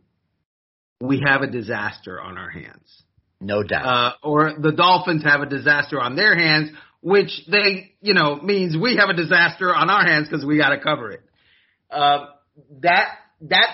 we 1.00 1.22
have 1.26 1.42
a 1.42 1.48
disaster 1.48 2.20
on 2.20 2.38
our 2.38 2.50
hands. 2.50 3.04
No 3.42 3.62
doubt. 3.62 3.86
Uh, 3.86 4.14
or 4.24 4.54
the 4.58 4.72
Dolphins 4.72 5.24
have 5.24 5.42
a 5.42 5.46
disaster 5.46 6.00
on 6.00 6.16
their 6.16 6.36
hands, 6.36 6.70
which 7.02 7.30
they, 7.52 7.92
you 8.02 8.14
know, 8.14 8.38
means 8.38 8.78
we 8.78 8.96
have 8.96 9.10
a 9.10 9.14
disaster 9.14 9.76
on 9.76 9.90
our 9.90 10.06
hands 10.06 10.30
because 10.30 10.46
we 10.46 10.58
got 10.58 10.70
to 10.70 10.80
cover 10.80 11.12
it. 11.12 11.22
Uh, 11.92 12.28
that 12.82 13.18
that 13.42 13.68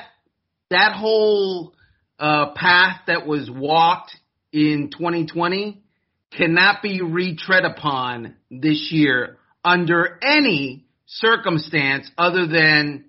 that 0.72 0.94
whole 0.94 1.74
uh, 2.18 2.54
path 2.56 3.02
that 3.08 3.28
was 3.28 3.50
walked 3.50 4.16
in 4.52 4.90
2020 4.92 5.84
cannot 6.32 6.82
be 6.82 7.02
retread 7.02 7.66
upon 7.66 8.36
this 8.52 8.90
year 8.92 9.38
under 9.64 10.20
any 10.24 10.86
circumstance 11.06 12.10
other 12.18 12.48
than, 12.48 13.06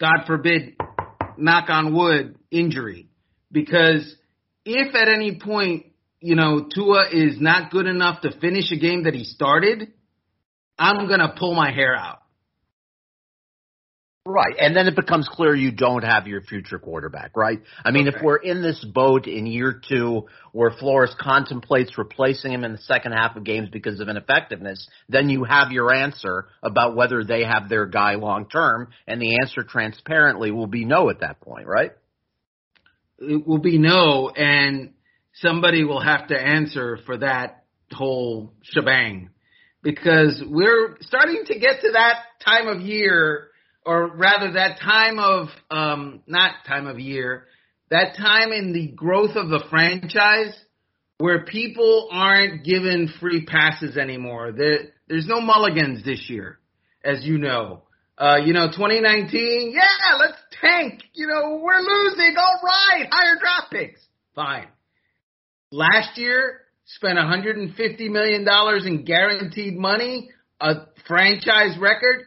God 0.00 0.24
forbid, 0.26 0.76
knock 1.36 1.70
on 1.70 1.94
wood, 1.94 2.36
injury. 2.50 3.08
Because 3.50 4.14
if 4.64 4.94
at 4.94 5.08
any 5.08 5.38
point, 5.38 5.86
you 6.20 6.36
know, 6.36 6.68
Tua 6.72 7.06
is 7.12 7.40
not 7.40 7.70
good 7.70 7.86
enough 7.86 8.22
to 8.22 8.38
finish 8.40 8.70
a 8.72 8.76
game 8.76 9.04
that 9.04 9.14
he 9.14 9.24
started, 9.24 9.92
I'm 10.78 11.06
going 11.06 11.20
to 11.20 11.34
pull 11.38 11.54
my 11.54 11.72
hair 11.72 11.96
out. 11.96 12.21
Right. 14.24 14.54
And 14.56 14.76
then 14.76 14.86
it 14.86 14.94
becomes 14.94 15.28
clear 15.28 15.52
you 15.52 15.72
don't 15.72 16.04
have 16.04 16.28
your 16.28 16.42
future 16.42 16.78
quarterback, 16.78 17.36
right? 17.36 17.60
I 17.84 17.90
mean, 17.90 18.06
okay. 18.06 18.16
if 18.16 18.22
we're 18.22 18.36
in 18.36 18.62
this 18.62 18.84
boat 18.84 19.26
in 19.26 19.46
year 19.46 19.80
two 19.88 20.28
where 20.52 20.70
Flores 20.70 21.12
contemplates 21.18 21.98
replacing 21.98 22.52
him 22.52 22.62
in 22.62 22.70
the 22.70 22.78
second 22.78 23.12
half 23.12 23.34
of 23.34 23.42
games 23.42 23.70
because 23.72 23.98
of 23.98 24.08
ineffectiveness, 24.08 24.88
then 25.08 25.28
you 25.28 25.42
have 25.42 25.72
your 25.72 25.92
answer 25.92 26.46
about 26.62 26.94
whether 26.94 27.24
they 27.24 27.42
have 27.42 27.68
their 27.68 27.86
guy 27.86 28.14
long 28.14 28.48
term. 28.48 28.90
And 29.08 29.20
the 29.20 29.40
answer 29.40 29.64
transparently 29.64 30.52
will 30.52 30.68
be 30.68 30.84
no 30.84 31.10
at 31.10 31.20
that 31.20 31.40
point, 31.40 31.66
right? 31.66 31.90
It 33.18 33.44
will 33.44 33.58
be 33.58 33.76
no. 33.76 34.28
And 34.28 34.92
somebody 35.34 35.82
will 35.82 36.00
have 36.00 36.28
to 36.28 36.40
answer 36.40 36.98
for 37.06 37.18
that 37.18 37.64
whole 37.90 38.52
shebang 38.62 39.30
because 39.82 40.40
we're 40.46 40.96
starting 41.00 41.42
to 41.46 41.58
get 41.58 41.80
to 41.80 41.90
that 41.94 42.20
time 42.44 42.68
of 42.68 42.82
year 42.82 43.48
or 43.84 44.08
rather 44.08 44.52
that 44.52 44.78
time 44.80 45.18
of 45.18 45.48
um, 45.70 46.22
not 46.26 46.54
time 46.66 46.86
of 46.86 46.98
year, 47.00 47.46
that 47.90 48.16
time 48.16 48.52
in 48.52 48.72
the 48.72 48.88
growth 48.88 49.36
of 49.36 49.48
the 49.48 49.62
franchise 49.70 50.54
where 51.18 51.44
people 51.44 52.08
aren't 52.10 52.64
given 52.64 53.12
free 53.20 53.44
passes 53.44 53.96
anymore. 53.96 54.52
There, 54.52 54.88
there's 55.08 55.26
no 55.26 55.40
mulligans 55.40 56.04
this 56.04 56.28
year, 56.28 56.58
as 57.04 57.24
you 57.24 57.38
know. 57.38 57.82
Uh, 58.18 58.38
you 58.44 58.52
know, 58.52 58.68
2019, 58.68 59.72
yeah, 59.74 60.16
let's 60.18 60.38
tank. 60.60 61.02
You 61.14 61.26
know, 61.26 61.60
we're 61.62 61.80
losing. 61.80 62.34
All 62.36 62.60
right, 62.62 63.08
higher 63.10 63.38
draft 63.40 63.72
picks. 63.72 64.00
Fine. 64.34 64.68
Last 65.70 66.18
year, 66.18 66.60
spent 66.86 67.16
150 67.16 68.08
million 68.08 68.44
dollars 68.44 68.84
in 68.86 69.04
guaranteed 69.04 69.76
money, 69.76 70.30
a 70.60 70.74
franchise 71.06 71.76
record 71.78 72.26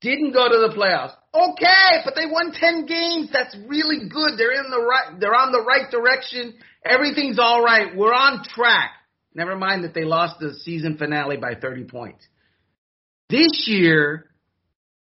didn't 0.00 0.32
go 0.32 0.48
to 0.48 0.68
the 0.68 0.74
playoffs. 0.76 1.14
Okay, 1.34 2.02
but 2.04 2.14
they 2.14 2.26
won 2.26 2.52
10 2.52 2.86
games. 2.86 3.30
That's 3.32 3.56
really 3.66 4.08
good. 4.08 4.38
They're 4.38 4.64
in 4.64 4.70
the 4.70 4.82
right, 4.82 5.20
they're 5.20 5.34
on 5.34 5.52
the 5.52 5.62
right 5.62 5.90
direction. 5.90 6.54
Everything's 6.84 7.38
all 7.38 7.62
right. 7.62 7.94
We're 7.96 8.14
on 8.14 8.44
track. 8.44 8.92
Never 9.34 9.56
mind 9.56 9.84
that 9.84 9.94
they 9.94 10.04
lost 10.04 10.40
the 10.40 10.54
season 10.54 10.96
finale 10.96 11.36
by 11.36 11.54
30 11.54 11.84
points. 11.84 12.26
This 13.28 13.64
year, 13.66 14.26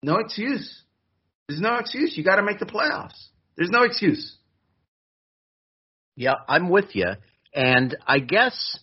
no 0.02 0.18
excuse. 0.18 0.84
There's 1.48 1.62
no 1.62 1.78
excuse. 1.78 2.18
You 2.18 2.24
got 2.24 2.38
to 2.38 2.44
make 2.44 2.60
the 2.60 2.66
playoffs. 2.66 3.28
There's 3.58 3.70
no 3.70 3.84
excuse. 3.84 4.36
Yeah, 6.16 6.36
I'm 6.48 6.70
with 6.70 6.96
you. 6.96 7.08
And 7.54 7.96
I 8.08 8.20
guess 8.20 8.80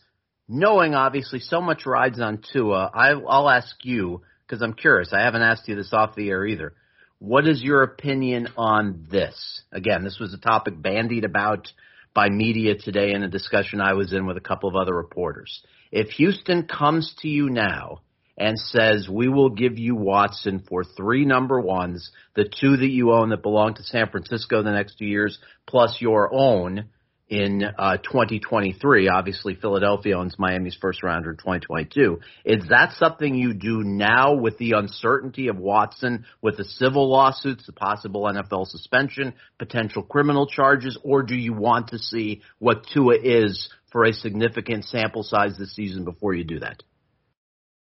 knowing 0.48 0.94
obviously 0.94 1.40
so 1.40 1.61
much 1.61 1.86
rides 1.86 2.20
on 2.20 2.42
Tua, 2.53 2.90
I'll 2.94 3.48
ask 3.48 3.74
you 3.84 4.22
because 4.47 4.62
I'm 4.62 4.74
curious. 4.74 5.12
I 5.12 5.22
haven't 5.22 5.43
asked 5.43 5.68
you 5.68 5.76
this 5.76 5.93
off 5.93 6.14
the 6.14 6.28
air 6.28 6.47
either. 6.47 6.74
What 7.18 7.47
is 7.47 7.62
your 7.62 7.82
opinion 7.82 8.49
on 8.57 9.07
this? 9.11 9.62
Again, 9.70 10.03
this 10.03 10.18
was 10.18 10.34
a 10.34 10.38
topic 10.38 10.80
bandied 10.80 11.24
about 11.24 11.68
by 12.14 12.28
media 12.28 12.74
today 12.76 13.12
in 13.12 13.22
a 13.22 13.28
discussion 13.28 13.80
I 13.80 13.95
was 13.95 14.12
in 14.12 14.26
with 14.26 14.36
a 14.36 14.40
couple 14.40 14.68
of 14.68 14.76
other 14.76 14.95
reporters. 14.95 15.62
If 15.90 16.09
Houston 16.11 16.66
comes 16.66 17.14
to 17.20 17.28
you 17.28 17.49
now 17.49 18.01
and 18.36 18.59
says, 18.59 19.09
we 19.09 19.28
will 19.28 19.51
give 19.51 19.78
you 19.78 19.95
Watson 19.95 20.64
for 20.68 20.84
three 20.84 21.24
number 21.24 21.61
ones, 21.61 22.11
the 22.34 22.45
two 22.45 22.76
that 22.76 22.88
you 22.88 23.12
own 23.12 23.30
that 23.30 23.43
belong 23.43 23.74
to 23.74 23.82
San 23.82 24.09
Francisco 24.09 24.62
the 24.62 24.72
next 24.72 24.97
two 24.99 25.07
years, 25.07 25.38
plus 25.66 25.99
your 26.01 26.30
own, 26.32 26.86
in 27.32 27.62
uh, 27.78 27.96
2023. 27.96 29.08
Obviously, 29.08 29.54
Philadelphia 29.54 30.18
owns 30.18 30.38
Miami's 30.38 30.76
first 30.78 31.02
rounder 31.02 31.30
in 31.30 31.38
2022. 31.38 32.20
Is 32.44 32.68
that 32.68 32.92
something 32.98 33.34
you 33.34 33.54
do 33.54 33.82
now 33.82 34.34
with 34.34 34.58
the 34.58 34.72
uncertainty 34.72 35.48
of 35.48 35.56
Watson, 35.56 36.26
with 36.42 36.58
the 36.58 36.64
civil 36.64 37.10
lawsuits, 37.10 37.64
the 37.64 37.72
possible 37.72 38.24
NFL 38.24 38.66
suspension, 38.66 39.32
potential 39.58 40.02
criminal 40.02 40.46
charges, 40.46 40.98
or 41.02 41.22
do 41.22 41.34
you 41.34 41.54
want 41.54 41.88
to 41.88 41.98
see 41.98 42.42
what 42.58 42.86
Tua 42.92 43.14
is 43.16 43.70
for 43.90 44.04
a 44.04 44.12
significant 44.12 44.84
sample 44.84 45.22
size 45.22 45.56
this 45.58 45.74
season 45.74 46.04
before 46.04 46.34
you 46.34 46.44
do 46.44 46.58
that? 46.58 46.82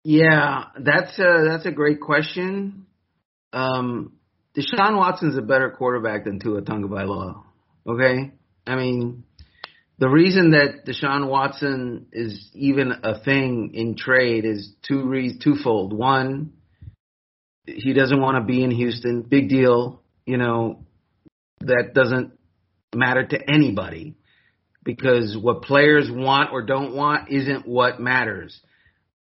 Yeah, 0.03 0.65
that's 0.79 1.17
a 1.17 1.45
that's 1.47 1.65
a 1.65 1.71
great 1.71 1.99
question. 1.99 2.85
Um, 3.53 4.13
Deshaun 4.55 4.97
Watson's 4.97 5.37
a 5.37 5.41
better 5.41 5.71
quarterback 5.71 6.25
than 6.25 6.39
Tua 6.39 6.61
Tagovailoa. 6.61 7.43
Okay, 7.87 8.31
I 8.67 8.75
mean, 8.75 9.23
the 10.01 10.09
reason 10.09 10.51
that 10.51 10.83
Deshaun 10.83 11.29
Watson 11.29 12.07
is 12.11 12.49
even 12.55 12.91
a 13.03 13.23
thing 13.23 13.69
in 13.75 13.95
trade 13.95 14.45
is 14.45 14.73
two 14.81 15.03
re- 15.03 15.37
twofold. 15.37 15.93
One, 15.93 16.53
he 17.67 17.93
doesn't 17.93 18.19
want 18.19 18.35
to 18.35 18.43
be 18.43 18.63
in 18.63 18.71
Houston. 18.71 19.21
Big 19.21 19.47
deal. 19.47 20.01
You 20.25 20.37
know, 20.37 20.85
that 21.59 21.91
doesn't 21.93 22.33
matter 22.95 23.27
to 23.27 23.37
anybody 23.47 24.15
because 24.83 25.37
what 25.39 25.61
players 25.61 26.09
want 26.11 26.49
or 26.51 26.63
don't 26.63 26.95
want 26.95 27.29
isn't 27.29 27.67
what 27.67 27.99
matters. 27.99 28.59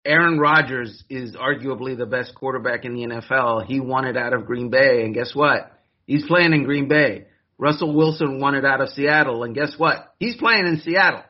Aaron 0.06 0.38
Rodgers 0.38 1.04
is 1.10 1.36
arguably 1.36 1.98
the 1.98 2.06
best 2.06 2.36
quarterback 2.36 2.86
in 2.86 2.94
the 2.94 3.08
NFL. 3.08 3.66
He 3.66 3.80
wanted 3.80 4.16
out 4.16 4.34
of 4.34 4.46
Green 4.46 4.70
Bay, 4.70 5.04
and 5.04 5.16
guess 5.16 5.34
what? 5.34 5.72
He's 6.06 6.28
playing 6.28 6.54
in 6.54 6.66
Green 6.66 6.88
Bay. 6.88 7.26
Russell 7.58 7.93
Wilson 7.93 8.39
wanted 8.39 8.66
out 8.66 8.82
of 8.82 8.89
Seattle, 8.89 9.43
and 9.43 9.55
guess 9.55 9.74
what? 9.78 10.14
He's 10.20 10.36
playing 10.36 10.68
in 10.68 10.80
Seattle. 10.82 11.24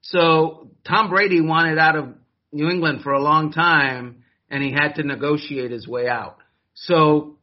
So 0.00 0.70
Tom 0.86 1.10
Brady 1.10 1.40
wanted 1.40 1.78
out 1.78 1.96
of 1.96 2.14
New 2.52 2.68
England 2.68 3.02
for 3.02 3.12
a 3.12 3.22
long 3.22 3.52
time, 3.52 4.24
and 4.48 4.62
he 4.62 4.70
had 4.70 4.94
to 4.94 5.02
negotiate 5.02 5.70
his 5.70 5.86
way 5.86 6.08
out. 6.08 6.38
So 6.74 7.38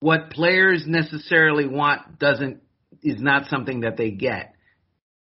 what 0.00 0.30
players 0.30 0.84
necessarily 0.86 1.66
want 1.66 2.18
doesn't 2.18 2.62
is 3.02 3.20
not 3.20 3.48
something 3.48 3.80
that 3.80 3.96
they 3.96 4.10
get. 4.10 4.54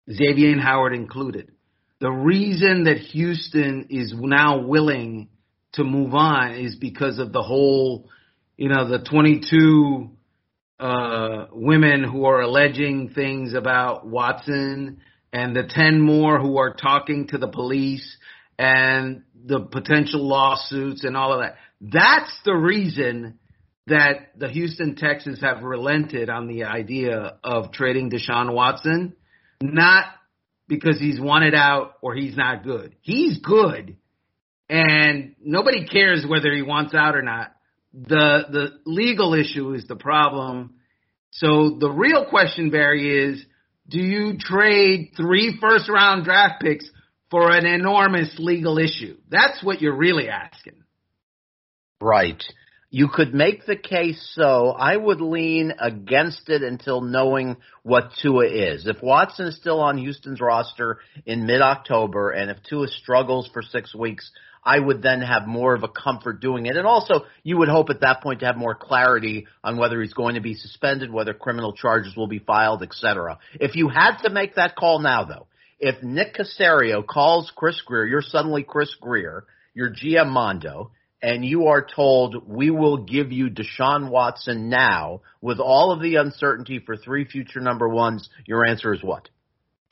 Xavien 0.09 0.59
Howard 0.59 0.93
included. 0.93 1.51
The 1.99 2.11
reason 2.11 2.83
that 2.85 2.97
Houston 2.97 3.87
is 3.89 4.13
now 4.15 4.59
willing 4.59 5.29
to 5.73 5.83
move 5.83 6.13
on 6.13 6.55
is 6.55 6.75
because 6.75 7.17
of 7.19 7.31
the 7.31 7.41
whole, 7.41 8.09
you 8.57 8.69
know, 8.69 8.89
the 8.89 8.99
22 8.99 10.09
uh, 10.83 11.47
women 11.53 12.03
who 12.03 12.25
are 12.25 12.41
alleging 12.41 13.11
things 13.15 13.53
about 13.53 14.05
Watson 14.05 14.99
and 15.31 15.55
the 15.55 15.63
10 15.63 16.01
more 16.01 16.41
who 16.41 16.57
are 16.57 16.73
talking 16.73 17.27
to 17.27 17.37
the 17.37 17.47
police 17.47 18.17
and 18.59 19.23
the 19.45 19.61
potential 19.61 20.27
lawsuits 20.27 21.05
and 21.05 21.15
all 21.15 21.31
of 21.31 21.39
that. 21.39 21.55
That's 21.79 22.37
the 22.43 22.53
reason 22.53 23.39
that 23.87 24.37
the 24.37 24.49
Houston 24.49 24.95
Texans 24.95 25.39
have 25.39 25.63
relented 25.63 26.29
on 26.29 26.47
the 26.47 26.65
idea 26.65 27.37
of 27.45 27.71
trading 27.71 28.11
Deshaun 28.11 28.53
Watson, 28.53 29.15
not 29.61 30.07
because 30.67 30.99
he's 30.99 31.19
wanted 31.19 31.55
out 31.55 31.93
or 32.01 32.13
he's 32.13 32.35
not 32.35 32.65
good. 32.65 32.93
He's 32.99 33.37
good. 33.37 33.95
And 34.67 35.35
nobody 35.41 35.85
cares 35.85 36.25
whether 36.27 36.53
he 36.53 36.61
wants 36.61 36.93
out 36.93 37.15
or 37.15 37.21
not. 37.21 37.53
The 37.93 38.45
the 38.49 38.67
legal 38.85 39.33
issue 39.33 39.73
is 39.73 39.85
the 39.87 39.95
problem. 39.95 40.75
So 41.31 41.77
the 41.79 41.89
real 41.89 42.25
question, 42.25 42.69
Barry, 42.69 43.31
is 43.31 43.45
do 43.87 43.99
you 43.99 44.37
trade 44.37 45.11
three 45.15 45.57
first 45.59 45.89
round 45.89 46.25
draft 46.25 46.61
picks 46.61 46.89
for 47.29 47.51
an 47.51 47.65
enormous 47.65 48.35
legal 48.37 48.77
issue? 48.77 49.17
That's 49.29 49.63
what 49.63 49.81
you're 49.81 49.97
really 49.97 50.29
asking. 50.29 50.83
Right. 52.01 52.43
You 52.89 53.07
could 53.07 53.33
make 53.33 53.65
the 53.65 53.75
case 53.75 54.21
so. 54.35 54.69
I 54.69 54.95
would 54.95 55.19
lean 55.19 55.73
against 55.79 56.47
it 56.49 56.61
until 56.61 57.01
knowing 57.01 57.57
what 57.81 58.11
Tua 58.21 58.45
is. 58.45 58.85
If 58.85 59.01
Watson 59.01 59.47
is 59.47 59.57
still 59.57 59.79
on 59.79 59.97
Houston's 59.97 60.39
roster 60.39 60.99
in 61.25 61.47
mid-October 61.47 62.29
and 62.29 62.51
if 62.51 62.61
Tua 62.61 62.87
struggles 62.87 63.49
for 63.51 63.63
six 63.63 63.95
weeks, 63.95 64.29
I 64.65 64.79
would 64.79 65.01
then 65.01 65.21
have 65.21 65.47
more 65.47 65.73
of 65.75 65.83
a 65.83 65.87
comfort 65.87 66.39
doing 66.39 66.65
it. 66.65 66.77
And 66.77 66.87
also, 66.87 67.25
you 67.43 67.57
would 67.57 67.69
hope 67.69 67.89
at 67.89 68.01
that 68.01 68.21
point 68.21 68.39
to 68.39 68.45
have 68.45 68.57
more 68.57 68.75
clarity 68.75 69.47
on 69.63 69.77
whether 69.77 70.01
he's 70.01 70.13
going 70.13 70.35
to 70.35 70.41
be 70.41 70.53
suspended, 70.53 71.11
whether 71.11 71.33
criminal 71.33 71.73
charges 71.73 72.15
will 72.15 72.27
be 72.27 72.39
filed, 72.39 72.83
etc. 72.83 73.39
If 73.59 73.75
you 73.75 73.89
had 73.89 74.17
to 74.23 74.29
make 74.29 74.55
that 74.55 74.75
call 74.75 74.99
now, 74.99 75.25
though, 75.25 75.47
if 75.79 76.01
Nick 76.01 76.35
Caserio 76.35 77.05
calls 77.05 77.51
Chris 77.55 77.81
Grier, 77.81 78.05
you're 78.05 78.21
suddenly 78.21 78.63
Chris 78.63 78.95
Grier, 79.01 79.45
you're 79.73 79.91
GM 79.91 80.29
Mondo, 80.29 80.91
and 81.21 81.43
you 81.43 81.67
are 81.67 81.85
told 81.85 82.47
we 82.47 82.69
will 82.69 82.97
give 83.03 83.31
you 83.31 83.49
Deshaun 83.49 84.09
Watson 84.09 84.69
now 84.69 85.21
with 85.41 85.59
all 85.59 85.91
of 85.91 86.01
the 86.01 86.15
uncertainty 86.15 86.79
for 86.79 86.95
three 86.95 87.25
future 87.25 87.59
number 87.59 87.87
ones, 87.87 88.29
your 88.45 88.65
answer 88.65 88.93
is 88.93 89.03
what? 89.03 89.29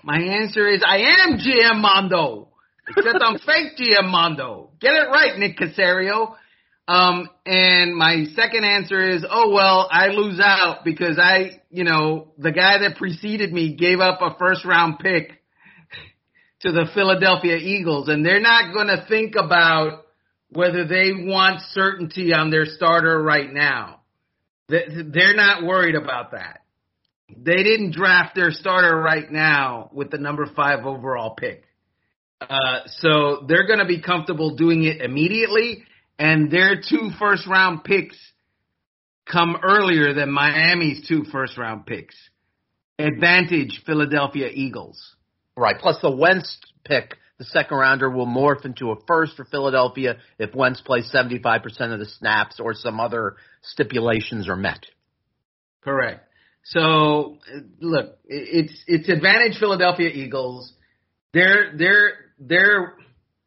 My 0.04 0.20
answer 0.20 0.68
is 0.68 0.82
I 0.86 0.98
am 0.98 1.38
GM 1.38 1.82
Mondo. 1.82 2.51
Except 2.88 3.20
I'm 3.22 3.40
fake 3.40 3.78
GM 3.78 4.10
Mondo. 4.10 4.72
Get 4.80 4.94
it 4.94 5.08
right, 5.10 5.38
Nick 5.38 5.58
Caserio. 5.58 6.36
Um, 6.88 7.30
and 7.46 7.96
my 7.96 8.26
second 8.36 8.66
answer 8.66 9.02
is, 9.02 9.24
oh 9.30 9.54
well, 9.54 9.88
I 9.90 10.08
lose 10.08 10.40
out 10.44 10.84
because 10.84 11.18
I, 11.20 11.62
you 11.70 11.84
know, 11.84 12.34
the 12.38 12.52
guy 12.52 12.80
that 12.80 12.98
preceded 12.98 13.54
me 13.54 13.76
gave 13.76 14.00
up 14.00 14.22
a 14.22 14.36
first 14.38 14.66
round 14.66 15.00
pick 15.00 15.42
to 16.62 16.72
the 16.72 16.88
Philadelphia 16.94 17.56
Eagles 17.56 18.10
and 18.10 18.26
they're 18.26 18.42
not 18.42 18.74
going 18.74 18.88
to 18.88 19.06
think 19.08 19.36
about 19.36 20.06
whether 20.50 20.86
they 20.86 21.12
want 21.14 21.62
certainty 21.72 22.34
on 22.34 22.50
their 22.52 22.66
starter 22.66 23.22
right 23.22 23.52
now. 23.52 24.02
They're 24.68 25.36
not 25.36 25.64
worried 25.64 25.96
about 25.96 26.32
that. 26.32 26.62
They 27.30 27.64
didn't 27.64 27.94
draft 27.94 28.36
their 28.36 28.52
starter 28.52 28.98
right 28.98 29.32
now 29.32 29.90
with 29.94 30.12
the 30.12 30.18
number 30.18 30.46
five 30.46 30.86
overall 30.86 31.36
pick. 31.36 31.64
Uh, 32.42 32.80
so 32.88 33.46
they're 33.48 33.68
going 33.68 33.80
to 33.80 33.86
be 33.86 34.02
comfortable 34.02 34.56
doing 34.56 34.84
it 34.84 35.02
immediately, 35.02 35.84
and 36.18 36.52
their 36.52 36.76
two 36.78 37.12
first 37.20 37.48
round 37.48 37.84
picks 37.84 38.18
come 39.32 39.58
earlier 39.64 40.14
than 40.14 40.32
Miami's 40.32 41.08
two 41.08 41.24
first 41.32 41.58
round 41.58 41.86
picks. 41.86 42.16
Advantage 43.00 43.82
Philadelphia 43.86 44.50
Eagles. 44.52 45.16
Right. 45.56 45.78
Plus 45.78 45.98
the 46.02 46.12
Wentz 46.12 46.60
pick 46.84 47.16
the 47.42 47.46
second 47.46 47.76
rounder 47.76 48.08
will 48.08 48.28
morph 48.28 48.66
into 48.66 48.92
a 48.92 48.96
first 49.08 49.36
for 49.36 49.46
Philadelphia 49.46 50.18
if 50.38 50.54
Wentz 50.54 50.80
plays 50.80 51.12
75% 51.12 51.64
of 51.92 51.98
the 51.98 52.06
snaps 52.06 52.60
or 52.60 52.76
some 52.76 53.00
other 53.00 53.36
stipulations 53.64 54.48
are 54.48 54.56
met. 54.56 54.86
Correct. 55.84 56.24
So 56.64 57.40
look, 57.80 58.20
it's 58.26 58.84
it's 58.86 59.10
advantage 59.10 59.58
Philadelphia 59.58 60.10
Eagles. 60.10 60.72
They're 61.34 61.74
they're 61.78 62.14
they're 62.40 62.94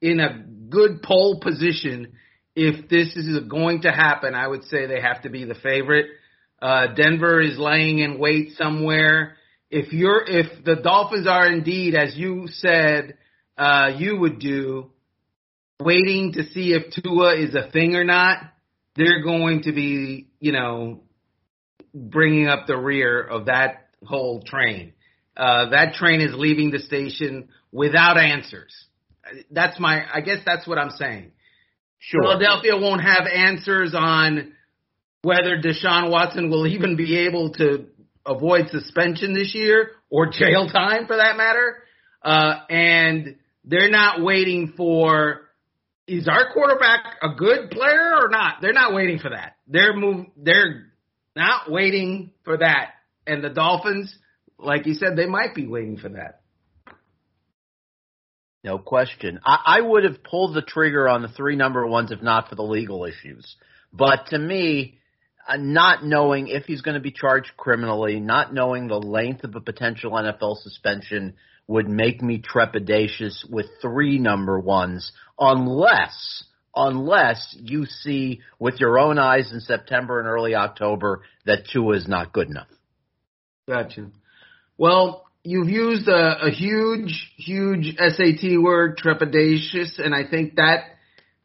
in 0.00 0.20
a 0.20 0.44
good 0.68 1.02
pole 1.02 1.40
position. 1.40 2.12
If 2.56 2.88
this 2.88 3.16
is 3.16 3.38
going 3.48 3.82
to 3.82 3.90
happen, 3.90 4.34
I 4.34 4.46
would 4.46 4.64
say 4.64 4.86
they 4.86 5.00
have 5.00 5.22
to 5.22 5.30
be 5.30 5.44
the 5.44 5.56
favorite. 5.56 6.06
Uh, 6.62 6.94
Denver 6.94 7.40
is 7.40 7.58
laying 7.58 7.98
in 7.98 8.18
wait 8.18 8.52
somewhere. 8.56 9.36
If 9.70 9.92
you're 9.92 10.24
if 10.26 10.64
the 10.64 10.76
Dolphins 10.76 11.26
are 11.26 11.50
indeed, 11.50 11.94
as 11.94 12.16
you 12.16 12.46
said, 12.46 13.16
uh, 13.58 13.92
you 13.96 14.18
would 14.18 14.38
do, 14.38 14.90
waiting 15.80 16.32
to 16.34 16.44
see 16.50 16.72
if 16.72 16.92
Tua 17.02 17.34
is 17.36 17.54
a 17.54 17.70
thing 17.70 17.96
or 17.96 18.04
not, 18.04 18.38
they're 18.96 19.22
going 19.22 19.62
to 19.64 19.72
be, 19.72 20.28
you 20.40 20.52
know, 20.52 21.02
bringing 21.92 22.48
up 22.48 22.66
the 22.66 22.76
rear 22.76 23.22
of 23.22 23.46
that 23.46 23.88
whole 24.04 24.42
train. 24.42 24.93
Uh, 25.36 25.70
that 25.70 25.94
train 25.94 26.20
is 26.20 26.32
leaving 26.34 26.70
the 26.70 26.78
station 26.78 27.48
without 27.72 28.16
answers. 28.16 28.72
That's 29.50 29.80
my, 29.80 30.04
I 30.12 30.20
guess 30.20 30.38
that's 30.44 30.66
what 30.66 30.78
I'm 30.78 30.90
saying. 30.90 31.32
Sure. 31.98 32.22
Philadelphia 32.22 32.76
won't 32.76 33.02
have 33.02 33.26
answers 33.26 33.94
on 33.94 34.52
whether 35.22 35.56
Deshaun 35.56 36.10
Watson 36.10 36.50
will 36.50 36.66
even 36.66 36.96
be 36.96 37.26
able 37.26 37.52
to 37.54 37.86
avoid 38.26 38.68
suspension 38.68 39.34
this 39.34 39.54
year 39.54 39.92
or 40.10 40.26
jail 40.26 40.68
time 40.68 41.06
for 41.06 41.16
that 41.16 41.36
matter. 41.36 41.82
Uh, 42.22 42.60
and 42.68 43.36
they're 43.64 43.90
not 43.90 44.22
waiting 44.22 44.74
for 44.76 45.40
is 46.06 46.28
our 46.28 46.52
quarterback 46.52 47.16
a 47.22 47.34
good 47.34 47.70
player 47.70 48.14
or 48.20 48.28
not? 48.28 48.60
They're 48.60 48.74
not 48.74 48.94
waiting 48.94 49.18
for 49.18 49.30
that. 49.30 49.56
They're 49.66 49.96
move 49.96 50.26
they're 50.36 50.86
not 51.34 51.70
waiting 51.70 52.32
for 52.44 52.58
that. 52.58 52.90
And 53.26 53.42
the 53.42 53.48
Dolphins, 53.48 54.14
like 54.58 54.86
you 54.86 54.94
said, 54.94 55.16
they 55.16 55.26
might 55.26 55.54
be 55.54 55.66
waiting 55.66 55.96
for 55.96 56.10
that. 56.10 56.40
No 58.62 58.78
question. 58.78 59.40
I, 59.44 59.58
I 59.78 59.80
would 59.80 60.04
have 60.04 60.24
pulled 60.24 60.54
the 60.54 60.62
trigger 60.62 61.08
on 61.08 61.22
the 61.22 61.28
three 61.28 61.54
number 61.54 61.86
ones 61.86 62.10
if 62.10 62.22
not 62.22 62.48
for 62.48 62.54
the 62.54 62.62
legal 62.62 63.04
issues. 63.04 63.56
But 63.92 64.28
to 64.28 64.38
me, 64.38 64.98
uh, 65.46 65.58
not 65.58 66.04
knowing 66.04 66.48
if 66.48 66.64
he's 66.64 66.80
going 66.80 66.94
to 66.94 67.00
be 67.00 67.12
charged 67.12 67.52
criminally, 67.56 68.20
not 68.20 68.54
knowing 68.54 68.88
the 68.88 68.98
length 68.98 69.44
of 69.44 69.54
a 69.54 69.60
potential 69.60 70.12
NFL 70.12 70.56
suspension, 70.62 71.34
would 71.66 71.88
make 71.88 72.22
me 72.22 72.42
trepidatious 72.42 73.48
with 73.48 73.66
three 73.80 74.18
number 74.18 74.58
ones 74.58 75.12
unless 75.38 76.44
unless 76.76 77.56
you 77.58 77.86
see 77.86 78.40
with 78.58 78.80
your 78.80 78.98
own 78.98 79.18
eyes 79.18 79.52
in 79.52 79.60
September 79.60 80.18
and 80.18 80.28
early 80.28 80.54
October 80.54 81.22
that 81.46 81.68
Tua 81.72 81.96
is 81.96 82.08
not 82.08 82.32
good 82.32 82.48
enough. 82.48 82.66
Gotcha. 83.68 84.10
Well, 84.76 85.24
you've 85.42 85.68
used 85.68 86.08
a, 86.08 86.46
a 86.46 86.50
huge, 86.50 87.32
huge 87.36 87.96
SAT 87.96 88.60
word, 88.60 88.98
trepidatious, 88.98 89.98
and 89.98 90.14
I 90.14 90.28
think 90.28 90.56
that 90.56 90.84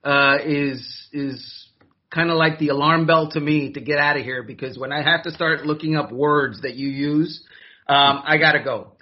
uh, 0.03 0.37
is 0.43 1.07
is 1.11 1.67
kind 2.09 2.31
of 2.31 2.37
like 2.37 2.57
the 2.57 2.69
alarm 2.69 3.05
bell 3.05 3.29
to 3.31 3.39
me 3.39 3.73
to 3.73 3.81
get 3.81 3.99
out 3.99 4.17
of 4.17 4.23
here 4.23 4.41
because 4.41 4.77
when 4.77 4.91
I 4.91 5.03
have 5.03 5.23
to 5.23 5.31
start 5.31 5.65
looking 5.65 5.95
up 5.95 6.11
words 6.11 6.61
that 6.63 6.73
you 6.73 6.89
use, 6.89 7.43
um, 7.87 8.23
I 8.25 8.37
gotta 8.37 8.63
go. 8.63 8.93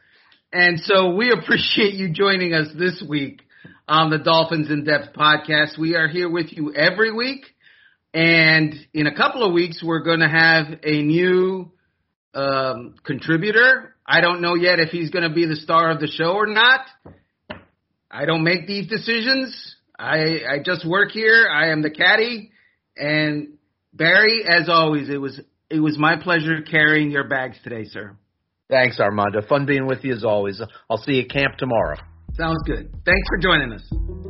And 0.51 0.79
so 0.79 1.15
we 1.15 1.31
appreciate 1.43 1.93
you 1.93 2.11
joining 2.11 2.53
us 2.53 2.67
this 2.77 3.01
week 3.07 3.41
on 3.87 4.09
the 4.09 4.17
Dolphins 4.17 4.69
in 4.69 4.83
Depth 4.83 5.15
podcast. 5.15 5.77
We 5.79 5.95
are 5.95 6.07
here 6.07 6.29
with 6.29 6.47
you 6.51 6.73
every 6.73 7.13
week. 7.13 7.45
And 8.13 8.73
in 8.93 9.07
a 9.07 9.15
couple 9.15 9.43
of 9.43 9.53
weeks, 9.53 9.81
we're 9.83 10.03
going 10.03 10.19
to 10.21 10.29
have 10.29 10.79
a 10.83 11.01
new 11.01 11.71
um, 12.33 12.95
contributor. 13.03 13.95
I 14.07 14.21
don't 14.21 14.41
know 14.41 14.55
yet 14.55 14.79
if 14.79 14.89
he's 14.89 15.09
going 15.09 15.27
to 15.27 15.33
be 15.33 15.45
the 15.45 15.55
star 15.55 15.91
of 15.91 15.99
the 15.99 16.07
show 16.07 16.31
or 16.33 16.47
not. 16.47 16.81
I 18.09 18.25
don't 18.25 18.43
make 18.43 18.65
these 18.65 18.87
decisions. 18.87 19.75
I 19.99 20.41
I 20.49 20.59
just 20.63 20.87
work 20.87 21.11
here. 21.11 21.47
I 21.51 21.69
am 21.71 21.81
the 21.81 21.89
caddy, 21.89 22.51
and 22.95 23.57
Barry, 23.93 24.45
as 24.47 24.69
always, 24.69 25.09
it 25.09 25.17
was 25.17 25.39
it 25.69 25.79
was 25.79 25.97
my 25.97 26.15
pleasure 26.15 26.61
carrying 26.61 27.11
your 27.11 27.27
bags 27.27 27.57
today, 27.63 27.83
sir. 27.85 28.15
Thanks, 28.69 28.99
Armando. 28.99 29.41
Fun 29.47 29.65
being 29.65 29.87
with 29.87 30.03
you 30.03 30.13
as 30.13 30.23
always. 30.23 30.61
I'll 30.89 30.97
see 30.97 31.13
you 31.13 31.21
at 31.23 31.29
camp 31.29 31.57
tomorrow. 31.57 31.97
Sounds 32.37 32.61
good. 32.65 32.91
Thanks 33.05 33.27
for 33.29 33.37
joining 33.39 33.73
us. 33.73 34.26